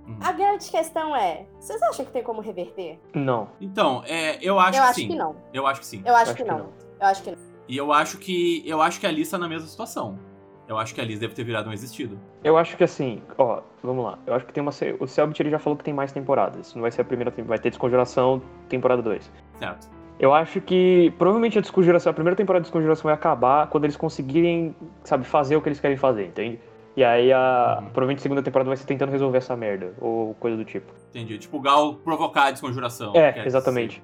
[0.08, 0.18] Uhum.
[0.22, 3.00] A grande questão é: vocês acham que tem como reverter?
[3.14, 3.50] Não.
[3.60, 5.08] Então, é, eu acho eu que acho sim.
[5.08, 5.36] que não.
[5.54, 6.02] Eu acho que sim.
[6.06, 6.58] Eu acho, Acho que, que não.
[6.60, 6.74] não.
[7.00, 7.38] Eu acho que não.
[7.68, 10.20] E eu acho que eu acho que a Liz tá na mesma situação.
[10.68, 12.18] Eu acho que a Liz deve ter virado um existido.
[12.44, 14.18] Eu acho que assim, ó, vamos lá.
[14.26, 14.72] Eu acho que tem uma.
[15.00, 16.74] O Selbit ele já falou que tem mais temporadas.
[16.74, 19.32] Não vai ser a primeira, vai ter Desconjuração, temporada 2.
[19.60, 19.90] Certo.
[20.20, 23.98] Eu acho que provavelmente a Desconjuração, a primeira temporada de Desconjuração vai acabar quando eles
[23.98, 26.60] conseguirem, sabe, fazer o que eles querem fazer, entende?
[26.96, 27.80] E aí a.
[27.80, 27.86] Uhum.
[27.90, 30.94] Provavelmente a segunda temporada vai ser tentando resolver essa merda, ou coisa do tipo.
[31.10, 31.38] Entendi.
[31.40, 33.14] Tipo, o Gal provocar a desconjuração.
[33.16, 34.02] É, exatamente.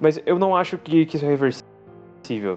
[0.00, 1.67] Mas eu não acho que, que isso é reversível,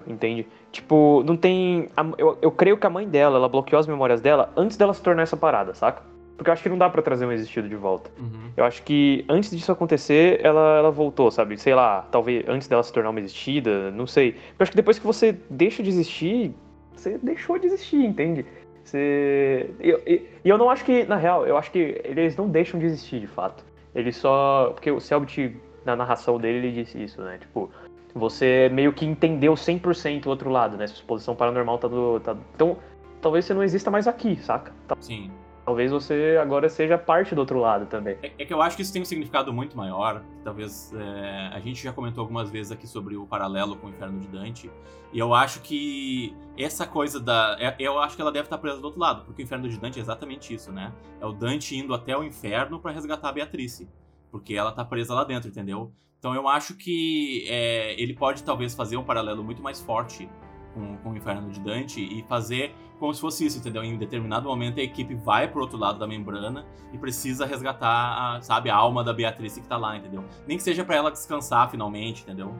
[0.06, 0.46] entende?
[0.70, 1.88] Tipo, não tem.
[2.18, 5.02] eu, eu creio que a mãe dela, ela bloqueou as memórias dela antes dela se
[5.02, 6.02] tornar essa parada, saca?
[6.36, 8.10] Porque eu acho que não dá pra trazer um existido de volta.
[8.18, 8.50] Uhum.
[8.56, 11.56] Eu acho que antes disso acontecer, ela, ela voltou, sabe?
[11.58, 14.30] Sei lá, talvez antes dela se tornar uma existida, não sei.
[14.30, 16.52] Eu acho que depois que você deixa de existir,
[16.96, 18.44] você deixou de existir, entende?
[18.84, 19.70] Você.
[19.80, 22.48] E eu, e- e eu não acho que, na real, eu acho que eles não
[22.48, 23.64] deixam de existir de fato.
[23.94, 24.70] Eles só.
[24.74, 27.38] Porque o Selbit, na narração dele, ele disse isso, né?
[27.40, 27.70] Tipo,
[28.14, 30.86] você meio que entendeu 100% o outro lado, né?
[30.86, 32.20] Sua exposição paranormal tá do.
[32.20, 32.36] Tá...
[32.54, 32.76] Então,
[33.20, 34.72] talvez você não exista mais aqui, saca?
[35.00, 35.30] Sim.
[35.64, 38.16] Talvez você agora seja parte do outro lado também.
[38.20, 40.22] É, é que eu acho que isso tem um significado muito maior.
[40.42, 44.18] Talvez é, a gente já comentou algumas vezes aqui sobre o paralelo com o Inferno
[44.18, 44.68] de Dante.
[45.12, 47.56] E eu acho que essa coisa da.
[47.60, 49.78] é- eu acho que ela deve estar presa do outro lado, porque o Inferno de
[49.78, 50.92] Dante é exatamente isso, né?
[51.20, 53.88] É o Dante indo até o inferno para resgatar a Beatrice.
[54.32, 55.92] Porque ela tá presa lá dentro, entendeu?
[56.22, 60.28] Então eu acho que é, ele pode talvez fazer um paralelo muito mais forte
[60.72, 63.82] com, com o Inferno de Dante e fazer como se fosse isso, entendeu?
[63.82, 68.40] Em determinado momento a equipe vai pro outro lado da membrana e precisa resgatar, a,
[68.40, 70.22] sabe, a alma da Beatriz que tá lá, entendeu?
[70.46, 72.54] Nem que seja pra ela descansar finalmente, entendeu?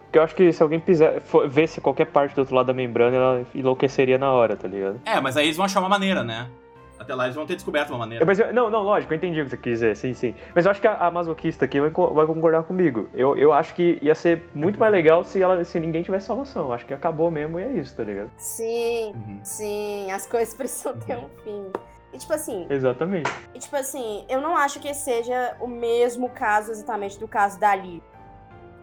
[0.00, 2.74] Porque eu acho que se alguém piser, for, visse qualquer parte do outro lado da
[2.74, 5.00] membrana, ela enlouqueceria na hora, tá ligado?
[5.04, 6.50] É, mas aí eles vão achar uma maneira, né?
[7.06, 8.24] Até lá eles vão ter descoberto uma maneira.
[8.24, 10.34] Mas eu, não, não, lógico, eu entendi o que você quis dizer, sim, sim.
[10.54, 13.08] Mas eu acho que a, a masoquista aqui vai, vai, concordar comigo.
[13.14, 16.72] Eu, eu acho que ia ser muito mais legal se, ela, se ninguém tivesse salvação.
[16.72, 18.30] Acho que acabou mesmo e é isso, tá ligado?
[18.36, 19.40] Sim, uhum.
[19.42, 21.70] sim, as coisas precisam ter um fim.
[22.12, 22.66] E tipo assim.
[22.68, 23.30] Exatamente.
[23.54, 27.70] E tipo assim, eu não acho que seja o mesmo caso exatamente do caso da
[27.70, 28.02] Alice.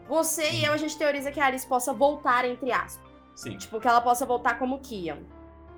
[0.08, 3.12] Você e eu, a gente teoriza que a Alice possa voltar, entre aspas.
[3.36, 3.58] Sim.
[3.58, 5.20] Tipo, que ela possa voltar como Kian.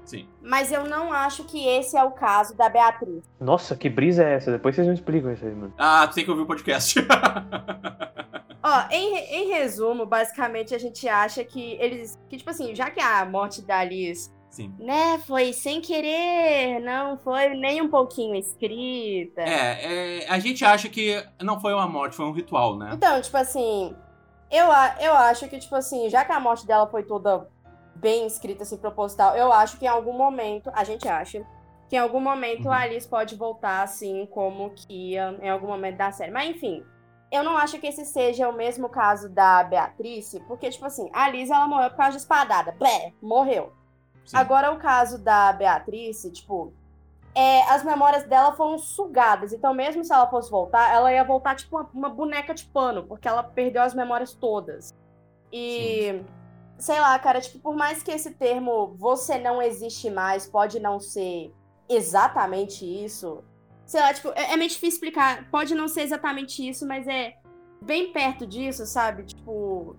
[0.06, 0.28] Sim.
[0.42, 3.24] Mas eu não acho que esse é o caso da Beatriz.
[3.40, 4.52] Nossa, que brisa é essa?
[4.52, 5.74] Depois vocês me explicam isso aí, mano.
[5.78, 7.00] Ah, tu tem que ouvir o podcast.
[8.64, 12.18] Ó, em, em resumo, basicamente a gente acha que eles.
[12.30, 14.74] Que, tipo assim, já que a morte da Alice Sim.
[14.80, 19.42] Né, foi sem querer, não foi nem um pouquinho escrita.
[19.42, 22.92] É, é, a gente acha que não foi uma morte, foi um ritual, né?
[22.94, 23.94] Então, tipo assim,
[24.50, 24.68] eu,
[25.02, 27.46] eu acho que, tipo assim, já que a morte dela foi toda
[27.96, 31.46] bem escrita, assim, proposital, eu acho que em algum momento, a gente acha,
[31.88, 32.72] que em algum momento uhum.
[32.72, 36.32] a Alice pode voltar, assim, como Kia, em algum momento da série.
[36.32, 36.84] Mas, enfim,
[37.32, 41.26] eu não acho que esse seja o mesmo caso da Beatrice, porque, tipo assim, a
[41.26, 42.76] Alice, ela morreu por causa de espadada.
[42.80, 43.72] Bé, morreu.
[44.26, 44.38] Sim.
[44.38, 46.74] Agora, o caso da Beatrice, tipo,
[47.36, 49.54] é, as memórias dela foram sugadas.
[49.54, 53.04] Então, mesmo se ela fosse voltar, ela ia voltar tipo uma, uma boneca de pano,
[53.04, 54.96] porque ela perdeu as memórias todas.
[55.52, 56.14] E.
[56.14, 56.26] Sim.
[56.78, 61.00] Sei lá, cara, tipo, por mais que esse termo você não existe mais pode não
[61.00, 61.54] ser
[61.90, 63.44] exatamente isso.
[63.86, 65.50] Sei lá, tipo, é, é meio difícil explicar.
[65.50, 67.36] Pode não ser exatamente isso, mas é
[67.82, 69.24] bem perto disso, sabe?
[69.24, 69.96] Tipo,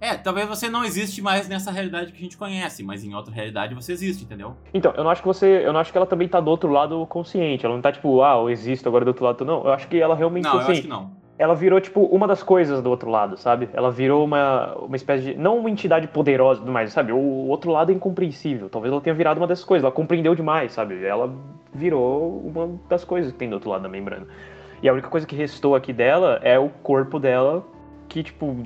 [0.00, 3.32] é, talvez você não existe mais nessa realidade que a gente conhece, mas em outra
[3.32, 4.56] realidade você existe, entendeu?
[4.72, 5.66] Então, eu não acho que você.
[5.66, 7.66] Eu não acho que ela também tá do outro lado consciente.
[7.66, 9.44] Ela não tá tipo, ah, eu existo agora do outro lado.
[9.44, 10.44] Não, eu acho que ela realmente.
[10.44, 11.17] Não, assim, eu acho que não.
[11.38, 13.68] Ela virou, tipo, uma das coisas do outro lado, sabe?
[13.72, 15.34] Ela virou uma, uma espécie de.
[15.36, 17.12] Não uma entidade poderosa demais, sabe?
[17.12, 18.68] O outro lado é incompreensível.
[18.68, 19.84] Talvez ela tenha virado uma dessas coisas.
[19.84, 21.04] Ela compreendeu demais, sabe?
[21.04, 21.32] Ela
[21.72, 24.26] virou uma das coisas que tem do outro lado da membrana.
[24.82, 27.64] E a única coisa que restou aqui dela é o corpo dela,
[28.08, 28.56] que, tipo,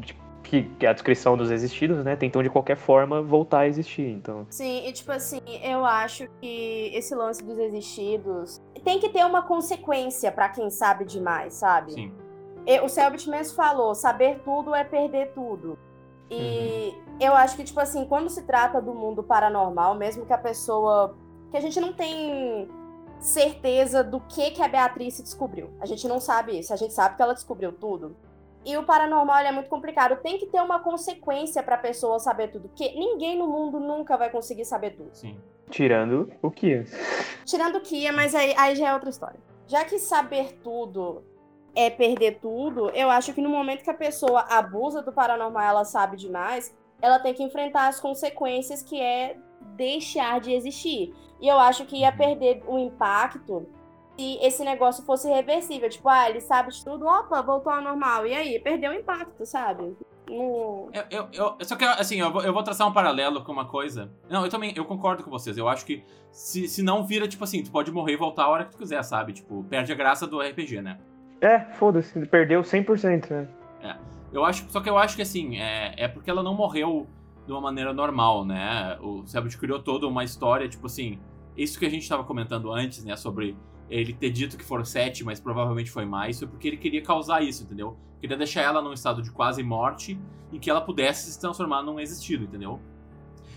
[0.42, 4.06] que, que é a descrição dos existidos, né, tentam de qualquer forma voltar a existir,
[4.06, 4.46] então.
[4.50, 9.42] Sim, e tipo assim, eu acho que esse lance dos existidos tem que ter uma
[9.42, 11.92] consequência para quem sabe demais, sabe?
[11.92, 12.12] Sim.
[12.82, 15.78] O Selbit mesmo falou, saber tudo é perder tudo.
[16.30, 17.16] E uhum.
[17.20, 21.16] eu acho que, tipo assim, quando se trata do mundo paranormal, mesmo que a pessoa.
[21.50, 22.68] que a gente não tem
[23.18, 25.70] certeza do que, que a Beatriz descobriu.
[25.80, 26.72] A gente não sabe isso.
[26.72, 28.16] A gente sabe que ela descobriu tudo.
[28.64, 30.20] E o paranormal é muito complicado.
[30.22, 32.68] Tem que ter uma consequência para a pessoa saber tudo.
[32.68, 35.10] Porque ninguém no mundo nunca vai conseguir saber tudo.
[35.12, 35.36] Sim.
[35.68, 36.84] Tirando o Kia.
[37.44, 39.40] Tirando o Kia, mas aí, aí já é outra história.
[39.66, 41.24] Já que saber tudo
[41.74, 45.84] é perder tudo, eu acho que no momento que a pessoa abusa do paranormal, ela
[45.84, 49.36] sabe demais, ela tem que enfrentar as consequências que é
[49.74, 51.14] deixar de existir.
[51.40, 52.16] E eu acho que ia uhum.
[52.16, 53.66] perder o impacto
[54.16, 55.88] se esse negócio fosse reversível.
[55.88, 58.26] Tipo, ah, ele sabe de tudo, opa, voltou ao normal.
[58.26, 58.58] E aí?
[58.60, 59.96] Perdeu o impacto, sabe?
[60.28, 63.66] Eu, eu, eu, só que, assim, eu vou, eu vou traçar um paralelo com uma
[63.66, 64.12] coisa.
[64.30, 65.58] Não, eu também, eu concordo com vocês.
[65.58, 68.48] Eu acho que se, se não vira, tipo assim, tu pode morrer e voltar a
[68.48, 69.32] hora que tu quiser, sabe?
[69.32, 71.00] Tipo, perde a graça do RPG, né?
[71.42, 73.48] É, foda-se, perdeu 100%, né?
[73.82, 73.96] É.
[74.32, 77.08] Eu acho, só que eu acho que, assim, é, é porque ela não morreu
[77.44, 78.96] de uma maneira normal, né?
[79.00, 81.18] O Sebut criou toda uma história, tipo assim,
[81.56, 83.56] isso que a gente estava comentando antes, né, sobre
[83.90, 87.42] ele ter dito que foram sete, mas provavelmente foi mais, foi porque ele queria causar
[87.42, 87.96] isso, entendeu?
[88.20, 90.18] Queria deixar ela num estado de quase morte
[90.52, 92.80] e que ela pudesse se transformar num existido, entendeu?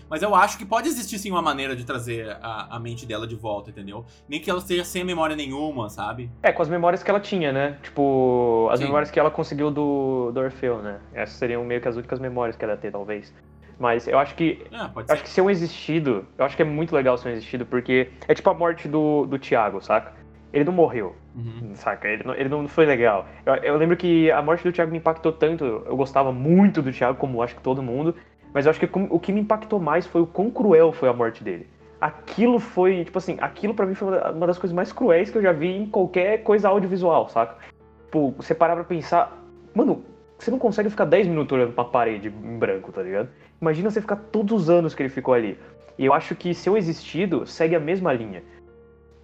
[0.08, 3.26] Mas eu acho que pode existir sim uma maneira de trazer a, a mente dela
[3.26, 4.04] de volta, entendeu?
[4.28, 6.30] Nem que ela esteja sem memória nenhuma, sabe?
[6.42, 7.78] É, com as memórias que ela tinha, né?
[7.82, 8.86] Tipo, as sim.
[8.86, 11.00] memórias que ela conseguiu do, do Orfeu, né?
[11.12, 13.32] Essas seriam meio que as únicas memórias que ela ia ter, talvez.
[13.78, 14.64] Mas eu acho que.
[14.72, 16.26] É, acho que ser um existido.
[16.38, 19.26] Eu acho que é muito legal ser um existido, porque é tipo a morte do,
[19.26, 20.12] do Thiago, saca?
[20.56, 21.72] ele não morreu, uhum.
[21.74, 22.08] saca?
[22.08, 23.26] Ele não, ele não foi legal.
[23.44, 26.90] Eu, eu, lembro que a morte do Thiago me impactou tanto, eu gostava muito do
[26.90, 28.14] Thiago, como acho que todo mundo,
[28.56, 31.12] mas eu acho que o que me impactou mais foi o quão cruel foi a
[31.12, 31.66] morte dele.
[32.00, 35.42] Aquilo foi, tipo assim, aquilo para mim foi uma das coisas mais cruéis que eu
[35.42, 37.58] já vi em qualquer coisa audiovisual, saca?
[38.06, 39.44] Tipo, você parar pra pensar,
[39.74, 40.02] mano,
[40.38, 43.28] você não consegue ficar 10 minutos olhando pra parede em branco, tá ligado?
[43.60, 45.58] Imagina você ficar todos os anos que ele ficou ali.
[45.98, 48.42] E eu acho que seu existido segue a mesma linha.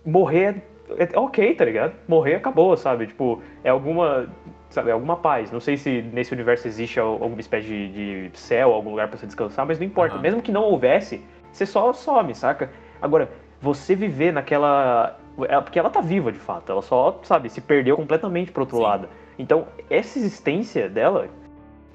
[0.05, 0.62] Morrer
[0.98, 1.94] é ok, tá ligado?
[2.06, 3.06] Morrer acabou, sabe?
[3.06, 4.28] Tipo, é alguma.
[4.73, 5.53] Sabe, alguma paz.
[5.53, 9.27] Não sei se nesse universo existe alguma espécie de, de céu, algum lugar para você
[9.27, 10.16] descansar, mas não importa.
[10.16, 10.23] Uhum.
[10.23, 11.23] Mesmo que não houvesse,
[11.53, 12.70] você só some, saca?
[13.01, 13.28] Agora,
[13.61, 15.19] você viver naquela.
[15.62, 18.82] Porque ela tá viva de fato, ela só, sabe, se perdeu completamente pro outro Sim.
[18.82, 19.09] lado.
[19.39, 21.28] Então, essa existência dela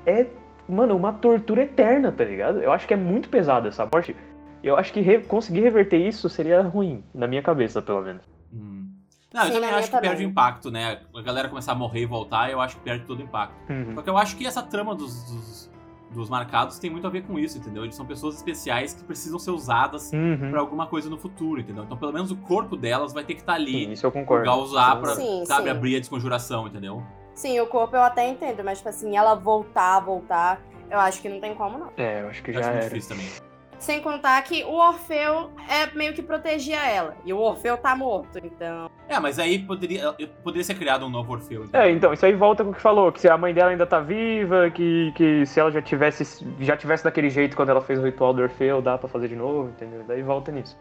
[0.05, 0.25] é,
[0.69, 2.61] mano, uma tortura eterna, tá ligado?
[2.61, 4.15] Eu acho que é muito pesada essa morte.
[4.63, 8.21] Eu acho que re conseguir reverter isso seria ruim, na minha cabeça, pelo menos.
[8.53, 8.86] Hum.
[9.33, 10.09] Não, Sim, eu também acho que também.
[10.09, 11.01] perde o impacto, né?
[11.13, 13.55] A galera começar a morrer e voltar, eu acho que perde todo o impacto.
[13.69, 13.93] Uhum.
[13.93, 15.71] Porque eu acho que essa trama dos, dos,
[16.11, 17.83] dos, marcados tem muito a ver com isso, entendeu?
[17.83, 20.49] Eles são pessoas especiais que precisam ser usadas uhum.
[20.49, 21.83] para alguma coisa no futuro, entendeu?
[21.83, 23.85] Então, pelo menos o corpo delas vai ter que estar tá ali.
[23.85, 24.45] Sim, isso eu concordo.
[24.45, 25.69] Pra usar pra, sim, sabe, sim.
[25.69, 27.03] abrir a desconjuração, entendeu?
[27.35, 31.27] Sim, o corpo eu até entendo, mas, tipo assim, ela voltar, voltar, eu acho que
[31.27, 31.91] não tem como, não.
[31.97, 32.83] É, eu acho que eu já acho era.
[32.85, 33.46] difícil também.
[33.79, 37.15] Sem contar que o Orfeu é meio que protegia ela.
[37.23, 38.89] E o Orfeu tá morto, então.
[39.07, 40.13] É, mas aí poderia,
[40.43, 41.65] poderia ser criado um novo Orfeu.
[41.65, 41.79] Então.
[41.79, 43.85] É, então, isso aí volta com o que falou, que se a mãe dela ainda
[43.85, 47.99] tá viva, que, que se ela já tivesse já tivesse daquele jeito quando ela fez
[47.99, 50.03] o ritual do Orfeu, dá pra fazer de novo, entendeu?
[50.07, 50.77] Daí volta nisso.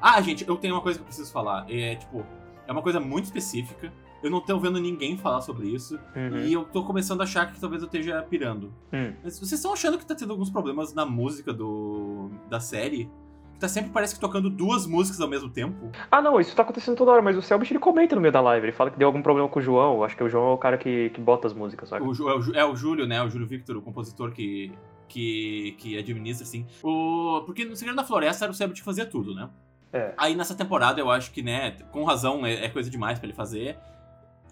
[0.00, 1.64] Ah, gente, eu tenho uma coisa que eu preciso falar.
[1.70, 2.26] É, tipo,
[2.66, 3.92] é uma coisa muito específica.
[4.22, 5.98] Eu não tô vendo ninguém falar sobre isso.
[6.14, 6.38] Uhum.
[6.44, 8.72] E eu tô começando a achar que talvez eu esteja pirando.
[8.92, 9.14] Uhum.
[9.24, 13.10] Mas vocês estão achando que tá tendo alguns problemas na música do da série?
[13.54, 15.90] Que tá sempre parece que tocando duas músicas ao mesmo tempo.
[16.10, 18.40] Ah, não, isso tá acontecendo toda hora, mas o Selbit ele comenta no meio da
[18.40, 18.66] live.
[18.66, 20.04] Ele fala que deu algum problema com o João.
[20.04, 22.06] Acho que o João é o cara que, que bota as músicas, sabe?
[22.06, 23.22] O, é, o, é o Júlio, né?
[23.22, 24.72] O Júlio Victor, o compositor que,
[25.08, 26.64] que, que administra, assim.
[26.82, 29.50] O, porque no Segredo da Floresta era o Selbit que fazia tudo, né?
[29.92, 30.14] É.
[30.16, 33.36] Aí nessa temporada eu acho que, né, com razão, é, é coisa demais para ele
[33.36, 33.76] fazer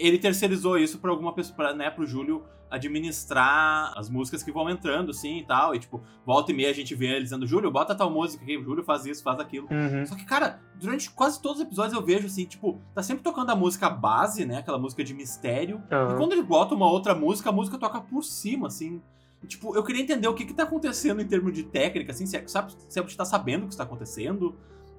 [0.00, 4.70] ele terceirizou isso pra alguma pessoa, pra, né, pro Júlio administrar as músicas que vão
[4.70, 5.74] entrando, assim, e tal.
[5.74, 8.56] E, tipo, volta e meia a gente vê ele dizendo, Júlio, bota tal música aqui,
[8.56, 9.66] o Júlio faz isso, faz aquilo.
[9.70, 10.06] Uhum.
[10.06, 13.50] Só que, cara, durante quase todos os episódios eu vejo, assim, tipo, tá sempre tocando
[13.50, 15.82] a música base, né, aquela música de mistério.
[15.90, 16.14] Uhum.
[16.14, 19.02] E quando ele bota uma outra música, a música toca por cima, assim.
[19.46, 22.36] tipo, eu queria entender o que que tá acontecendo em termos de técnica, assim, se,
[22.36, 24.54] é, sabe, se a gente tá sabendo o que está acontecendo.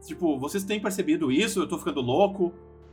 [0.06, 1.60] Tipo, vocês têm percebido isso?
[1.60, 2.52] Eu tô ficando louco?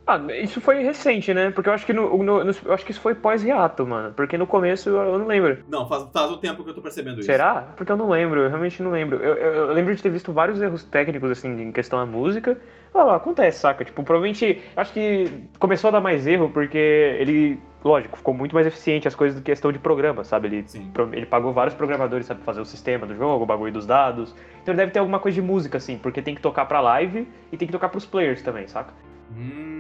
[0.09, 1.51] Ah, isso foi recente, né?
[1.51, 4.15] Porque eu acho que no, no, no eu acho que isso foi pós-reato, mano.
[4.15, 5.59] Porque no começo eu não lembro.
[5.69, 7.27] Não, faz, faz um tempo que eu tô percebendo isso.
[7.27, 7.75] Será?
[7.77, 9.19] Porque eu não lembro, eu realmente não lembro.
[9.19, 12.59] Eu, eu, eu lembro de ter visto vários erros técnicos, assim, em questão da música.
[12.95, 13.85] Ah, acontece, saca?
[13.85, 14.63] Tipo, provavelmente.
[14.75, 17.61] Acho que começou a dar mais erro porque ele.
[17.85, 20.49] Lógico, ficou muito mais eficiente as coisas do questão de programa, sabe?
[20.49, 20.67] Ele,
[21.13, 24.35] ele pagou vários programadores, sabe, fazer o sistema do jogo, o bagulho dos dados.
[24.63, 27.29] Então ele deve ter alguma coisa de música, assim, porque tem que tocar pra live
[27.53, 28.93] e tem que tocar pros players também, saca?
[29.37, 29.78] Hum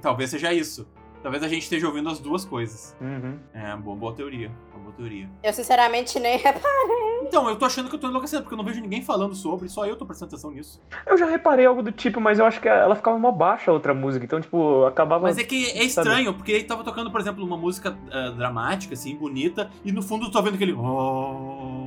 [0.00, 0.86] talvez seja isso.
[1.22, 2.96] Talvez a gente esteja ouvindo as duas coisas.
[3.00, 3.38] Uhum.
[3.52, 4.52] É, boa, boa teoria.
[4.72, 5.28] Uma boa teoria.
[5.42, 7.18] Eu, sinceramente, nem reparei.
[7.22, 9.68] Então, eu tô achando que eu tô enlouquecendo, porque eu não vejo ninguém falando sobre,
[9.68, 10.80] só eu tô prestando atenção nisso.
[11.06, 13.74] Eu já reparei algo do tipo, mas eu acho que ela ficava mó baixa a
[13.74, 15.24] outra música, então, tipo, acabava.
[15.24, 16.36] Mas é que é estranho, sabe?
[16.36, 20.26] porque ele tava tocando, por exemplo, uma música uh, dramática, assim, bonita, e no fundo
[20.26, 20.72] eu tô vendo aquele.
[20.72, 21.77] Oh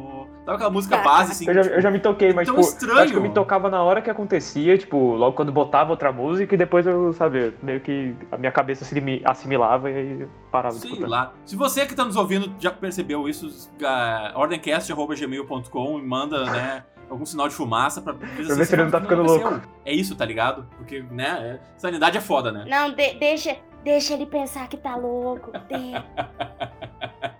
[0.45, 1.47] Sabe aquela música base, assim?
[1.47, 2.99] Eu já, tipo, eu já me toquei, mas, tipo, estranho.
[2.99, 6.55] acho que eu me tocava na hora que acontecia, tipo, logo quando botava outra música
[6.55, 10.93] e depois eu, sabe, meio que a minha cabeça se assimilava e aí parava Sei
[10.93, 11.33] de lá.
[11.45, 17.25] Se você que tá nos ouvindo já percebeu isso, uh, ordencast.gmail.com e manda, né, algum
[17.25, 19.61] sinal de fumaça pra, pra ver se ele não tá ficando louco.
[19.85, 20.67] É isso, tá ligado?
[20.77, 22.65] Porque, né, é, sanidade é foda, né?
[22.67, 25.51] Não, de, deixa, deixa ele pensar que tá louco.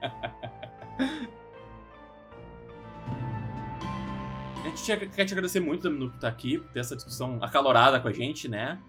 [4.75, 8.07] gente quer te agradecer muito, Domino, por estar aqui, por ter essa discussão acalorada com
[8.07, 8.79] a gente, né?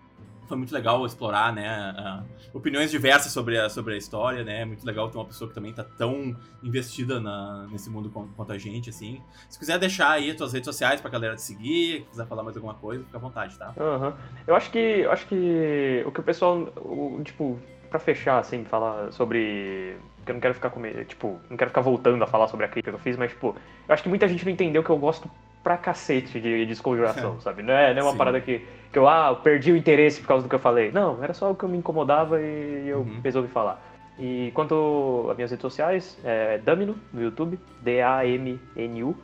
[0.48, 4.62] Foi muito legal explorar, né, uh, opiniões diversas sobre a, sobre a história, né?
[4.62, 8.52] É muito legal ter uma pessoa que também tá tão investida na, nesse mundo quanto
[8.52, 9.22] a gente, assim.
[9.48, 12.56] Se quiser deixar aí as tuas redes sociais pra galera te seguir, quiser falar mais
[12.56, 13.72] alguma coisa, fica à vontade, tá?
[13.76, 14.12] Uhum.
[14.46, 18.64] Eu acho que, eu acho que o que o pessoal, o, tipo, pra fechar, assim,
[18.64, 22.46] falar sobre porque eu não quero ficar com tipo, não quero ficar voltando a falar
[22.46, 23.56] sobre a crítica que eu fiz, mas, tipo,
[23.88, 25.28] eu acho que muita gente não entendeu que eu gosto
[25.62, 27.62] pra cacete de desconjuração, sabe?
[27.62, 28.18] Não é, não é uma Sim.
[28.18, 30.90] parada que, que eu, ah, eu perdi o interesse por causa do que eu falei.
[30.90, 33.20] Não, era só o que eu me incomodava e eu uhum.
[33.22, 33.82] resolvi falar.
[34.18, 39.16] E quanto às minhas redes sociais, é Damino no YouTube, D-A-M-N-U.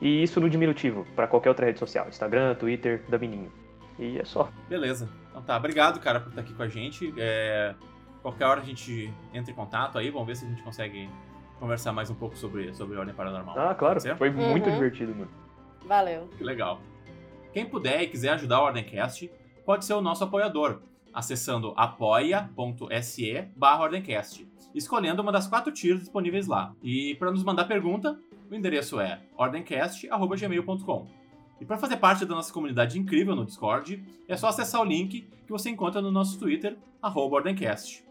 [0.00, 3.50] E isso no diminutivo, para qualquer outra rede social, Instagram, Twitter, Damininho.
[3.98, 4.50] E é só.
[4.68, 5.08] Beleza.
[5.30, 7.14] Então tá, obrigado, cara, por estar aqui com a gente.
[7.16, 7.74] É...
[8.22, 11.08] Qualquer hora a gente entra em contato aí, vamos ver se a gente consegue
[11.60, 13.58] conversar mais um pouco sobre, sobre Ordem Paranormal.
[13.58, 14.00] Ah, claro.
[14.18, 14.74] Foi muito uhum.
[14.74, 15.30] divertido, mano.
[15.86, 16.28] Valeu.
[16.36, 16.80] Que legal.
[17.52, 19.30] Quem puder e quiser ajudar o Ordencast,
[19.64, 20.80] pode ser o nosso apoiador,
[21.12, 26.74] acessando apoia.se barra Ordencast, escolhendo uma das quatro tiers disponíveis lá.
[26.82, 28.18] E para nos mandar pergunta,
[28.50, 31.06] o endereço é ordencast.gmail.com.
[31.60, 35.26] E para fazer parte da nossa comunidade incrível no Discord, é só acessar o link
[35.46, 38.04] que você encontra no nosso Twitter, Ordencast.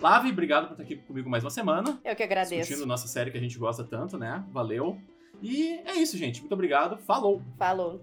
[0.00, 2.00] Lave, obrigado por estar aqui comigo mais uma semana.
[2.04, 2.54] Eu que agradeço.
[2.54, 4.44] Discutindo nossa série que a gente gosta tanto, né?
[4.52, 5.00] Valeu.
[5.42, 6.40] E é isso, gente.
[6.40, 6.98] Muito obrigado.
[6.98, 7.42] Falou.
[7.56, 8.00] Falou.